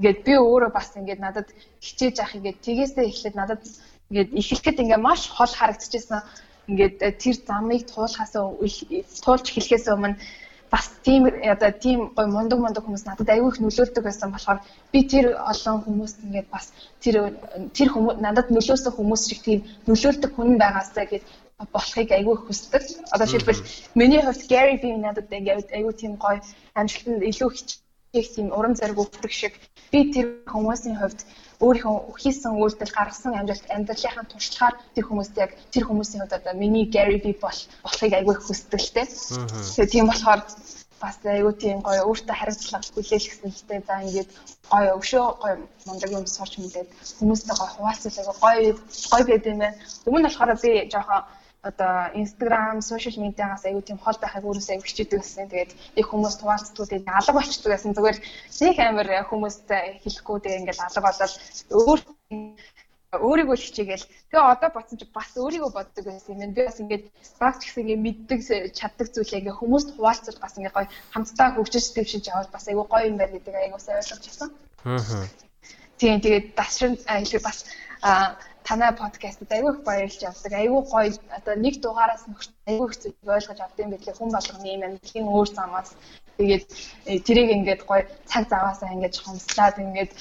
[0.00, 1.48] ингээд би өөрөө бас ингээд надад
[1.84, 3.60] хичээж авах ингээд тгээсээ эхлээд надад
[4.08, 6.24] ингээд эхлэхэд ингээд маш хол харагдчихсан.
[6.64, 8.32] Ингээд тэр замыг туулахаас
[9.20, 10.16] туулж эхлэхээс өмнө
[10.74, 11.22] бас тийм
[11.54, 14.58] одоо тийм гой мундаг мундаг хүмүүс надад аягүй их нөлөөлдөг байсан болохоор
[14.92, 16.66] би тэр олон хүмүүст ингээд бас
[17.02, 17.14] тэр
[17.76, 21.22] тэр хүмүүс надад нөлөөсөн хүмүүс шиг тийм нөлөөлдөг хүн байгаасаа гэж
[21.74, 22.82] болохыг аягүй хүсдэг.
[23.14, 23.62] Одоо жишээлбэл
[23.94, 26.42] миний хувьд Gary Vee надад ингээд аягүй тийм гоё
[26.74, 29.54] амжилтанд илүү хичээх тийм урам зориг өгдөг шиг
[29.92, 31.20] би тэр хүмүүсийн хувьд
[31.64, 36.86] өөрийнхөө хийсэн үйлдэл гаргасан амжилт амьдралынхаа туршлагаар тэр хүмүүст яг тэр хүмүүсийн хувьд одоо миний
[36.94, 39.02] Gary Vee бол болохыг аягүй хүсдэг л те.
[39.08, 40.40] Тэгээ тийм болохоор
[41.00, 44.30] бас аягүй тийм гоё өөртөө хариуцлага хүлээлгэсэнтэй за ингээд
[44.72, 45.56] гоё өвшөө гоё
[45.86, 46.88] мундаг юм сурч мэдээд
[47.18, 48.72] хүмүүстэй гоё хуваалцах аягүй гоё
[49.12, 49.76] гоё байд юм байна.
[50.06, 51.22] Өмнө нь болохоор би жоохон
[51.64, 55.48] одоо Instagram, social media-гаас аягүй тийм хол байхыг өөрөөсөө хичээдэг гэсэн.
[55.48, 57.96] Тэгээд их хүмүүс тэгээд алга болчдөг гэсэн.
[57.96, 58.18] Зүгээр
[58.60, 61.34] нэг амар хүмүүстэй хэлэхгүй тэгээд ингээд алга болоод
[61.72, 62.00] өөр
[63.14, 66.52] өөрийгөө хичээгээл тэгээ одоо бодсон чи бас өөрийгөө боддог байсан юм.
[66.54, 67.04] Би бас ингээд
[67.38, 68.40] баг ч гэсэн ингээд мэддэг
[68.74, 73.08] чаддаг зүйлээ ингээд хүмүүст хуваалцаж бас ингээд гоё хамтдаа хөгжиж дэвшиж яваад бас айгүй гоё
[73.08, 74.50] юм байна гэдэг айгуу сайн ойлгож авсан.
[74.84, 75.00] Аа.
[75.98, 77.58] Тийм тэгээд бас хэлээ бас
[78.02, 78.34] а
[78.64, 80.52] танай подкастт айгүй их баярлж авдаг.
[80.52, 82.36] Айгүй гоё одоо нэг дугаараас нь
[82.66, 84.16] айгүй их зүйл ойлгож авдаг юм билээ.
[84.16, 85.90] Хүн болгоны юм амьдралын өөр замаас
[86.38, 86.64] тэгээд
[87.06, 90.12] э, тэрийг ингээд гоё цаг заваасаа ингээд хомслаад ингээд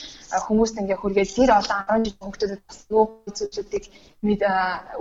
[0.45, 3.85] хүмүүст ингээд хүргээд тэр олон 10 жил хүмүүсд бас юу зүйлүүдийг
[4.27, 4.41] мэд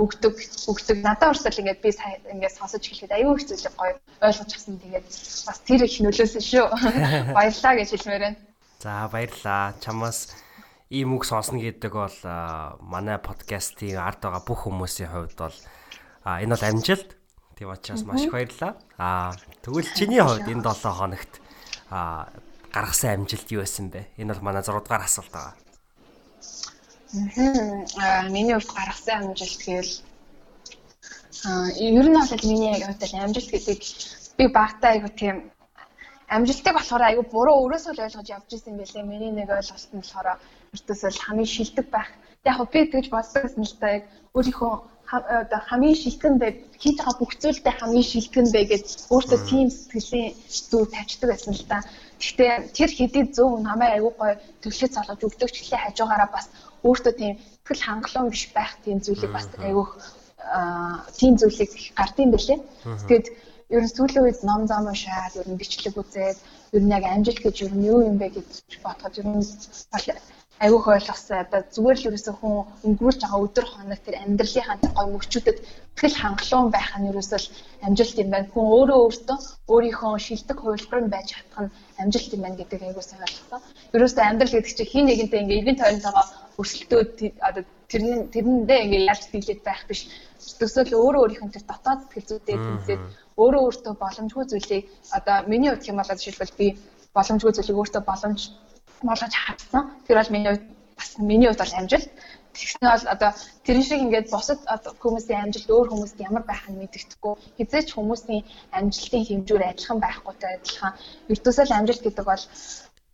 [0.02, 0.34] өгдөг
[0.70, 1.90] өгдөг надад урсгал ингээд би
[2.32, 4.80] ингээд сонсож эхлэхэд айгүй их зүйлийг гоё ойлгож авсан.
[4.80, 5.06] Тэгээд
[5.46, 6.66] бас тэр их нөлөөсөн шүү.
[7.36, 8.38] Баярлалаа гэж хэлмээр байна.
[8.82, 9.74] За баярлалаа.
[9.84, 10.32] Чамаас
[10.92, 12.18] ийм үг сонсно гэдэг бол
[12.84, 15.56] манай подкастын ард байгаа бүх хүмүүсийн хувьд бол
[16.28, 17.16] энэ бол амжилт.
[17.56, 18.76] Тийм учраас маш их баярлалаа.
[19.00, 19.32] Аа
[19.64, 21.32] тэгвэл чиний хувьд энэ 7 хоногт
[22.76, 24.12] гаргасан амжилт юу байсан бэ?
[24.20, 25.56] Энэ бол манай 6 дугаар асуулт байгаа.
[27.96, 29.94] Аа миний хувьд гаргасан амжилт гэвэл
[31.48, 33.80] аа ер нь бол миний хувьд амжилт гэдэг
[34.36, 35.36] би багтаа айгу тийм
[36.28, 39.04] амжилтыг болохоор айгу буруу өрөөсөө л ойлгож явж исэн байлээ.
[39.08, 40.36] Миний нэг ойлголт нь болохоор
[40.72, 42.08] ертөөсөө хамгийн шилдэг байх.
[42.48, 44.04] Яг би тэгж боддог гэсэн л та яг
[44.36, 46.50] өөрийнхөө оо хамгийн шилтгэн бай
[46.80, 51.68] хийж байгаа бүх зүйлдээ хамгийн шилтгэн бай гэж өөртөө тийм сэтгэлийн зүй тавьчихдаг байсан л
[51.68, 51.84] та.
[52.16, 56.46] Гэхдээ тэр хэдий зөв намайг аягүй гоё төлөвлөж залгаж өгдөг ч ихлэ хажуугаараа бас
[56.88, 59.86] өөртөө тийм сэтгэл хангалуун биш байх тийм зүйлийг бас аягүй
[61.20, 62.58] тийм зүйлийг гардыг бэлээ.
[63.08, 63.26] Тэгээд
[63.76, 66.38] ер нь сүүлийн үед ном зам уншаад ер нь бичлэг үзээд
[66.76, 69.44] ер нь яг амжилт гэж ер нь юу юм бэ гэж бодоход ер нь
[70.62, 71.42] айгүйх ойлгосон.
[71.42, 72.54] Одоо зүгээр л ерөөсөө хүн
[72.86, 75.58] өнгөрүүлж байгаа өдөр хоног тэр амьдралынхаа тэр гой мөчүүдэд
[75.98, 77.48] тэгэл хангалуун байх нь ерөөсөө л
[77.86, 78.46] амжилт юм байна.
[78.54, 79.38] Хүн өөрөө өөртөө
[79.74, 83.60] өөрийнхөө шилдэг хувилбар нь байж чадах нь амжилт юм байна гэдэг айгуу сайн ойлгосон.
[83.96, 86.26] Ерөөсөө амьдрал гэдэг чинь хин нэгэнтэй ингээ ивент тойронтойгоо
[86.60, 87.14] өрсөлдөөд
[87.48, 90.00] одоо тэрний тэрэндээ ингээ ялж дийлээд байх биш.
[90.62, 93.02] Төсөөл өөрөө өөрийнх нь тэр дотоод сэтгэл зүйтэй тэмцээд
[93.42, 94.84] өөрөө өөртөө боломжгүй зүйлийг
[95.16, 96.66] одоо миний хувьд хэм болоод жишээлбэл би
[97.16, 98.40] боломжгүй зүйлийг өөртөө боломж
[99.10, 99.82] болгож хатсан.
[100.06, 100.66] Тэр бол миний хувьд
[100.98, 102.08] бас миний хувьд бол амжилт.
[102.52, 103.30] Тэгснэ бол одоо
[103.64, 104.60] тэрэн шиг ингээд бусад
[105.02, 107.34] хүмүүсийн амжилт өөр хүмүүст ямар байх нь мэддэхгүй.
[107.56, 108.42] Хизээч хүмүүсийн
[108.78, 110.92] амжилтын хэмжүүр адилхан байхгүйтэй адилхан.
[111.32, 112.44] Ертөөсөө амжилт гэдэг бол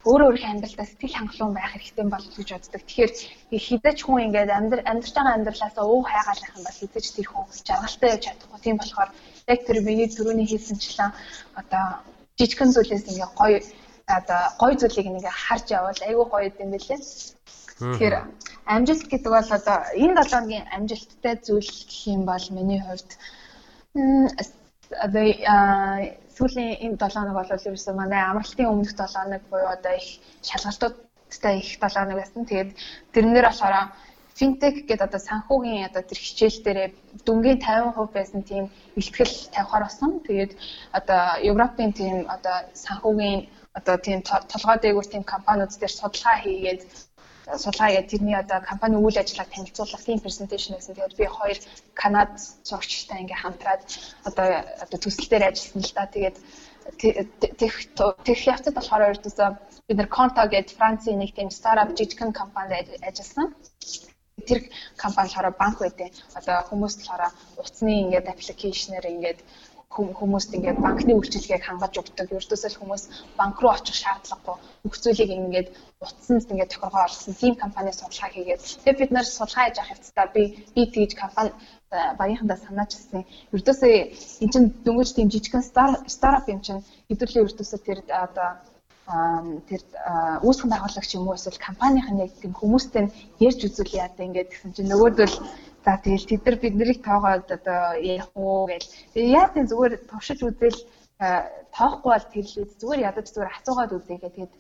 [0.07, 2.83] өөр өөрийнхөө амьдралдаа сэтгэл хангалуун байх хэрэгтэй болов гэж боддог.
[2.87, 3.13] Тэгэхээр
[3.67, 8.09] хизээч хүн ингээд амьдр амьдарч байгаа амьдралаасаа уух хайгаалах юм бол хизээч тэр хүн жаргалтай
[8.15, 8.61] явж чадахгүй.
[8.63, 9.11] Тийм болохоор
[9.53, 11.11] яг тэр миний түрүүний хийсэнчлэн
[11.61, 11.85] одоо
[12.39, 13.59] жижигхэн зүйлээс ингээ гоё
[14.09, 17.01] одоо гоё зүйлийг ингээ харж явбал айгүй гоё юм билээ.
[17.79, 18.15] Тэгэхээр
[18.75, 23.11] амжилт гэдэг бол одоо энэ 7 хоногийн амжилттай зүйл гэх юм бол миний хувьд
[25.05, 25.25] одоо
[26.37, 30.09] сүүлийн энэ 7 хоног бол ерөөсөө манай амралтын өмнөх 7 хоног буюу одоо их
[30.49, 32.43] шалгалтуудтай их 7 хоног байсан.
[32.51, 32.71] Тэгээд
[33.15, 33.75] тэрнэр болохоор
[34.39, 36.89] финтек гэдэг одоо санхүүгийн одоо тэр хичээл дээрээ
[37.27, 38.65] дүнгийн 50% байсан тийм
[39.01, 40.11] ихтгэл тавихаар болсон.
[40.29, 40.53] Тэгээд
[40.99, 43.41] одоо Европын тийм одоо санхүүгийн
[43.79, 46.83] одоо тийм толгой дээгүүр тийм компаниуд дээр судалгаа хийгээд
[47.57, 50.95] судалгаа хийгээд тэрний одоо компани үйл ажиллагааг танилцуулах тийм презентацийн гэсэн.
[50.97, 51.59] Тэгээд би хоёр
[52.01, 52.33] Канад
[52.69, 53.83] зурагчтай ингээ хамтраад
[54.29, 54.47] одоо
[54.85, 56.05] одоо төсөл дээр ажилласан л да.
[56.15, 56.37] Тэгээд
[57.61, 57.75] тех
[58.27, 59.49] тех явцад болохоор ердөөсөө
[59.89, 63.55] бид нэр Конта гэдэг Францын нэг тийм стартап жижигхэн компанид ажилласан
[64.49, 64.61] тэр
[64.97, 69.41] компани болохоор банк байдیں۔ Одоо хүмүүс болохоор утасны ингээд аппликейшнээр ингээд
[69.89, 72.29] хүмүүст ингээд банкны үйлчилгээг хангаж өгдөг.
[72.37, 73.05] Ердөөсөө хүмүүс
[73.39, 74.57] банк руу очих шаардлагагүй.
[74.85, 75.69] Бүх зүйлийг ингээд
[76.05, 78.61] утсанд ингээд тохиргоо олгосон тийм компани судалгаа хийгээд.
[78.85, 80.43] Тэгээд бид нэр судалгаа хийж авах хэвчээ би
[80.77, 81.51] би тэгж компани
[82.21, 83.25] багийнхандаа санаачсан.
[83.57, 83.93] Ердөөсөө
[84.45, 88.51] эн чинь дөнгөж тийм жижигхэн стартап юм чинь хэдүүлээ ердөөсөө тэр одоо
[89.69, 89.81] тэр
[90.45, 93.09] үүсгэн байгуулагч юм уу эсвэл компанийн яг тийм хүмүүстэй
[93.41, 94.91] ярьж үзүүл яа гэдэг ингээд гэсэн чинь.
[94.93, 95.35] Нөгөөдөл
[95.89, 98.93] за тэгэл тэд нар бид нарыг тоогоод одоо яах уу гэл.
[99.17, 100.79] Тэгээ яа тийм зүгээр туршиж үзэл
[101.77, 104.53] тоохгүй бол тэрлээд зүгээр ядаж зүгээр асуугаад үзээгээ тэгээд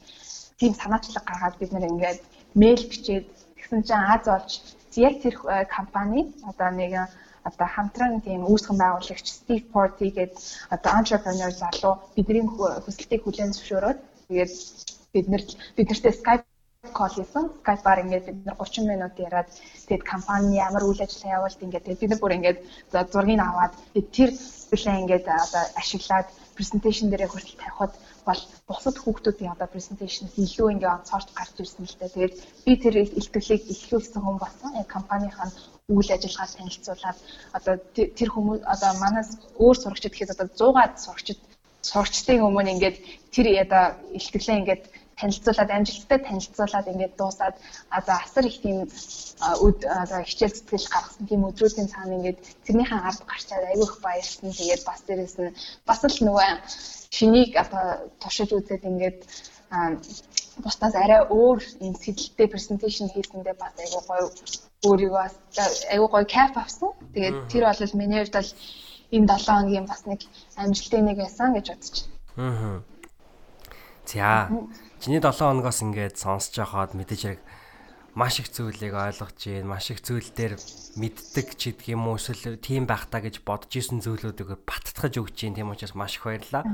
[0.59, 2.20] тийм санаачлаг гаргаад бид нэр ингээд
[2.60, 3.26] мэйл бичээд
[3.60, 4.52] тэгсэн чинь Аз олж
[4.96, 5.36] яг тэр
[5.76, 6.92] компани одоо нэг
[7.44, 10.40] одоо хамтран тийм үүсгэн байгуулагч Steve Porty гэдэг
[10.74, 13.98] одоо entrepreneur залуу бидний хүсэлтийг хүлээн зөвшөөрөөд
[14.28, 14.52] тэгээд
[15.12, 15.42] бид нар
[15.76, 16.48] бид нартэй Skype
[16.97, 17.44] call хийсэн.
[17.62, 19.48] Skype-аар ингээд бид нар 30 минут яриад
[19.86, 22.59] тэгээд компани ямар үйл ажиллагаа явуулт ингээд тэгээд бид нар бүр ингээд
[22.93, 23.73] за зургийг аваад
[24.16, 24.31] тэр
[24.70, 27.93] бүлээ ингээд одоо ашиглаад презентацийн дээрээ хүртэл тавихад
[28.28, 32.15] бол бусад хүүхдүүдийн одоо презентацийнаас илүү ингээд онцгойч гарч ирсэн л дээ.
[32.15, 32.35] Тэгээд
[32.65, 34.70] би тэр илтгэлийг ихлүүлсэн хүн болсон.
[34.82, 35.32] Яг компанийн
[35.89, 37.19] үйл ажиллагаа танилцуулаад
[37.56, 37.74] одоо
[38.19, 39.31] тэр хүмүүс одоо манаас
[39.62, 41.40] өөр сурагчид гэхэд одоо 100-аад сурагчид
[41.90, 42.97] сурагчдын өмнө ингээд
[43.32, 43.85] тэр одоо
[44.19, 44.82] илтгэлээ ингээд
[45.19, 47.57] танилцуулаад амжилттай танилцуулаад ингээд дуусаад
[47.99, 48.78] одоо асар их тийм
[49.66, 54.51] өд одоо хичээл зүтгэл гаргасан тийм өдрүүдийн цаана ингээд тэрнийхэн ард гарчаад айгүй их баярсан.
[54.59, 55.57] Тэгээд бас дээрэс нь
[55.89, 56.49] бас л нөгөө
[57.16, 57.85] шинийг одоо
[58.23, 59.19] туршиж үзээд ингээд
[60.65, 64.27] бусдаас арай өөр юм сэдэлтэй презентацийн хийсэндээ бас айгүй гоё
[64.89, 65.24] өөрийгөө
[65.93, 66.90] айгүй гоё кайф авсан.
[67.15, 68.53] Тэгээд тэр бол миний хувьд бол
[69.16, 70.20] энэ 7 хоногийн бас нэг
[70.62, 71.86] амжилтын нэг байсан гэж байна.
[72.39, 72.81] Аа.
[74.07, 74.49] За.
[74.99, 77.39] Чиний 7 хоногоос ингээд сонсож байхад мэдээж яг
[78.19, 80.59] маш их зүйлийг ойлгож гин, маш их зүйл дээр
[80.99, 85.39] мэддэг ч гэдэг юм уу эсвэл тийм байх та гэж бодож исэн зүйлүүдийг баттгаж өгч
[85.39, 86.66] гин тийм учраас маш их баярлалаа.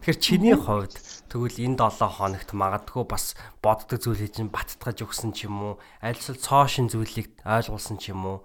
[0.00, 0.96] Тэгэхээр чиний хувьд
[1.28, 6.16] тэгвэл энэ 7 хоногт магадгүй бас боддог зүйлийг чинь баттгаж өгсөн ч юм уу, аль
[6.16, 8.38] эсвэл цоо шин зүйлийг ойлгуулсан ч юм уу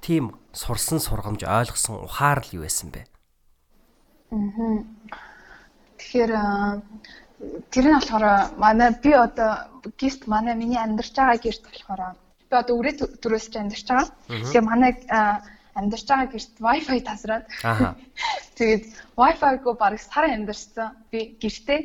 [0.00, 3.04] тийм сурсан сургамж ойлгосон ухаар л юу байсан бэ?
[4.32, 4.80] Аа.
[5.98, 6.32] Тэгэхээр
[7.70, 8.24] тэр нь болохоор
[8.58, 9.50] манай би одоо
[10.00, 12.02] гист манай миний амьдарч байгаа гэрт болохоор
[12.50, 14.08] би одоо үрээ төрөөс ч амьдарч байгаа.
[14.28, 14.92] Тэгээ манай
[15.78, 17.44] амьдарч байгаа гэрт wifi тасраад.
[18.58, 18.84] Тэгээд
[19.20, 21.80] wifi-г баг сар амьдарсан би гэртээ.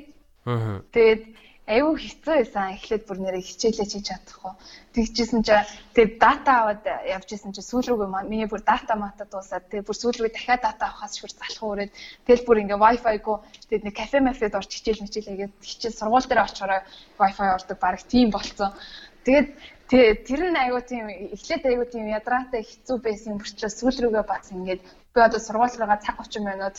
[0.94, 1.22] Тэгээд
[1.64, 2.76] аюу хэцүү байсан.
[2.76, 4.52] Эхлээд бүр нэрээ хичээлээ хийж чадахгүй.
[4.92, 5.56] Тэгжсэн чи
[5.96, 9.96] тэгээ дата аваад явж исэн чи сүүл рүүгээ миний бүр дата мата дуусаад тэгээ бүр
[9.96, 11.92] сүүл рүүгээ дахиад дата авахаас шүр залах үрээд
[12.28, 16.44] тэгэл бүр ингээ wifi гоо тэгээд нэг кафе мафед орч хичээл мичээлээгээд хичээл сургууль дээр
[16.44, 16.80] очороо
[17.16, 18.76] wifi ордог баг тийм болцсон.
[19.24, 19.48] Тэгээд
[19.88, 24.82] тэр нь аюу тийм эхлээд аюу тийм ядраатай хэцүү байсан мөрчлөө сүүл рүүгээ бас ингээд
[24.84, 26.76] би одоо сургууль руугаа цаг 30 минут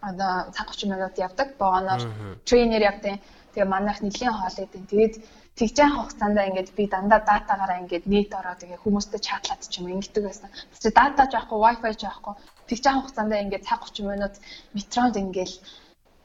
[0.00, 1.48] одоо цаг 30 минут явдаг.
[1.60, 2.02] Богоноор
[2.48, 3.20] тренер явдаг
[3.54, 4.82] Тэгээ манайх нэлийн хоол идэв.
[4.90, 5.14] Тэгээд
[5.58, 9.86] тэгж яах хугацаанд ингээд би дандаа датагаараа ингээд нийт ороо тэгээ хүмүүстэй чатлаад ч юм
[9.94, 10.50] ингэдэг байсан.
[10.82, 12.34] Тэгэж дата жаахгүй, wifi жаахгүй.
[12.68, 14.34] Тэгж яах хугацаанд ингээд цаг 30 минут
[14.74, 15.52] метронд ингээд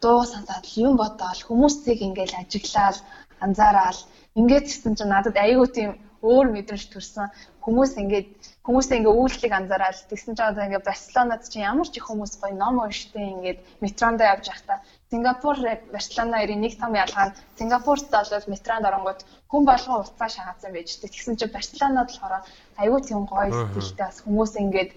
[0.02, 2.98] дуу сандаад юм бодоол хүмүүсийг ингээд ажиглаад
[3.46, 4.00] анзаараад
[4.40, 5.92] ингээд гэсэн чинь надад айгүй тийм
[6.24, 7.28] өөр мэдрэмж төрсэн.
[7.64, 8.28] Хүмүүс ингээд
[8.66, 12.56] хүмүүсээ ингээ үйлчлэг анзаараад тэгсэн чинь одоо ингээ Барселонад чинь ямар ч их хүмүүс гоё
[12.56, 14.80] ном унштай ингээд метронд явж байхдаа
[15.12, 15.58] Сингапур
[15.94, 19.20] Барселона хоёрын нэг том ялгаа нь Сингапурт бол метронд оронгууд
[19.52, 21.10] хүн болгон уцаа шахацсан байж тээ.
[21.10, 22.46] Тэгсэн чинь Барселонод болохоор
[22.82, 24.92] аюу тийм гоё стилтэй бас хүмүүс ингээд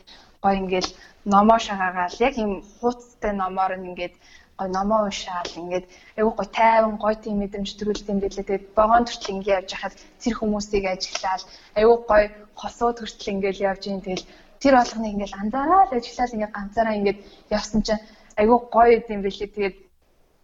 [0.45, 0.89] гоё ингээд
[1.25, 4.15] номоо шагаагаал яг юм хууцтай номоор ингээд
[4.59, 5.51] гой номоо уншаал.
[5.63, 5.87] Ингээд
[6.19, 8.45] айгүй гой тайван гой тийм мэдрэмж төрүүлдэг юм билээ.
[8.45, 11.43] Тэгээд богоон төртл ингээд явж хахад тэр хүмүүсийг ажиглаад
[11.79, 12.23] айгүй гой
[12.61, 14.05] хосууд төртл ингээд явж ийн.
[14.05, 14.29] Тэгэл
[14.63, 17.19] тэр болгоныг ингээд анзаараад ажиглаад ингээд ганцаараа ингээд
[17.57, 18.03] явсан чинь
[18.41, 19.49] айгүй гоё юм билээ.
[19.57, 19.77] Тэгээд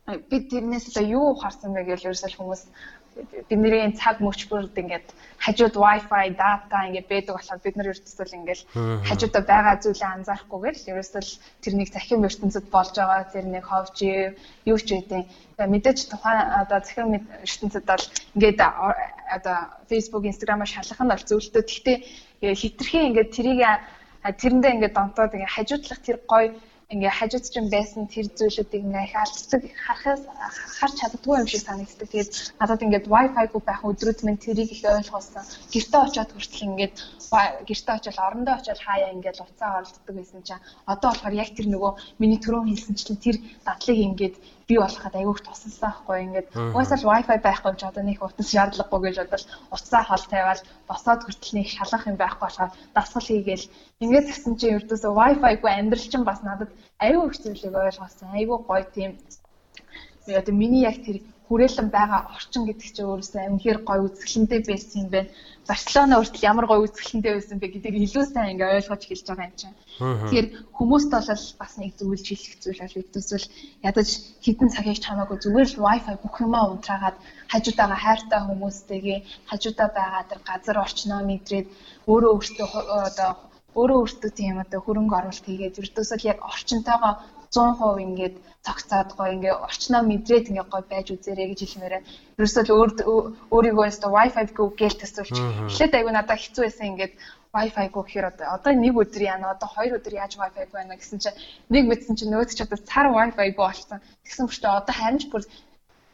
[0.09, 2.62] би тэрнээс одоо юу ухаарсан бэ гэж ерөөсөл хүмүүс
[3.48, 5.06] бидний цаг мөчбөрд ингээд
[5.44, 8.60] хажууд wifi data ингээд байдаг болохоор бид нар ерөөсөл ингээд
[9.09, 11.30] хажуудаа байгаа зүйлээ анзаарахгүйгээр ерөөсөл
[11.62, 13.97] тэрнийг захин ертөнцид болж байгаа тэр нэг ховж
[14.70, 15.22] юу ч гэдэг
[15.72, 18.05] мэдээж тухайн одоо захин ертөнцид бол
[18.36, 18.60] ингээд
[19.36, 19.56] одоо
[19.90, 21.62] Facebook Instagram-аар шалгах нь бол зөвлөлтөө.
[21.66, 21.97] Гэхдээ
[22.55, 23.60] хитрхийн ингээд тэрийг
[24.22, 26.55] тэрэндээ ингээд донтоод ингээд хажуудлах тэр гоё
[26.94, 30.23] ингээ хажууд ч юм байсан тэр зүйлүүдийг ингээ их алддаг харахаас
[30.78, 32.09] харж чаддгүй юм шиг санагддаг.
[32.09, 35.44] Тэгээд надад ингээд wifi-г байх өдрүүд минь тэрийг их ойлгуулсан.
[35.73, 36.94] Гэртээ очиод хүртэл ингээд
[37.69, 41.93] гэртээ очиод орондоо очиод хаяа ингээд уцаа олддог байсан чинь одоо болохоор яг тэр нөгөө
[42.20, 43.36] миний түрүү хэлсэнчлэн тэр
[43.69, 44.35] дадлыг ингээд
[44.69, 49.01] бий болоход айгүйх тусалсан байхгүй ингээд угаасаа л wifi байхгүй ч одоо нэг утас шаардлагагүй
[49.05, 53.70] гэж бодвол утасаа хол тавиал босоод хүртэл нэг шалгах юм байхгүй болохоор дасгал хийгээл.
[54.05, 56.70] Ингээд гэсэн чинь ердөөсөө wifi-гүй амьдрал чинь бас надад
[57.01, 58.28] айгүй их зүйлийг ойлгосон.
[58.36, 59.11] Айгүй гоё тийм.
[60.28, 65.09] Одоо миний яг тэр хүрээлэн байгаа орчин гэдэг чинь өөрөөсөө амхээр гоё үзэсгэлэнтэй байсан юм
[65.15, 65.33] байна.
[65.69, 69.57] Барселона өөртөө ямар гоё үзэсгэлэнтэй байсан бэ гэдгийг илүү сайн ингээ ойлгож хэлж байгаа юм
[69.61, 69.77] чинь.
[69.99, 70.47] Тэгэхээр
[70.77, 71.29] хүмүүст бол
[71.61, 73.47] бас нэг зөвлөж хэлэх зүйл бол нэгдүсэл
[73.89, 74.09] ядаж
[74.45, 77.16] хитэн цаг хийж хамаагүй зүгээр л wifi бүх юмаа унтраагаад
[77.53, 79.19] хажуудаага хайртай хүмүүстэйгээ
[79.51, 81.66] хажуудаа байгаа тэр газар орчноо мэдрээд
[82.12, 82.69] өөрөө өөртөө
[83.09, 83.31] одоо
[83.79, 87.12] өөрөө өөртөө тийм одоо хөрөнгө оруулалт хийгээд ердөөсөө яг орчинтойгоо
[87.53, 88.35] 100% ингээд
[88.66, 92.03] цогцоод гоё ингээ орчноо мэдрээд ингээ гоё байж үзээрэй гэж хэлмээрээ.
[92.39, 92.73] Ерөөсөө л
[93.55, 95.37] өөрийгөө өстө Wi-Fi гоо гээл төсөлч.
[95.70, 97.15] Эхлээд айгүй надад хэцүү байсан ингээд
[97.55, 101.19] Wi-Fi гоо гэхээр одоо одоо нэг өдөр яана одоо хоёр өдөр яаж Wi-Fi байна гэсэн
[101.23, 101.39] чинь
[101.73, 103.99] нэг мэдсэн чинь нөөц ч одоо цар Wi-Fi гоо болсон.
[104.25, 105.43] Тэгсэн мөртөө одоо харин ч бүр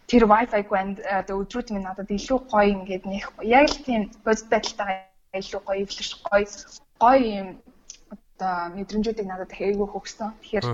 [0.06, 0.78] тэр Wi-Fi гоо
[1.20, 5.82] одоо өдрүүд минь надад илүү гоё ингээд нэх яг л тийм бодит байдалтайгаа илүү гоё
[5.82, 6.46] эвлэж гоё
[7.02, 7.48] гоё юм
[8.34, 10.34] одоо мэдрэмжүүдийг надад айгүй хөгсөн.
[10.42, 10.66] Тэгэхээр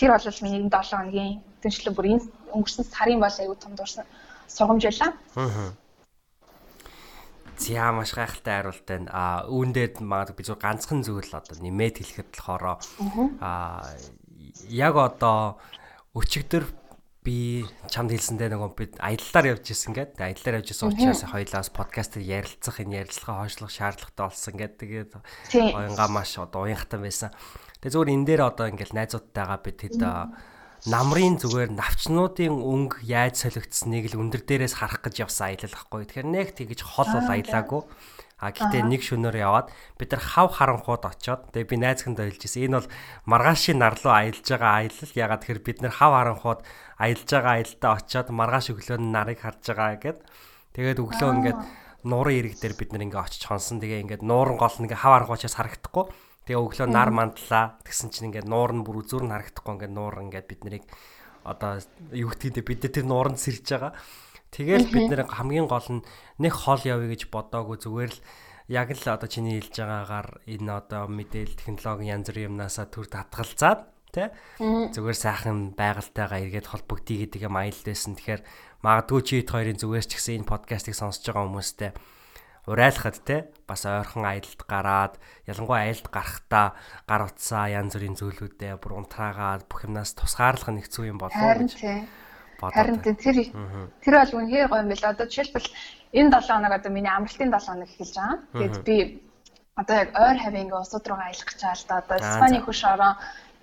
[0.00, 2.24] Тэр бол миний 7 хоногийн тэнцлэг бүр энэ
[2.56, 4.08] өнгөрсөн сарын бол аягүй том дурсан
[4.48, 5.12] сургамж байлаа.
[5.36, 5.76] Аа.
[7.60, 9.12] За маш гайхалтай хариулт байна.
[9.12, 12.80] А үүн дээр магадгүй би зөв ганцхан зүйл одоо нэмээд хэлэхэд болохоор
[13.44, 13.84] а
[14.72, 15.60] яг одоо
[16.16, 16.64] өчигдөр
[17.20, 22.24] би чамд хэлсэндээ нөгөө бид аяллаар явж исэн гээд аяллаар явж исэн учраас хоёлаас подкастыг
[22.24, 25.12] ярилцах энэ ярилцлага хойшлох шаардлагатай болсон гээд тэгээд
[25.52, 27.28] оянга маш одоо уянхтан байсан.
[27.84, 30.00] Тэгээ зөвөр энэ дээр одоо ингээл найзуудтайгаа бид хэд
[30.88, 36.08] намрын зүгээр навчнуудын өнгө яаж солигдсныг л өндөр дээрээс харах гэж явсан аялал ахгүй.
[36.08, 37.82] Тэгэхээр нэг тэгж хол бол аялаагүй.
[38.40, 39.68] А гэтээ нэг шөнөөр яваад
[40.00, 42.72] бид нар хав харанхууд очоод тэгээ би найзханд ойлж ирсэн.
[42.72, 42.88] Энэ бол
[43.28, 45.12] маргаашийн нар руу аялж байгаа аялал.
[45.12, 46.60] Ягаад тэгэхээр бид нар хав харанхууд
[46.96, 50.18] аялж байгаа аялалтаа очоод маргааш өглөө нь нарыг харж байгаа гэд.
[50.72, 51.60] Тэгээд өглөө ингээд
[52.08, 53.76] нуурын ирэг дээр бид нар ингээд очиж хонсон.
[53.84, 56.08] Тэгээ ингээд нууран гол нэг хав харанхуучаас харагдахгүй.
[56.48, 57.76] Тэгээ өглөө нар мандлаа.
[57.84, 60.84] Тэгсэн чинь ингээд нуур нь бүр үзүүр нь харагдахгүй ингээд нуур ингээд бид нарыг
[61.44, 61.80] одоо
[62.12, 63.92] юу гэдгийг бид нар тэр нууранд сэрж байгаа.
[64.50, 66.04] Тэгэл бид нэр хамгийн гол нь
[66.42, 67.78] нэг хол явъя гэж бодоагүй.
[67.78, 68.20] Зүгээр л
[68.70, 73.80] яг л одоо чиний хэлж байгаагаар энэ одоо мэдээлэл технологи янз бүрийн юмнасаа төр татгалзаад
[74.10, 74.28] тий
[74.58, 78.18] зүгээр сайхан байгальтайгаа эргээд холбогдъё гэдэг юм аялал байсан.
[78.18, 78.42] Тэгэхээр
[78.82, 81.90] магадгүй чи хэд хоёрын зүгээс ч гэсэн энэ подкастыг сонсож байгаа хүмүүстээ
[82.70, 83.36] урайлахад те
[83.66, 85.14] бас ойрхон аялалд гараад
[85.48, 86.66] ялангуяа аялалд гарахдаа
[87.08, 91.56] гар утсаа янз бүрийн зүйлүүдээ бүр унтраагаад бүх юмнаас тусгаарлах нь хэцүү юм болов уу
[91.66, 91.72] гэж
[92.60, 92.76] бодоод.
[92.76, 93.16] Харин тэр
[94.04, 95.10] тэр бол үнэхээр гоё юм байна.
[95.10, 95.68] Одоо жишээлбэл
[96.18, 98.38] энэ 7 хоног одоо миний амралтын 7 хоног эхэлж байгаа.
[98.52, 98.96] Тэгээд би
[99.80, 101.96] одоо яг ойр хавийн усууд руу аялах гэж байгаа л да.
[102.04, 103.14] Одоо Испани хөш орон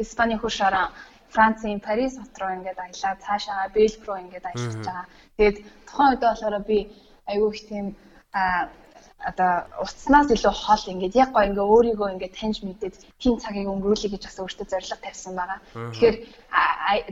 [0.03, 0.87] Испани хөш орон
[1.33, 5.05] Францын Парис хот руу ингээд аялаа цаашаа Бельги руу ингээд аялах гэж байгаа.
[5.37, 5.57] Тэгээд
[5.87, 6.77] тухайн үед болохоор би
[7.29, 7.85] айгүй их тийм
[9.29, 9.51] одоо
[9.83, 14.23] уцснаас илүү хол ингээд яг гоо ингээ өөрийгөө ингээ таньж мэдээд тийм цагийг өнгөрүүлэх гэж
[14.23, 15.59] бас өөртөө зорилго тавьсан байгаа.
[15.91, 16.15] Тэгэхээр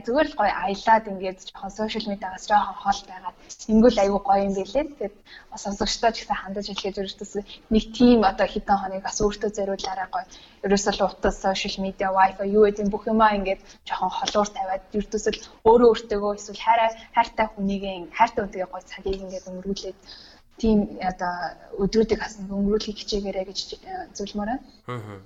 [0.04, 3.36] зүгээр л гоё аялаад ингээд жоохон сошиал медиагаас жоохон хол байгаад
[3.72, 4.84] ингүүл айгүй гоё юм билээ.
[4.96, 5.14] Тэгээд
[5.52, 7.32] бас сонсогчдоо ч гэсэн хандаж хэлхийж өөртөөс
[7.74, 10.24] нэг тийм одоо хитэн хоног бас өөртөө зориулаараа гоё.
[10.64, 15.32] Ерөөсөө л утас сошиал медиа wifi юу гэдэг бүх юмаа ингээд жоохон холуур тавиад ерөөсөө
[15.36, 19.98] л өөрөө өөртөөгөө эсвэл хайраа хайртай хүнийгээ хайртай үнтэйгээ гоё цагийг ингээд өнгөрүүлээд
[20.56, 21.32] тийм одоо
[21.80, 24.64] өдрүүдийг бас өнгөрүүлэхийг хичээгээрэй гэж э, зөвлөмөр байна.
[24.88, 25.20] Аа.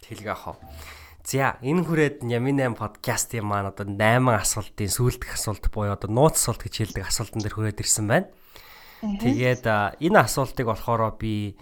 [0.00, 0.56] Тэлэг ах.
[1.24, 6.36] За энэ хүрээд Ямин 8 подкастын маань одоо 8 асуултын сүүлдэх асуулт буюу одоо нууц
[6.36, 8.28] асуулт гэж хэлдэг асуултан дээр хүрээд ирсэн байна.
[9.00, 9.64] Тэгээд
[10.04, 11.56] энэ асуултыг болохоор би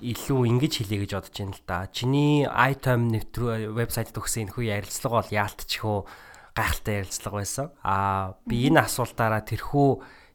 [0.00, 1.78] илүү ингэж хэлье гэж бодож байна л да.
[1.92, 5.98] Чиний item нэвтрүү вебсайтд өгсөн энэ хүү ярилцлага бол яалтчихөө
[6.56, 7.66] гайхалтай ярилцлага байсан.
[7.80, 9.88] Аа би энэ асуултаараа тэрхүү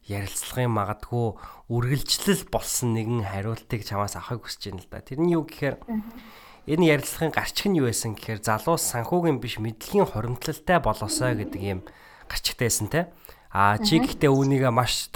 [0.08, 1.26] ярилцлагын магадгүй
[1.68, 5.04] үргэлжлэл болсон нэгэн хариултыг чамаас авахыг хүсэж байна л да.
[5.04, 5.76] Тэр нь юу гэхээр
[6.70, 11.80] энэ ярилцлагын гарчиг нь юу байсан гэхээр залуус санхүүгийн биш мэдлэгийн хоримтлалтай болоосой гэдэг юм
[12.30, 13.00] гарчигтай байсан те.
[13.50, 15.10] А чи гэхдээ үүнийг маш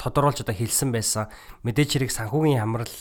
[0.00, 1.28] тодруулж одоо хэлсэн байсан.
[1.64, 2.96] Мэдээж хэрэг санхүүгийн хамрал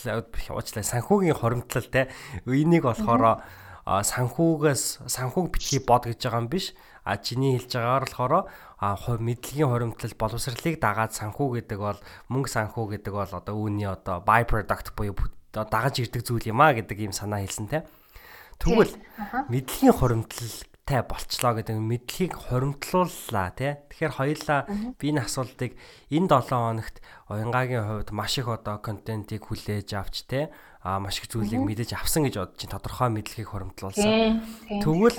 [0.52, 2.12] уучлаа санхүүгийн хоримтлал те.
[2.48, 3.44] Энийг болохоор
[3.88, 6.76] санхүүгээс санхүүг битгий бод гэж байгаа юм биш.
[7.10, 8.46] А чиний хэлж байгаагаар
[8.78, 11.98] болохоор мэдлэгийн хоримтлал боловсролыг дагаад санхүү гэдэг бол
[12.30, 15.18] мөнгө санхүү гэдэг бол одоо үүний одоо by product буюу
[15.50, 17.90] дагаж ирдэг зүйл юм а гэдэг ийм санаа хэлсэн те.
[18.62, 18.94] Тэгвэл
[19.50, 23.82] мэдлэгийн хоримтлалтай болчлоо гэдэг мэдлэгийг хоримтлууллаа те.
[23.90, 24.60] Тэгэхээр хоёулаа
[25.02, 25.74] би энэ асуултыг
[26.14, 30.54] энэ 7 хоногт уянгагийн хувьд маш их одоо контентийг хүлээж авч те
[30.86, 34.46] а маш их зүйлийг мэдэж авсан гэж бодож чинь тодорхой мэдлэгийг хоримтлуулсан.
[34.80, 35.18] Тэгвэл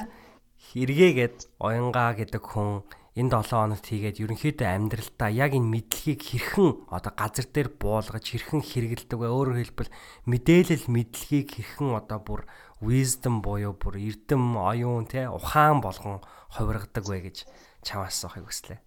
[0.79, 2.87] эргээгээд уянгаа гэдэг хүн
[3.19, 8.63] энэ 7 хоногт хийгээд ерөнхийдөө амьдралдаа яг энэ мэдлэгийг хэрхэн одоо газар дээр буулгаж хэрхэн
[8.63, 9.27] хэрэгэлдэг вэ?
[9.27, 9.91] Өөрөөр хэлбэл
[10.31, 12.47] мэдээлэл мэдлэгийг хэрхэн одоо бүр
[12.79, 16.23] wisdom буюу бүр эрдэм оюун те ухаан болгон
[16.55, 17.37] хувиргадаг вэ гэж
[17.83, 18.79] чамаас асуухыг хүслээ.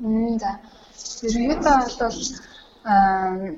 [0.00, 0.64] Мм за.
[1.28, 2.16] Ерөнхийдөө бол
[2.88, 3.52] аа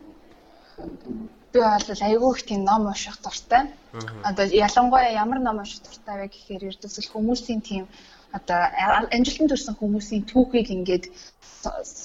[1.53, 3.63] би бол айгүй их тийм ном унших дуртай.
[4.25, 7.85] Одоо ялангуяа ямар ном унших дуртай вэ гэхээр ердөөсөл хүмүүсийн тийм
[8.33, 8.61] одоо
[9.15, 11.05] амжилтанд хүрсэн хүмүүсийн түүхийг ингээд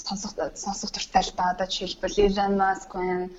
[0.08, 1.52] сонсох сонсох дуртай л да.
[1.54, 3.30] Одоо жишээлбэл Elon Musk байна.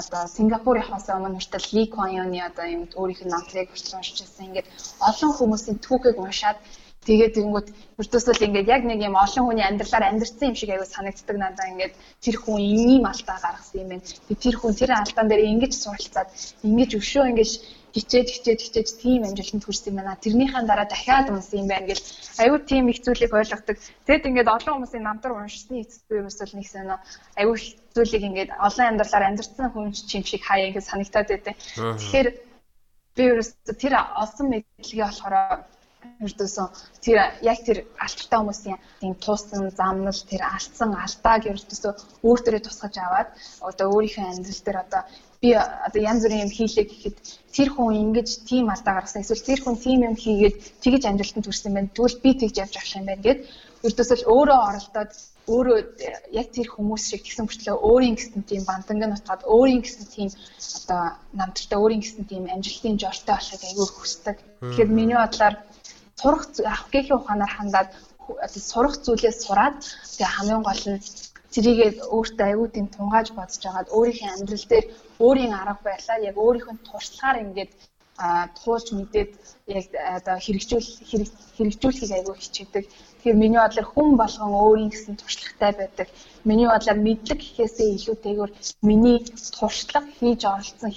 [0.00, 4.46] Одоо Сингапурын хосоо өмнө хүртэл Lee Kuan Yew-ны одоо юм өөрийнх нь номлыг хүртэл уншижсэн.
[4.48, 4.68] Ингээд
[5.08, 6.58] олон хүмүүсийн түүхийг уншаад
[7.00, 11.36] Тэгээд тэгэнгүүт өртөөсөл ингээд яг нэг юм олон хүний амьдралаар амьдэрсэн юм шиг аягүй санагддаг
[11.40, 14.04] надаа ингээд тэр хүн ийм алдаа гаргасан юм байна.
[14.36, 16.28] Тэр хүн тэр алдаан дээр ингэж суралцаад
[16.60, 17.50] ингэж өшөө ингэж
[17.96, 20.20] хичээж хичээж хичээж тийм амжилтанд хүрсэн юм байна.
[20.20, 22.04] Тэрнийхэн дараа дахиад унсан юм байна гэл
[22.42, 23.76] аюу тийм их зүйлийг ойлгодог.
[24.06, 26.96] Тэгэд ингээд олон хүмүүсийн намтар уншсны эцэст би ерөөсөл нэг сонио
[27.40, 27.64] их
[27.96, 31.56] зүйлийг ингээд олон амьдралаар амьдрсан хүн чим шиг хаяа ингээд санагтаад байдیں۔
[31.96, 32.28] Тэгэхээр
[33.16, 35.34] би ерөөсөө тэр олсон мэдлэгээ болохоор
[36.24, 36.66] ердөөсөө
[37.04, 37.16] тэр
[37.50, 41.92] яг тэр алтартай хүмүүсийн тийм туусан замнал тэр алдсан алдааг ердөөсөө
[42.28, 43.28] өөр төрөө тусгаж аваад
[43.68, 45.02] одоо өөрийнхөө амьдрал дээр одоо
[45.42, 47.16] би одоо янз бүрийн юм хийлээ гэхэд
[47.56, 51.72] тэр хүн ингэж тийм алдаа гаргасан эсвэл тэр хүн тийм юм хийгээд тэгэж амжилтанд хүрсэн
[51.74, 51.94] байна.
[51.96, 53.38] Тэгвэл би тэгж явж авах юм байна гэд
[53.88, 55.12] ердөөсөө өөрөө оролдоод
[55.48, 55.78] өөрөө
[56.40, 60.28] яг тэр хүмүүс шиг тэгсэн мөртлөө өөрийн гэсэн тийм бантанг нь утгаад өөрийн гэсэн тийм
[60.78, 61.02] одоо
[61.40, 64.36] намтартай өөрийн гэсэн тийм амжилтын жортой болохыг аягүй хүсдэг.
[64.60, 65.54] Тэгэхээр миний бодлоор
[66.20, 66.42] сурах
[66.72, 67.88] авах гэхийн ухаанаар хандаад
[68.70, 69.76] сурах зүйлээс сураад
[70.14, 71.02] тэгээ хамгийн гол нь
[71.54, 74.86] тэрийгээ өөртөө аягүй тийм тунгааж бодож агаад өөрийнхөө амьдрал дээр
[75.24, 77.70] өөрийн арга барилаа яг өөрийнхөө туршлагаар ингээд
[78.60, 79.30] туулж мэдээд
[79.78, 79.86] яг
[80.16, 80.88] одоо хэрэгжүүл
[81.56, 82.84] хэрэгжүүлэхийг аягүй хичээдэг.
[82.88, 86.08] Тэгэхээр миний бодлоор хүн болгон өөрийн гэсэн туршлагатай байдаг.
[86.48, 88.52] Миний бодлоор мэдлэг гэхээсээ илүүтэйгээр
[88.88, 89.18] миний
[89.56, 90.90] туршлага хийж оролцсон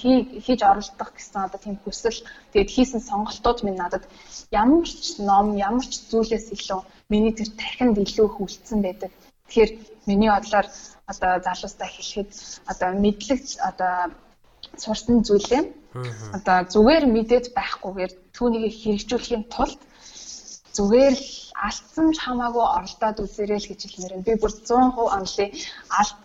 [0.44, 2.20] хийж оролдох гэсэн одоо тийм хүсэл
[2.52, 4.04] тэгээд хийсэн сонголтууд минь надад
[4.52, 6.80] ямар ч ном ямар ч зүйлээс илүү
[7.12, 9.10] миний тэр тархинд илүү их үлдсэн байдаг.
[9.48, 9.70] Тэгэхээр
[10.08, 10.66] миний бодлоор
[11.12, 12.30] одоо залуустаа хэлэхэд
[12.72, 13.94] одоо мэдлэг одоо
[14.82, 15.62] сурсан зүйлээ
[16.36, 19.80] одоо зүгээр мэдээд байхгүйгээр түүнийг хэрэгжүүлэхийн тулд
[20.76, 21.26] зүгээр л
[21.66, 24.26] алдсан ч хамаагүй оролдоод үзээрэй л гэж хэлмээр байна.
[24.26, 25.50] Би бүр 100% онлын
[26.00, 26.18] алд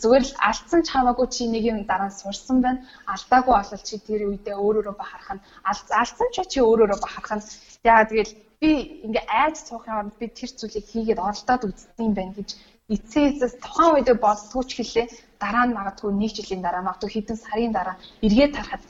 [0.00, 2.80] зүгээр л алдсан ч хамаагүй чи нэг юм дараа нь сурсан байна.
[3.12, 7.44] Алдаагүй болол чи тэр үедээ өөрөөрөө бахарах нь алдсан ч чи өөрөөрөө бахарах нь
[7.84, 8.70] яа тэгэл би
[9.06, 12.50] ингээ айж суухын оронд би тэр зүйлийг хийгээд оролдоод үзсэн юм байна гэж
[12.94, 15.06] эцээсээс тухайн үедээ боддгоо ч хэлээ
[15.42, 18.82] дараа нь магадгүй нэг жилийн дараа магадгүй хэдэн сарын дараа эргээд тарахад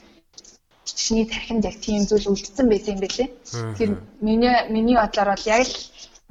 [1.00, 3.28] чиний тархинд яг тийм зүйл үлдсэн байсан юм байлээ.
[3.28, 5.76] Тэгэхээр миний миний бодлоор бол яг л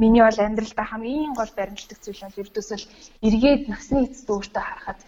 [0.01, 2.85] миний бол амьдралдаа хамгийн гол баримтлагдаг зүйл бол ердөөсөл
[3.27, 4.99] эргээд насны эцэст өөртөө харахад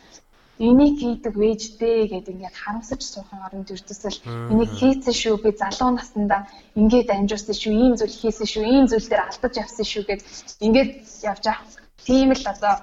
[0.59, 4.19] энийг хийдэг вэждээ гэдэг ингээд харамсаж суухын оронд ердөөсөл
[4.53, 6.37] энийг хийсэн шүү би залуу наснда
[6.77, 10.21] ингээд амжуулсан шүү ийм зүйл хийсэн шүү ийм зүйл дээр алдаж явсан шүү гэд
[10.65, 10.91] ингээд
[11.31, 11.73] явж авах
[12.05, 12.73] тийм л одоо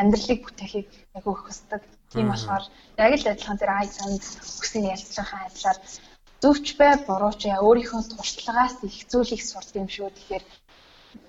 [0.00, 0.86] амьдралыг бүтээхийг
[1.16, 1.82] яг өөх хөсдөг.
[2.12, 2.64] Тийм болохоор
[3.04, 4.22] яг л адилхан тэр ай санд
[4.94, 5.78] ялцж байгаа адилаар
[6.42, 10.10] зөвч бай буруу ч яа өөрийнхөө туршлагаас их зүйлийг сурд юм шүү.
[10.12, 10.44] Тэгэхээр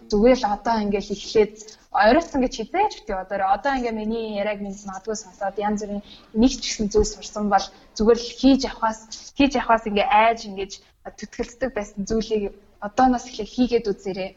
[0.10, 1.56] зүгээр л одоо ингээл эхлээд
[1.92, 6.04] оройтсан гэж хизээж бити одоо одоо ингээ миний яриаг минь магадгүй сонсоод янз бүрийн
[6.42, 7.66] нэг ч гэсэн зүйл сурсан бол
[7.98, 9.00] зүгээр л хийж авахаас
[9.38, 10.72] хийж авахаас ингээ айж ингэж
[11.20, 12.44] төтгөлддөг байсан зүйлийг
[12.88, 14.32] одооноос эхлээд хийгээд үзээрэй.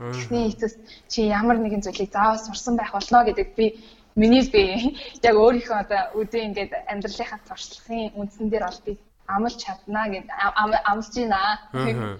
[0.00, 0.74] Эхний эцэс
[1.12, 3.66] чи ямар нэгэн зүйлийг заавал сурсан байх болно гэдэг би
[4.16, 4.62] миний би
[5.22, 8.92] яг өөрийнхөө одоо үдээ ингээд амьдралынхаа туршлагын үндсэн дээр бол би
[9.36, 12.18] амлж чадна гэд амлж байна.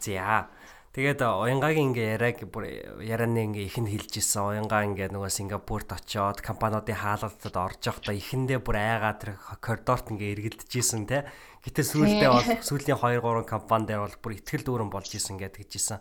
[0.00, 0.48] За.
[0.96, 2.64] Тэгээд уянгагийн ингээ яриаг бүр
[3.04, 4.64] ярианы ингээ ихэнд хэлж исэн.
[4.64, 10.40] Уянгаа ингээ нөгөө Сингапурт очиод компаниудын хаалгадад орж явахдаа ихэндээ бүр айгаа тэр коридорт ингээ
[10.40, 11.28] эргэлдэж исэн те.
[11.68, 15.68] Гэтэ сүүлдээ бол сүүлийн 2 3 компани дээр бол бүр ихтгэл дүүрэн болж исэн гэдэг
[15.68, 16.00] жисэн.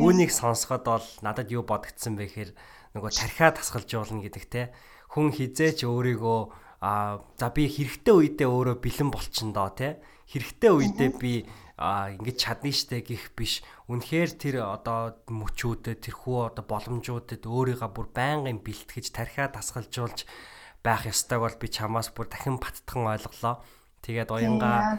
[0.00, 2.50] Үүнийг сонсоход бол надад юу бодогдсон бэ гэхээр
[2.96, 4.72] нөгөө тархиа тасгалж болно гэдэг те.
[5.12, 6.40] Хүн хизээч өөрийгөө
[6.80, 9.98] а за би хэрэгтэй үедээ өөрөө бэлэн болчихно доо те
[10.30, 11.32] хэрэгтэй үедээ би
[11.78, 13.62] а ингэж чадна штэ гих биш.
[13.86, 20.26] Үнэхээр тэр одоо мөчүүдэд тэрхүү одоо боломжуудад өөрийгөө бүр байнгын бэлтгэж тархиа тасгалжуулж
[20.82, 23.62] байх ёстойг бол би чамаас бүр дахин баттхан ойлголоо.
[24.02, 24.98] Тэгээд уянгаа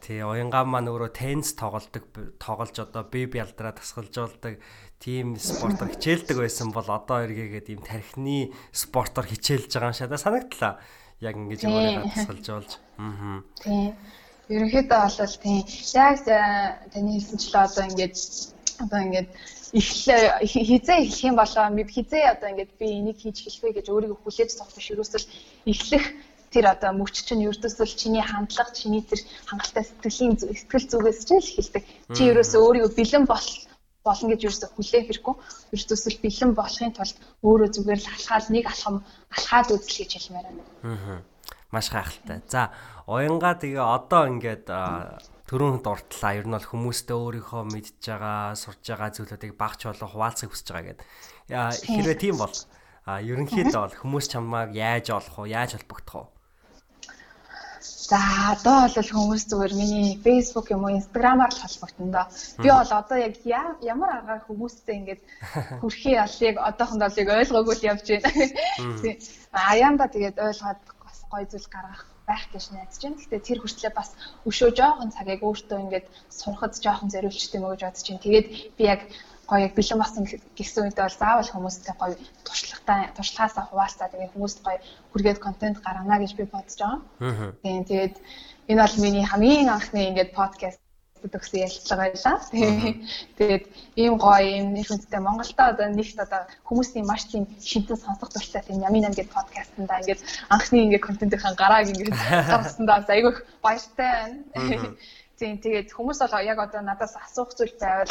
[0.00, 2.04] тий уянгаа маань өөрөө теннис тоглолдог
[2.40, 4.56] тоглож одоо би бялдраа тасгалжуулдаг
[4.96, 10.72] тим спортоор хичээлдэг байсан бол одоо эргээгээд ийм тархины спортоор хичээлж байгаа юм шатаа санагдлаа
[11.20, 12.70] яг ингэж өөрийгөө тасгалж болж.
[13.00, 13.40] Аа.
[13.62, 13.94] Тийм.
[14.52, 15.60] Ерөнхийдөө бол тийм.
[15.96, 16.16] Яг
[16.92, 18.16] таны хэлсэнчлээ одоо ингэж
[18.84, 19.28] одоо ингэж
[19.72, 23.86] эхлээ хизээ эхлэх юм болоо би хизээ одоо ингэж би энийг хийж хэлэх вэ гэж
[23.90, 25.26] өөрийгөө хүлээж сох биш ерөөсөл
[25.66, 26.04] эхлэх
[26.52, 31.42] тэр одоо мөч чинь ердөөсөл чиний хандлага чиний тэр хангалттай сэтгэлийн сэтгэл зүгээс ч л
[31.42, 31.84] эхэлдэг.
[32.14, 33.46] Чи ерөөсөө өөрийгөө бэлэн бол
[34.06, 35.34] болно гэж юусоо хүлээх хэрэггүй.
[35.74, 38.96] Ердөөсөл бэлэн болохын тулд өөрөө зүгээр л алхаад нэг алхам
[39.34, 40.64] алхаад үзэл гэж хэлмээр байна.
[40.86, 41.20] Аа.
[41.74, 42.38] Маш гайхалтай.
[42.46, 42.70] За,
[43.10, 44.70] уянга тэгээ одоо ингээд
[45.50, 46.32] төрөнд дурдлаа.
[46.38, 50.86] Ер нь бол хүмүүстэй өөрийнхөө мэдж байгаа, сурж байгаа зүйлүүдийг багч болоо хуваалцахыг хүсэж байгаа
[50.94, 51.06] гэдэг.
[51.90, 52.54] Хэрвээ тийм бол
[53.06, 55.54] а ерөнхийдөө бол хүмүүс чамайг яаж олох вэ?
[55.54, 56.35] Яаж холбогдох вэ?
[58.06, 58.18] За
[58.54, 62.26] одоо бол хүмүүс зүгээр миний Facebook юм уу Instagram-аар л холбогдсон доо.
[62.62, 63.34] Би бол одоо яг
[63.82, 65.20] ямар аргаар хүмүүстэй ингэж
[65.82, 68.30] хүрхий алыг одоохондоо л яг ойлгоогүй л явж байна.
[69.50, 73.18] Аяанда тэгээд ойлгоод бас гоё зүйл гаргах байх гэж найдаж байна.
[73.18, 74.10] Гэхдээ тэр хүртлээр бас
[74.46, 78.22] өшөө жоохон цагийг өөртөө ингэж сурахад жоохон зориулчтай мөн гэж бодож байна.
[78.22, 78.46] Тэгээд
[78.78, 79.00] би яг
[79.48, 80.24] гоё яг бэлэн басан
[80.58, 82.14] гэсэн үед бол заавал хүмүүстэй гоё
[82.46, 84.78] туршлагатай туршлагаасаа хуваалцаа тэгээ хүмүүст гоё
[85.12, 87.54] хүргээд контент гаргана гэж би бодож байгаа.
[87.62, 88.14] Тийм тэгээд
[88.70, 90.80] энэ бол миний хамгийн анхны ингээд подкаст
[91.24, 92.36] төгсөн ярилцлага байлаа.
[93.38, 93.64] Тэгээд
[93.96, 98.62] ийм гоё ийм нэр хүндтэй Монголда одоо нэгт одоо хүмүүсийн маш тийм шинтэн сонсох дуртай
[98.62, 100.20] тийм Ямин 8 гэдэг подкастнда ингээд
[100.54, 102.14] анхны ингээд контентын гарааг ингээд
[102.50, 103.32] гаргасандаа айгүй
[103.62, 104.10] баяртай
[104.54, 104.94] байна.
[105.36, 108.08] Тийм тэгээд хүмүүс бол яг одоо надаас асуух зүйл байвал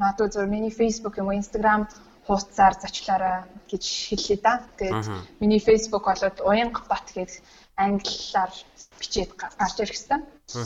[0.00, 1.84] магадгүй зөв миний Facebook юм уу Instagram
[2.26, 4.64] хуудасаар зочлоорой гэж хэллээ да.
[4.80, 5.06] Тэгээд
[5.40, 7.44] миний Facebook болоод Уянга бат гэж
[7.76, 8.52] англиар
[8.98, 10.24] бичээд гарч ирсэн.
[10.56, 10.64] Аа.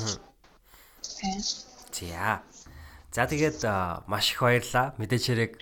[1.90, 2.43] За.
[3.15, 3.61] За тэгээд
[4.06, 4.94] маш их баярлаа.
[4.98, 5.52] Мэдээч хэрэг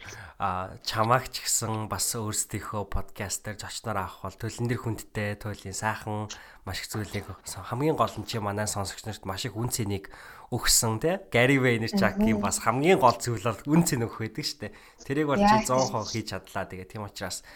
[0.42, 6.26] чамааг ч гэсэн бас өөрсдийнхөө подкастер зочноор авах бол төлөн дэр хүндтэй, туйлын сайхан
[6.66, 10.10] маш их зүйлийг хамгийн гол нь чи манай сонсогч нарт маш их үн цэнийг
[10.50, 14.74] өгсөн тий Gary Vaynerchuk-ийн бас хамгийн гол зүйл бол үн цэн өгөх байдаг дээ.
[15.06, 16.66] Тэрийг бол чи 100% хийж чадлаа.
[16.66, 17.46] Тэгээ тийм учраас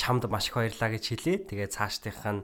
[0.00, 1.44] чамд маш их баярлаа гэж хэлье.
[1.44, 2.40] Тэгээ цаашдынх нь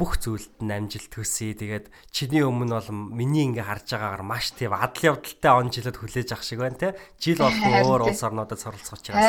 [0.00, 1.52] бүх зүйлд нь амжилт төсөе.
[1.52, 6.32] Тэгээд чиний өмнө бол миний ингээ харж байгаагаар маш тийм адал явдалтай он жилд хүлээж
[6.32, 6.96] авах шиг байна те.
[7.20, 9.20] Жил болох өөр улс орнуудад суралцах учраас.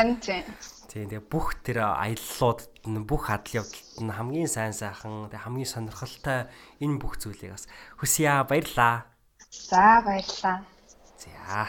[0.88, 6.48] Тийм тэгээ бүх тэр аяллууд нь бүх адал явдалт нь хамгийн сайн сайхан хамгийн сонирхолтой
[6.80, 7.68] энэ бүх зүйлийг бас
[7.99, 9.11] хүсье баярлаа.
[9.52, 10.64] За баярлалаа.
[11.19, 11.68] За.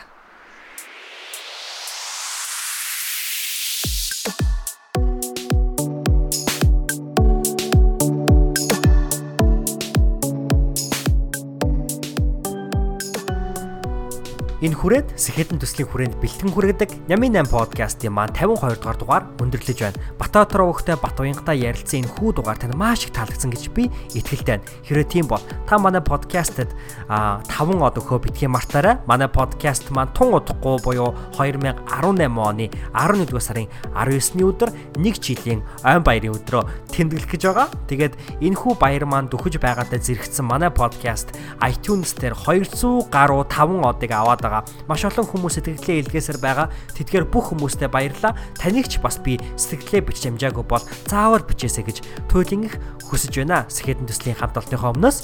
[14.62, 19.78] Энэ хүрээд Сэхэдэн төслийн хүрээнд бэлтгэн хүргэдэг Ями 8 подкастын маань 52 дугаар дугаар өндөрлөж
[19.82, 19.98] байна.
[20.22, 24.62] Батаатар уухтай Бат уянгата ярилцсан энэ хүү дугаар танд маш их таалагдсан гэж би итгэлтэй
[24.62, 24.66] байна.
[24.86, 26.70] Хэрэв тийм бол та манай подкастэд
[27.10, 29.02] 5 од өгөө битгий мартаарай.
[29.10, 31.82] Манай подкаст маань тун удахгүй буюу 2018
[32.30, 33.66] оны 11 сарын
[33.98, 37.66] 19-ний өдөр нэг жилийн ойн баярын өдрөө тэмдэглэх гэж байгаа.
[37.90, 43.82] Тэгээд энэ хүү баяр маань дөхөж байгаадаа зэрэгцсэн манай подкаст iTunes дээр 200 гаруй 5
[43.82, 44.68] одыг аваад байгаа.
[44.84, 46.68] Маш олон хүмүүс сэтгэлээ илгээсээр байгаа.
[46.92, 48.36] Тэдгээр бүх хүмүүстээ баярлалаа.
[48.60, 51.98] Таныг ч бас би сэтгэлээ бичиж амжаагүй бол заавал бичээсэй гэж
[52.28, 52.76] туйлын их
[53.08, 53.64] хүсэж байна.
[53.72, 55.18] Сэхэдэн төслийн хамт олонныхоо өмнөөс.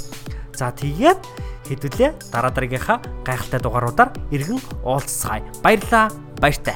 [0.56, 1.20] За тэгээд
[1.68, 5.44] хэдүүлээ дараа дараагийнхаа гайхалтай дугааруудаар иргэн уулзцаая.
[5.62, 6.09] Баярлалаа.
[6.40, 6.74] Баяртай.